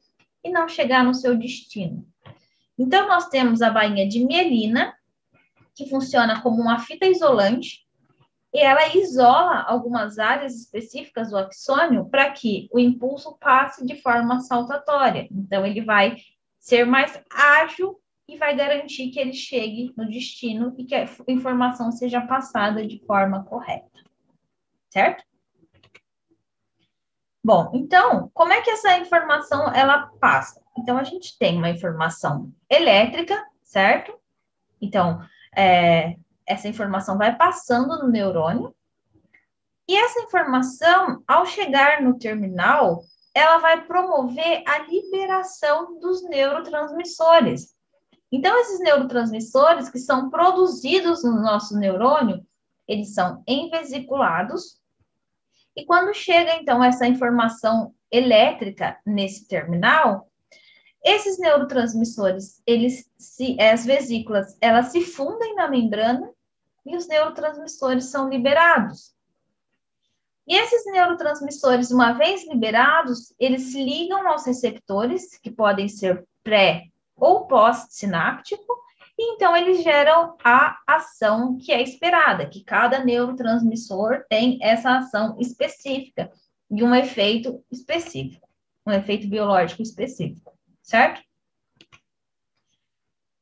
e 0.44 0.50
não 0.50 0.68
chegar 0.68 1.04
no 1.04 1.14
seu 1.14 1.36
destino. 1.36 2.06
Então, 2.78 3.06
nós 3.06 3.28
temos 3.28 3.62
a 3.62 3.70
bainha 3.70 4.08
de 4.08 4.24
mielina, 4.24 4.94
que 5.74 5.88
funciona 5.88 6.40
como 6.42 6.60
uma 6.60 6.78
fita 6.78 7.06
isolante, 7.06 7.86
e 8.52 8.58
ela 8.58 8.94
isola 8.94 9.62
algumas 9.62 10.18
áreas 10.18 10.54
específicas 10.54 11.30
do 11.30 11.38
axônio 11.38 12.06
para 12.10 12.30
que 12.30 12.68
o 12.70 12.78
impulso 12.78 13.36
passe 13.38 13.84
de 13.86 13.96
forma 13.96 14.40
saltatória. 14.40 15.26
Então, 15.30 15.64
ele 15.64 15.80
vai 15.80 16.16
ser 16.58 16.84
mais 16.84 17.18
ágil 17.30 17.98
e 18.28 18.36
vai 18.36 18.54
garantir 18.54 19.10
que 19.10 19.18
ele 19.18 19.32
chegue 19.32 19.92
no 19.96 20.08
destino 20.08 20.74
e 20.78 20.84
que 20.84 20.94
a 20.94 21.08
informação 21.28 21.90
seja 21.90 22.20
passada 22.20 22.86
de 22.86 22.98
forma 23.06 23.44
correta. 23.44 23.90
Certo? 24.90 25.24
Bom, 27.44 27.70
então, 27.74 28.30
como 28.32 28.52
é 28.52 28.60
que 28.60 28.70
essa 28.70 28.96
informação 28.98 29.72
ela 29.74 30.10
passa? 30.20 30.62
Então, 30.78 30.96
a 30.96 31.02
gente 31.02 31.36
tem 31.38 31.58
uma 31.58 31.70
informação 31.70 32.52
elétrica, 32.70 33.44
certo? 33.62 34.14
Então, 34.80 35.20
é, 35.56 36.16
essa 36.46 36.68
informação 36.68 37.18
vai 37.18 37.36
passando 37.36 37.98
no 37.98 38.08
neurônio, 38.08 38.74
e 39.88 39.96
essa 39.96 40.20
informação, 40.20 41.22
ao 41.26 41.44
chegar 41.44 42.00
no 42.00 42.18
terminal, 42.18 43.02
ela 43.34 43.58
vai 43.58 43.84
promover 43.84 44.62
a 44.66 44.78
liberação 44.78 45.98
dos 45.98 46.22
neurotransmissores. 46.22 47.74
Então, 48.30 48.58
esses 48.60 48.80
neurotransmissores 48.80 49.90
que 49.90 49.98
são 49.98 50.30
produzidos 50.30 51.24
no 51.24 51.42
nosso 51.42 51.76
neurônio, 51.76 52.46
eles 52.86 53.12
são 53.14 53.42
envesiculados, 53.46 54.80
e 55.74 55.84
quando 55.84 56.14
chega, 56.14 56.54
então, 56.56 56.82
essa 56.84 57.06
informação 57.06 57.94
elétrica 58.10 58.98
nesse 59.06 59.46
terminal, 59.46 60.28
esses 61.02 61.38
neurotransmissores, 61.38 62.62
eles 62.66 63.10
se, 63.18 63.60
as 63.60 63.84
vesículas, 63.84 64.56
elas 64.60 64.88
se 64.88 65.00
fundem 65.00 65.54
na 65.54 65.68
membrana 65.68 66.30
e 66.84 66.96
os 66.96 67.08
neurotransmissores 67.08 68.04
são 68.04 68.28
liberados. 68.28 69.14
E 70.46 70.56
esses 70.56 70.84
neurotransmissores, 70.86 71.90
uma 71.90 72.12
vez 72.12 72.46
liberados, 72.46 73.32
eles 73.38 73.72
se 73.72 73.82
ligam 73.82 74.28
aos 74.28 74.44
receptores, 74.44 75.38
que 75.38 75.50
podem 75.50 75.88
ser 75.88 76.26
pré 76.42 76.84
ou 77.16 77.46
pós-sináptico, 77.46 78.82
então 79.18 79.56
eles 79.56 79.82
geram 79.82 80.36
a 80.42 80.80
ação 80.86 81.58
que 81.58 81.72
é 81.72 81.82
esperada, 81.82 82.46
que 82.46 82.64
cada 82.64 83.04
neurotransmissor 83.04 84.24
tem 84.28 84.58
essa 84.62 84.98
ação 84.98 85.36
específica 85.38 86.30
e 86.70 86.82
um 86.82 86.94
efeito 86.94 87.62
específico, 87.70 88.48
um 88.86 88.92
efeito 88.92 89.28
biológico 89.28 89.82
específico, 89.82 90.56
certo? 90.82 91.22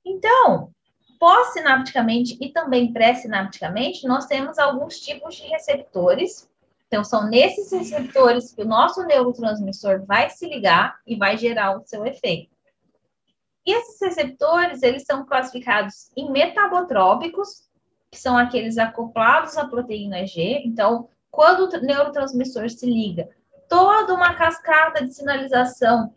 Então, 0.05 0.73
pós-sinapticamente 1.19 2.37
e 2.41 2.49
também 2.49 2.93
pré-sinapticamente, 2.93 4.07
nós 4.07 4.27
temos 4.27 4.59
alguns 4.59 4.99
tipos 4.99 5.37
de 5.37 5.43
receptores. 5.45 6.49
Então, 6.89 7.05
são 7.05 7.29
nesses 7.29 7.71
receptores 7.71 8.53
que 8.53 8.63
o 8.63 8.69
nosso 8.69 9.05
neurotransmissor 9.05 10.05
vai 10.05 10.29
se 10.31 10.49
ligar 10.49 10.99
e 11.07 11.15
vai 11.15 11.37
gerar 11.37 11.77
o 11.77 11.87
seu 11.87 12.05
efeito. 12.05 12.51
E 13.71 13.73
esses 13.73 14.01
receptores, 14.01 14.83
eles 14.83 15.05
são 15.05 15.25
classificados 15.25 16.11
em 16.17 16.29
metabotrópicos, 16.29 17.71
que 18.11 18.19
são 18.19 18.37
aqueles 18.37 18.79
acoplados 18.79 19.57
à 19.57 19.65
proteína 19.65 20.27
G. 20.27 20.61
Então, 20.65 21.09
quando 21.31 21.73
o 21.73 21.81
neurotransmissor 21.81 22.69
se 22.69 22.85
liga, 22.85 23.29
toda 23.69 24.13
uma 24.13 24.35
cascata 24.35 25.07
de 25.07 25.15
sinalização 25.15 26.13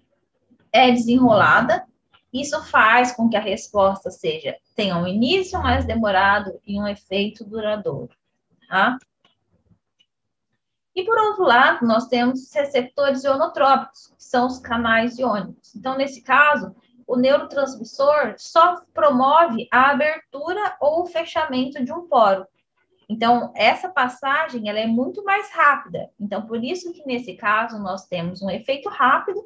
é 0.71 0.89
desenrolada, 0.89 1.85
isso 2.33 2.59
faz 2.63 3.11
com 3.11 3.29
que 3.29 3.37
a 3.37 3.39
resposta 3.39 4.09
seja 4.09 4.57
tenha 4.75 4.97
um 4.97 5.05
início 5.05 5.61
mais 5.61 5.85
demorado 5.85 6.59
e 6.65 6.81
um 6.81 6.87
efeito 6.87 7.45
duradouro, 7.45 8.09
tá? 8.67 8.97
E 10.95 11.03
por 11.05 11.19
outro 11.19 11.43
lado, 11.43 11.85
nós 11.85 12.07
temos 12.07 12.41
os 12.41 12.51
receptores 12.51 13.23
ionotrópicos, 13.23 14.07
que 14.17 14.23
são 14.23 14.47
os 14.47 14.57
canais 14.57 15.19
iônicos. 15.19 15.75
Então, 15.75 15.95
nesse 15.95 16.23
caso, 16.23 16.75
o 17.07 17.15
neurotransmissor 17.15 18.35
só 18.37 18.81
promove 18.93 19.67
a 19.71 19.91
abertura 19.91 20.75
ou 20.79 21.05
fechamento 21.05 21.83
de 21.83 21.91
um 21.91 22.07
poro. 22.07 22.47
Então, 23.09 23.51
essa 23.55 23.89
passagem 23.89 24.69
ela 24.69 24.79
é 24.79 24.87
muito 24.87 25.23
mais 25.23 25.51
rápida. 25.51 26.09
Então, 26.19 26.45
por 26.45 26.63
isso 26.63 26.93
que 26.93 27.05
nesse 27.05 27.35
caso 27.35 27.77
nós 27.79 28.07
temos 28.07 28.41
um 28.41 28.49
efeito 28.49 28.89
rápido 28.89 29.43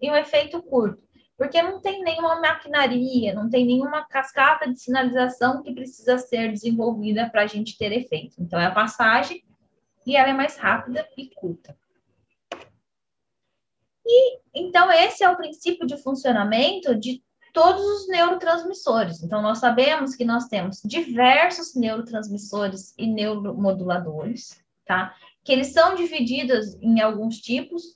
e 0.00 0.10
um 0.10 0.16
efeito 0.16 0.62
curto 0.62 1.08
porque 1.38 1.62
não 1.62 1.80
tem 1.80 2.02
nenhuma 2.02 2.40
maquinaria, 2.40 3.32
não 3.32 3.48
tem 3.48 3.64
nenhuma 3.64 4.04
cascata 4.04 4.68
de 4.68 4.80
sinalização 4.80 5.62
que 5.62 5.72
precisa 5.72 6.18
ser 6.18 6.50
desenvolvida 6.50 7.30
para 7.30 7.42
a 7.42 7.46
gente 7.46 7.78
ter 7.78 7.92
efeito. 7.92 8.34
Então, 8.40 8.58
é 8.58 8.66
a 8.66 8.72
passagem 8.72 9.44
e 10.04 10.16
ela 10.16 10.30
é 10.30 10.32
mais 10.32 10.56
rápida 10.56 11.08
e 11.16 11.30
curta. 11.32 11.78
E 14.08 14.38
então 14.54 14.90
esse 14.90 15.22
é 15.22 15.30
o 15.30 15.36
princípio 15.36 15.86
de 15.86 15.96
funcionamento 15.98 16.94
de 16.94 17.22
todos 17.52 17.82
os 17.82 18.08
neurotransmissores. 18.08 19.22
Então 19.22 19.42
nós 19.42 19.58
sabemos 19.58 20.16
que 20.16 20.24
nós 20.24 20.48
temos 20.48 20.80
diversos 20.82 21.74
neurotransmissores 21.74 22.94
e 22.96 23.06
neuromoduladores, 23.06 24.60
tá? 24.86 25.14
Que 25.44 25.52
eles 25.52 25.72
são 25.72 25.94
divididos 25.94 26.74
em 26.80 27.00
alguns 27.00 27.38
tipos 27.38 27.94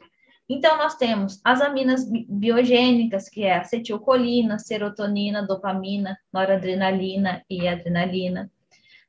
então, 0.48 0.76
nós 0.76 0.96
temos 0.96 1.40
as 1.42 1.62
aminas 1.62 2.06
biogênicas, 2.28 3.28
que 3.28 3.42
é 3.42 3.56
acetilcolina, 3.56 4.58
serotonina, 4.58 5.46
dopamina, 5.46 6.18
noradrenalina 6.30 7.42
e 7.48 7.66
adrenalina. 7.66 8.50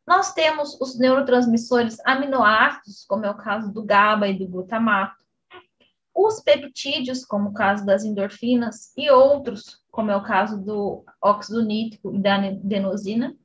Nós 0.08 0.34
temos 0.34 0.80
os 0.80 0.97
neurotransmissores 0.97 1.97
aminoácidos, 2.06 3.06
como 3.06 3.26
é 3.26 3.30
o 3.30 3.36
caso 3.36 3.74
do 3.74 3.84
GABA 3.84 4.30
e 4.30 4.39
do 4.39 4.47
glutamato. 4.47 5.22
Os 6.16 6.39
peptídeos, 6.39 7.26
como 7.26 7.49
o 7.49 7.53
caso 7.53 7.86
das 7.86 8.03
endorfinas, 8.03 8.93
e 8.95 9.09
outros, 9.09 9.82
como 9.89 10.11
é 10.11 10.16
o 10.16 10.24
caso 10.24 10.59
do 10.59 11.03
óxido 11.22 11.61
nítrico 11.64 12.14
e 12.14 12.20
da 12.20 12.36
adenosina. 12.36 13.36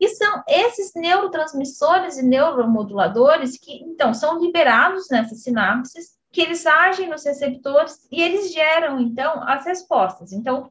E 0.00 0.08
são 0.10 0.44
esses 0.46 0.92
neurotransmissores 0.94 2.18
e 2.18 2.22
neuromoduladores 2.22 3.58
que, 3.58 3.82
então, 3.82 4.14
são 4.14 4.38
liberados 4.40 5.08
nessas 5.10 5.42
sinapses 5.42 6.16
que 6.30 6.40
eles 6.40 6.66
agem 6.66 7.08
nos 7.08 7.24
receptores 7.24 8.06
e 8.12 8.22
eles 8.22 8.52
geram, 8.52 9.00
então, 9.00 9.42
as 9.42 9.64
respostas. 9.64 10.32
Então, 10.32 10.70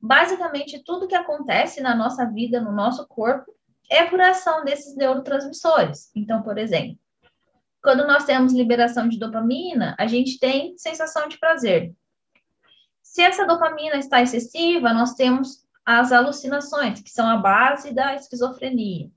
basicamente, 0.00 0.82
tudo 0.84 1.08
que 1.08 1.14
acontece 1.14 1.80
na 1.80 1.94
nossa 1.94 2.26
vida, 2.26 2.60
no 2.60 2.72
nosso 2.72 3.06
corpo, 3.06 3.54
é 3.90 4.04
por 4.04 4.20
ação 4.20 4.64
desses 4.64 4.94
neurotransmissores. 4.96 6.10
Então, 6.14 6.42
por 6.42 6.58
exemplo, 6.58 6.98
quando 7.84 8.06
nós 8.06 8.24
temos 8.24 8.54
liberação 8.54 9.06
de 9.06 9.18
dopamina, 9.18 9.94
a 9.98 10.06
gente 10.06 10.38
tem 10.38 10.74
sensação 10.78 11.28
de 11.28 11.36
prazer. 11.36 11.94
Se 13.02 13.20
essa 13.20 13.46
dopamina 13.46 13.96
está 13.96 14.22
excessiva, 14.22 14.94
nós 14.94 15.12
temos 15.12 15.66
as 15.84 16.10
alucinações, 16.10 17.02
que 17.02 17.10
são 17.10 17.28
a 17.28 17.36
base 17.36 17.92
da 17.92 18.14
esquizofrenia. 18.14 19.10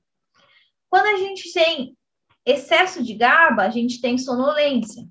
Quando 0.89 1.05
a 1.05 1.15
gente 1.15 1.53
tem 1.53 1.97
excesso 2.45 3.01
de 3.01 3.13
GABA, 3.13 3.63
a 3.63 3.69
gente 3.69 4.01
tem 4.01 4.17
sonolência. 4.17 5.07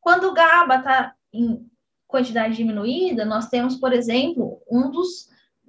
Quando 0.00 0.24
o 0.24 0.34
GABA 0.34 0.76
está 0.78 1.14
em 1.32 1.64
quantidade 2.08 2.56
diminuída, 2.56 3.24
nós 3.24 3.48
temos, 3.48 3.76
por 3.76 3.92
exemplo, 3.92 4.60
um 4.68 4.90
dos 4.90 5.28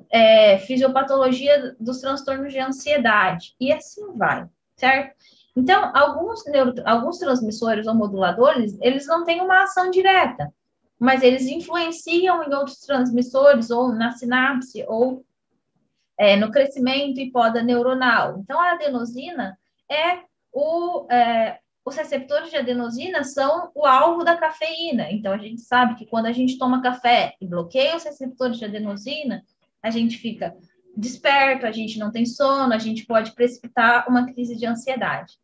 é, 0.09 0.57
fisiopatologia 0.57 1.75
dos 1.79 1.99
transtornos 1.99 2.51
de 2.51 2.57
ansiedade, 2.57 3.55
e 3.59 3.71
assim 3.71 4.11
vai, 4.17 4.49
certo? 4.75 5.15
Então, 5.55 5.91
alguns, 5.93 6.45
neuro, 6.45 6.73
alguns 6.85 7.17
transmissores 7.17 7.87
ou 7.87 7.93
moduladores, 7.93 8.77
eles 8.81 9.05
não 9.05 9.25
têm 9.25 9.41
uma 9.41 9.63
ação 9.63 9.91
direta, 9.91 10.53
mas 10.97 11.23
eles 11.23 11.43
influenciam 11.43 12.43
em 12.43 12.53
outros 12.53 12.79
transmissores, 12.79 13.69
ou 13.69 13.91
na 13.91 14.11
sinapse, 14.11 14.85
ou 14.87 15.25
é, 16.17 16.35
no 16.35 16.51
crescimento 16.51 17.19
e 17.19 17.31
poda 17.31 17.63
neuronal. 17.63 18.39
Então, 18.39 18.59
a 18.59 18.73
adenosina 18.73 19.57
é 19.89 20.19
o, 20.53 21.07
é, 21.11 21.59
os 21.83 21.95
receptores 21.95 22.49
de 22.49 22.57
adenosina 22.57 23.23
são 23.23 23.71
o 23.73 23.85
alvo 23.85 24.23
da 24.23 24.37
cafeína. 24.37 25.11
Então, 25.11 25.33
a 25.33 25.37
gente 25.37 25.61
sabe 25.61 25.95
que 25.95 26.05
quando 26.05 26.27
a 26.27 26.31
gente 26.31 26.57
toma 26.57 26.81
café 26.81 27.35
e 27.41 27.47
bloqueia 27.47 27.97
os 27.97 28.03
receptores 28.03 28.57
de 28.57 28.65
adenosina, 28.65 29.43
a 29.81 29.89
gente 29.89 30.17
fica 30.17 30.55
desperto, 30.95 31.65
a 31.65 31.71
gente 31.71 31.97
não 31.97 32.11
tem 32.11 32.25
sono, 32.25 32.73
a 32.73 32.77
gente 32.77 33.05
pode 33.05 33.31
precipitar 33.33 34.07
uma 34.09 34.25
crise 34.31 34.55
de 34.55 34.65
ansiedade. 34.65 35.35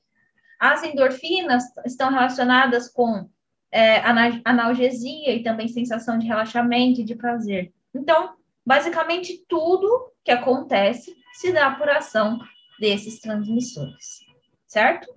As 0.60 0.84
endorfinas 0.84 1.64
estão 1.86 2.10
relacionadas 2.10 2.89
com 2.89 3.30
é, 3.72 4.02
analgesia 4.43 5.34
e 5.34 5.43
também 5.43 5.68
sensação 5.68 6.18
de 6.18 6.28
relaxamento 6.28 7.02
e 7.02 7.04
de 7.04 7.16
prazer. 7.16 7.72
Então, 7.93 8.36
basicamente, 8.66 9.43
tudo 9.48 10.12
que 10.24 10.32
acontece 10.32 11.16
se 11.34 11.52
dá 11.52 11.72
por 11.72 11.89
ação 11.89 12.39
desses 12.80 13.20
transmissores 13.20 14.28
certo? 14.68 15.08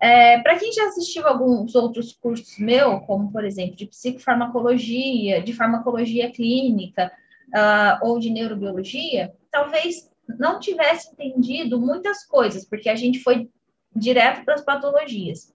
É, 0.00 0.40
Para 0.40 0.58
quem 0.58 0.72
já 0.72 0.86
assistiu 0.88 1.26
alguns 1.26 1.74
outros 1.74 2.12
cursos 2.12 2.58
meus, 2.58 3.04
como, 3.06 3.32
por 3.32 3.44
exemplo, 3.44 3.76
de 3.76 3.86
psicofarmacologia, 3.86 5.42
de 5.42 5.52
farmacologia 5.52 6.30
clínica 6.30 7.10
uh, 7.54 8.06
ou 8.06 8.18
de 8.18 8.30
neurobiologia, 8.30 9.34
talvez 9.50 10.10
não 10.38 10.58
tivesse 10.58 11.10
entendido 11.12 11.80
muitas 11.80 12.24
coisas, 12.24 12.64
porque 12.64 12.88
a 12.88 12.96
gente 12.96 13.20
foi 13.20 13.50
direto 13.94 14.44
para 14.44 14.54
as 14.54 14.64
patologias. 14.64 15.52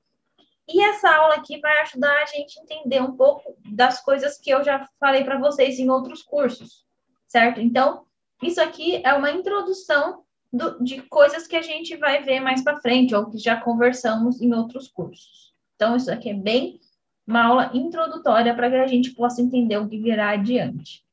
E 0.68 0.82
essa 0.84 1.10
aula 1.10 1.36
aqui 1.36 1.60
vai 1.60 1.80
ajudar 1.80 2.22
a 2.22 2.26
gente 2.26 2.60
a 2.60 2.64
entender 2.64 3.02
um 3.02 3.16
pouco 3.16 3.56
das 3.72 4.04
coisas 4.04 4.38
que 4.38 4.50
eu 4.50 4.64
já 4.64 4.88
falei 5.00 5.24
para 5.24 5.40
vocês 5.40 5.80
em 5.80 5.90
outros 5.90 6.22
cursos, 6.22 6.86
certo? 7.26 7.62
Então, 7.62 8.06
isso 8.44 8.62
aqui 8.62 9.02
é 9.04 9.14
uma 9.14 9.32
introdução 9.32 10.24
do, 10.52 10.84
de 10.84 11.02
coisas 11.04 11.48
que 11.48 11.56
a 11.56 11.62
gente 11.62 11.96
vai 11.96 12.22
ver 12.22 12.42
mais 12.42 12.64
para 12.64 12.82
frente, 12.82 13.16
ou 13.16 13.30
que 13.30 13.38
já 13.38 13.60
conversamos 13.60 14.42
em 14.42 14.54
outros 14.54 14.90
cursos. 14.90 15.54
Então, 15.76 15.96
isso 15.96 16.12
aqui 16.12 16.30
é 16.30 16.34
bem 16.34 16.80
uma 17.26 17.46
aula 17.46 17.72
introdutória 17.74 18.54
para 18.54 18.70
que 18.70 18.76
a 18.76 18.88
gente 18.88 19.12
possa 19.12 19.42
entender 19.42 19.78
o 19.78 19.88
que 19.88 19.98
virá 19.98 20.32
adiante. 20.32 21.07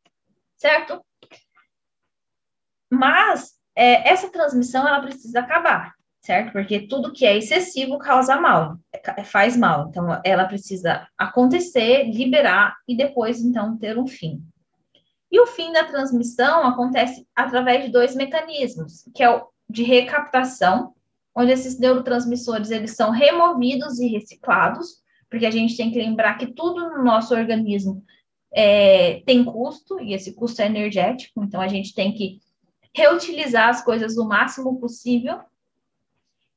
Certo? 0.65 1.05
Mas 2.91 3.53
é, 3.77 4.09
essa 4.09 4.31
transmissão 4.31 4.89
ela 4.89 5.03
precisa 5.03 5.41
acabar, 5.41 5.93
certo? 6.23 6.53
Porque 6.53 6.89
tudo 6.89 7.13
que 7.13 7.27
é 7.27 7.37
excessivo 7.37 7.99
causa 7.99 8.41
mal, 8.41 8.79
é, 8.91 9.23
faz 9.25 9.59
mal. 9.59 9.89
Então, 9.91 10.23
ela 10.25 10.47
precisa 10.47 11.07
acontecer, 11.19 12.05
liberar 12.05 12.75
e 12.89 12.97
depois, 12.97 13.43
então, 13.43 13.77
ter 13.77 13.99
um 13.99 14.07
fim. 14.07 14.43
E 15.31 15.39
o 15.39 15.47
fim 15.49 15.71
da 15.71 15.85
transmissão 15.85 16.67
acontece 16.67 17.29
através 17.37 17.85
de 17.85 17.93
dois 17.93 18.15
mecanismos, 18.15 19.07
que 19.15 19.23
é 19.23 19.29
o 19.29 19.47
de 19.69 19.83
recaptação, 19.83 20.95
onde 21.37 21.53
esses 21.53 21.79
neurotransmissores 21.79 22.71
eles 22.71 22.97
são 22.97 23.11
removidos 23.11 23.99
e 23.99 24.07
reciclados, 24.07 25.03
porque 25.29 25.45
a 25.45 25.51
gente 25.51 25.77
tem 25.77 25.91
que 25.91 25.99
lembrar 25.99 26.39
que 26.39 26.55
tudo 26.55 26.89
no 26.89 27.05
nosso 27.05 27.35
organismo 27.35 28.03
é, 28.55 29.21
tem 29.27 29.45
custo, 29.45 30.01
e 30.01 30.15
esse 30.15 30.33
custo 30.33 30.63
é 30.63 30.67
energético, 30.67 31.43
então 31.43 31.61
a 31.61 31.67
gente 31.67 31.93
tem 31.93 32.13
que 32.13 32.41
reutilizar 32.95 33.69
as 33.69 33.83
coisas 33.83 34.17
o 34.17 34.25
máximo 34.25 34.79
possível. 34.79 35.41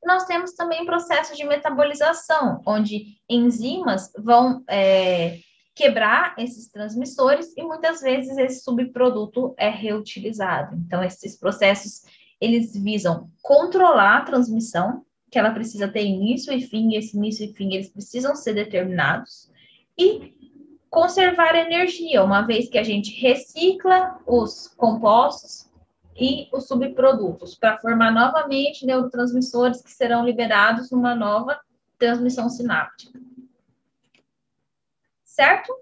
Nós 0.06 0.26
temos 0.26 0.54
também 0.54 0.86
processo 0.86 1.36
de 1.36 1.44
metabolização, 1.44 2.62
onde 2.66 3.18
enzimas 3.28 4.14
vão 4.16 4.64
é, 4.70 5.40
quebrar 5.74 6.36
esses 6.38 6.70
transmissores 6.70 7.52
e 7.58 7.64
muitas 7.64 8.02
vezes 8.02 8.38
esse 8.38 8.64
subproduto 8.64 9.56
é 9.58 9.70
reutilizado. 9.70 10.76
Então, 10.86 11.04
esses 11.04 11.36
processos, 11.36 12.04
eles 12.40 12.76
visam 12.76 13.28
controlar 13.42 14.18
a 14.18 14.22
transmissão, 14.22 15.04
que 15.32 15.40
ela 15.40 15.52
precisa 15.52 15.88
ter 15.88 16.06
início 16.06 16.54
e 16.54 16.62
fim, 16.62 16.92
e 16.92 16.98
esse 16.98 17.18
início 17.18 17.44
e 17.44 17.54
fim, 17.54 17.74
eles 17.74 17.90
precisam 17.90 18.36
ser 18.36 18.54
determinados, 18.54 19.52
e 19.98 20.37
conservar 20.90 21.56
energia, 21.56 22.24
uma 22.24 22.42
vez 22.42 22.70
que 22.70 22.78
a 22.78 22.84
gente 22.84 23.20
recicla 23.20 24.20
os 24.26 24.68
compostos 24.70 25.70
e 26.16 26.50
os 26.52 26.68
subprodutos 26.68 27.56
para 27.56 27.78
formar 27.78 28.12
novamente 28.12 28.86
neurotransmissores 28.86 29.82
que 29.82 29.92
serão 29.92 30.26
liberados 30.26 30.90
numa 30.90 31.14
nova 31.14 31.60
transmissão 31.98 32.50
sináptica. 32.50 33.20
Certo? 35.24 35.76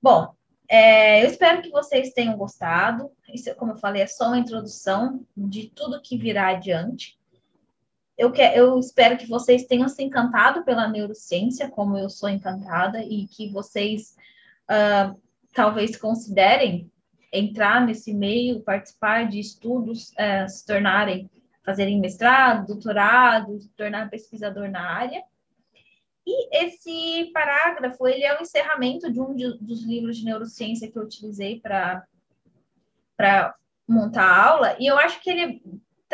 Bom, 0.00 0.34
é, 0.68 1.22
eu 1.22 1.28
espero 1.28 1.60
que 1.60 1.70
vocês 1.70 2.12
tenham 2.12 2.36
gostado. 2.36 3.10
Isso, 3.32 3.54
como 3.56 3.72
eu 3.72 3.76
falei, 3.76 4.02
é 4.02 4.06
só 4.06 4.28
uma 4.28 4.38
introdução 4.38 5.24
de 5.36 5.68
tudo 5.68 6.00
que 6.00 6.16
virá 6.16 6.48
adiante. 6.48 7.18
Eu, 8.16 8.30
que, 8.30 8.42
eu 8.42 8.78
espero 8.78 9.16
que 9.16 9.28
vocês 9.28 9.64
tenham 9.64 9.88
se 9.88 10.02
encantado 10.02 10.64
pela 10.64 10.88
neurociência, 10.88 11.68
como 11.68 11.98
eu 11.98 12.08
sou 12.08 12.28
encantada, 12.28 13.02
e 13.02 13.26
que 13.26 13.50
vocês 13.50 14.16
uh, 14.70 15.20
talvez 15.52 15.96
considerem 15.96 16.90
entrar 17.32 17.84
nesse 17.84 18.14
meio, 18.14 18.62
participar 18.62 19.28
de 19.28 19.40
estudos, 19.40 20.10
uh, 20.10 20.48
se 20.48 20.64
tornarem, 20.64 21.28
fazerem 21.64 22.00
mestrado, 22.00 22.66
doutorado, 22.66 23.60
se 23.60 23.68
tornar 23.70 24.10
pesquisador 24.10 24.70
na 24.70 24.82
área. 24.82 25.22
E 26.26 26.64
esse 26.64 27.30
parágrafo, 27.32 28.06
ele 28.06 28.24
é 28.24 28.38
o 28.38 28.42
encerramento 28.42 29.12
de 29.12 29.20
um 29.20 29.34
de, 29.34 29.58
dos 29.58 29.82
livros 29.82 30.16
de 30.16 30.24
neurociência 30.24 30.90
que 30.90 30.96
eu 30.96 31.02
utilizei 31.02 31.60
para 31.60 32.06
montar 33.86 34.24
a 34.24 34.46
aula, 34.46 34.76
e 34.78 34.86
eu 34.86 34.96
acho 34.96 35.20
que 35.20 35.28
ele 35.28 35.62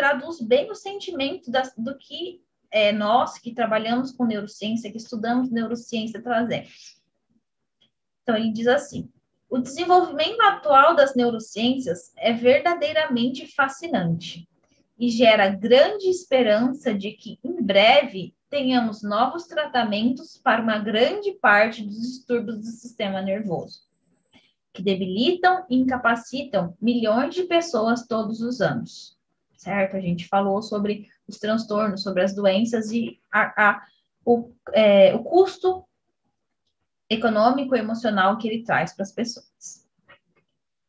traduz 0.01 0.41
bem 0.41 0.71
o 0.71 0.75
sentimento 0.75 1.51
do 1.77 1.95
que 1.99 2.41
é, 2.71 2.91
nós 2.91 3.39
que 3.39 3.53
trabalhamos 3.53 4.11
com 4.13 4.25
neurociência, 4.25 4.91
que 4.91 4.97
estudamos 4.97 5.51
neurociência, 5.51 6.23
trazemos. 6.23 6.99
Então, 8.23 8.35
ele 8.35 8.51
diz 8.51 8.67
assim: 8.67 9.11
o 9.51 9.59
desenvolvimento 9.59 10.41
atual 10.41 10.97
das 10.97 11.15
neurociências 11.15 12.13
é 12.17 12.33
verdadeiramente 12.33 13.47
fascinante 13.55 14.49
e 14.99 15.11
gera 15.11 15.51
grande 15.51 16.09
esperança 16.09 16.95
de 16.95 17.13
que, 17.13 17.39
em 17.45 17.63
breve, 17.63 18.35
tenhamos 18.49 19.03
novos 19.03 19.47
tratamentos 19.47 20.39
para 20.39 20.63
uma 20.63 20.79
grande 20.79 21.33
parte 21.33 21.83
dos 21.83 22.01
distúrbios 22.01 22.57
do 22.57 22.67
sistema 22.67 23.21
nervoso, 23.21 23.83
que 24.73 24.83
debilitam 24.83 25.67
e 25.69 25.77
incapacitam 25.77 26.75
milhões 26.81 27.35
de 27.35 27.43
pessoas 27.43 28.07
todos 28.07 28.41
os 28.41 28.63
anos 28.63 29.20
certo? 29.61 29.97
A 29.97 30.01
gente 30.01 30.27
falou 30.27 30.63
sobre 30.63 31.07
os 31.29 31.39
transtornos, 31.39 32.03
sobre 32.03 32.23
as 32.23 32.35
doenças 32.35 32.91
e 32.91 33.21
a, 33.31 33.71
a, 33.71 33.87
o, 34.25 34.53
é, 34.73 35.15
o 35.15 35.23
custo 35.23 35.85
econômico 37.09 37.77
e 37.77 37.79
emocional 37.79 38.39
que 38.39 38.49
ele 38.49 38.65
traz 38.65 38.95
para 38.95 39.03
as 39.03 39.13
pessoas. 39.13 39.87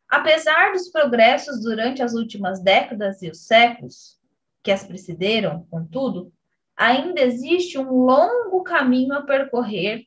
Apesar 0.09 0.71
dos 0.71 0.89
progressos 0.89 1.61
durante 1.61 2.01
as 2.01 2.13
últimas 2.13 2.61
décadas 2.61 3.21
e 3.21 3.29
os 3.29 3.45
séculos 3.45 4.17
que 4.63 4.71
as 4.71 4.83
precederam, 4.83 5.65
contudo, 5.69 6.31
ainda 6.75 7.21
existe 7.21 7.77
um 7.77 7.91
longo 7.91 8.63
caminho 8.63 9.13
a 9.13 9.21
percorrer 9.21 10.05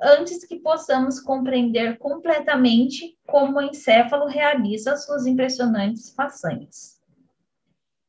antes 0.00 0.44
que 0.44 0.56
possamos 0.56 1.20
compreender 1.20 1.98
completamente 1.98 3.16
como 3.26 3.58
o 3.58 3.62
encéfalo 3.62 4.26
realiza 4.26 4.96
suas 4.96 5.26
impressionantes 5.26 6.12
façanhas. 6.14 6.93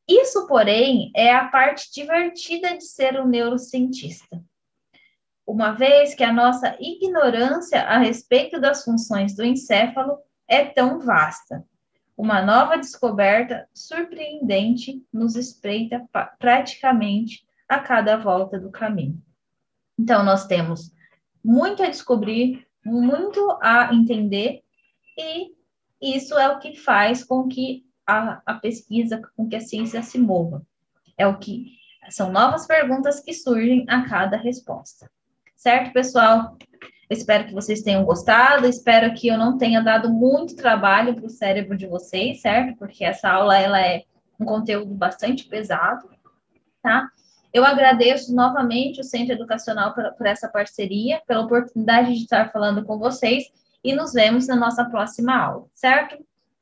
Isso, 0.08 0.46
porém, 0.46 1.10
é 1.14 1.34
a 1.34 1.46
parte 1.48 1.92
divertida 1.92 2.76
de 2.76 2.84
ser 2.84 3.20
um 3.20 3.26
neurocientista. 3.26 4.40
Uma 5.46 5.72
vez 5.72 6.14
que 6.14 6.24
a 6.24 6.32
nossa 6.32 6.76
ignorância 6.80 7.82
a 7.82 7.98
respeito 7.98 8.60
das 8.60 8.84
funções 8.84 9.34
do 9.34 9.44
encéfalo 9.44 10.18
é 10.48 10.64
tão 10.64 11.00
vasta. 11.00 11.64
Uma 12.16 12.40
nova 12.40 12.76
descoberta 12.76 13.68
surpreendente 13.74 15.04
nos 15.12 15.36
espreita 15.36 16.04
praticamente 16.38 17.46
a 17.68 17.78
cada 17.78 18.16
volta 18.16 18.58
do 18.58 18.70
caminho. 18.70 19.22
Então, 19.98 20.24
nós 20.24 20.46
temos 20.46 20.92
muito 21.44 21.82
a 21.82 21.88
descobrir, 21.88 22.66
muito 22.84 23.58
a 23.62 23.94
entender, 23.94 24.62
e 25.16 25.54
isso 26.00 26.36
é 26.38 26.48
o 26.48 26.58
que 26.58 26.74
faz 26.74 27.22
com 27.22 27.46
que 27.48 27.85
a, 28.06 28.40
a 28.46 28.54
pesquisa, 28.54 29.20
com 29.36 29.48
que 29.48 29.56
a 29.56 29.60
ciência 29.60 30.02
se 30.02 30.18
mova. 30.18 30.62
É 31.18 31.26
o 31.26 31.38
que 31.38 31.76
são 32.10 32.30
novas 32.30 32.66
perguntas 32.66 33.20
que 33.20 33.34
surgem 33.34 33.84
a 33.88 34.08
cada 34.08 34.36
resposta. 34.36 35.10
Certo, 35.56 35.92
pessoal? 35.92 36.56
Espero 37.08 37.46
que 37.46 37.54
vocês 37.54 37.82
tenham 37.82 38.04
gostado, 38.04 38.66
espero 38.66 39.14
que 39.14 39.28
eu 39.28 39.38
não 39.38 39.56
tenha 39.56 39.80
dado 39.80 40.12
muito 40.12 40.56
trabalho 40.56 41.14
para 41.14 41.26
o 41.26 41.30
cérebro 41.30 41.76
de 41.76 41.86
vocês, 41.86 42.40
certo? 42.40 42.76
Porque 42.76 43.04
essa 43.04 43.30
aula 43.30 43.58
ela 43.58 43.80
é 43.80 44.02
um 44.38 44.44
conteúdo 44.44 44.92
bastante 44.92 45.44
pesado, 45.44 46.08
tá? 46.82 47.08
Eu 47.52 47.64
agradeço 47.64 48.34
novamente 48.34 49.00
o 49.00 49.04
Centro 49.04 49.34
Educacional 49.34 49.94
por, 49.94 50.12
por 50.14 50.26
essa 50.26 50.48
parceria, 50.48 51.22
pela 51.26 51.44
oportunidade 51.44 52.12
de 52.12 52.22
estar 52.22 52.52
falando 52.52 52.84
com 52.84 52.98
vocês 52.98 53.44
e 53.82 53.94
nos 53.94 54.12
vemos 54.12 54.46
na 54.48 54.56
nossa 54.56 54.84
próxima 54.84 55.36
aula, 55.36 55.66
certo? 55.74 56.18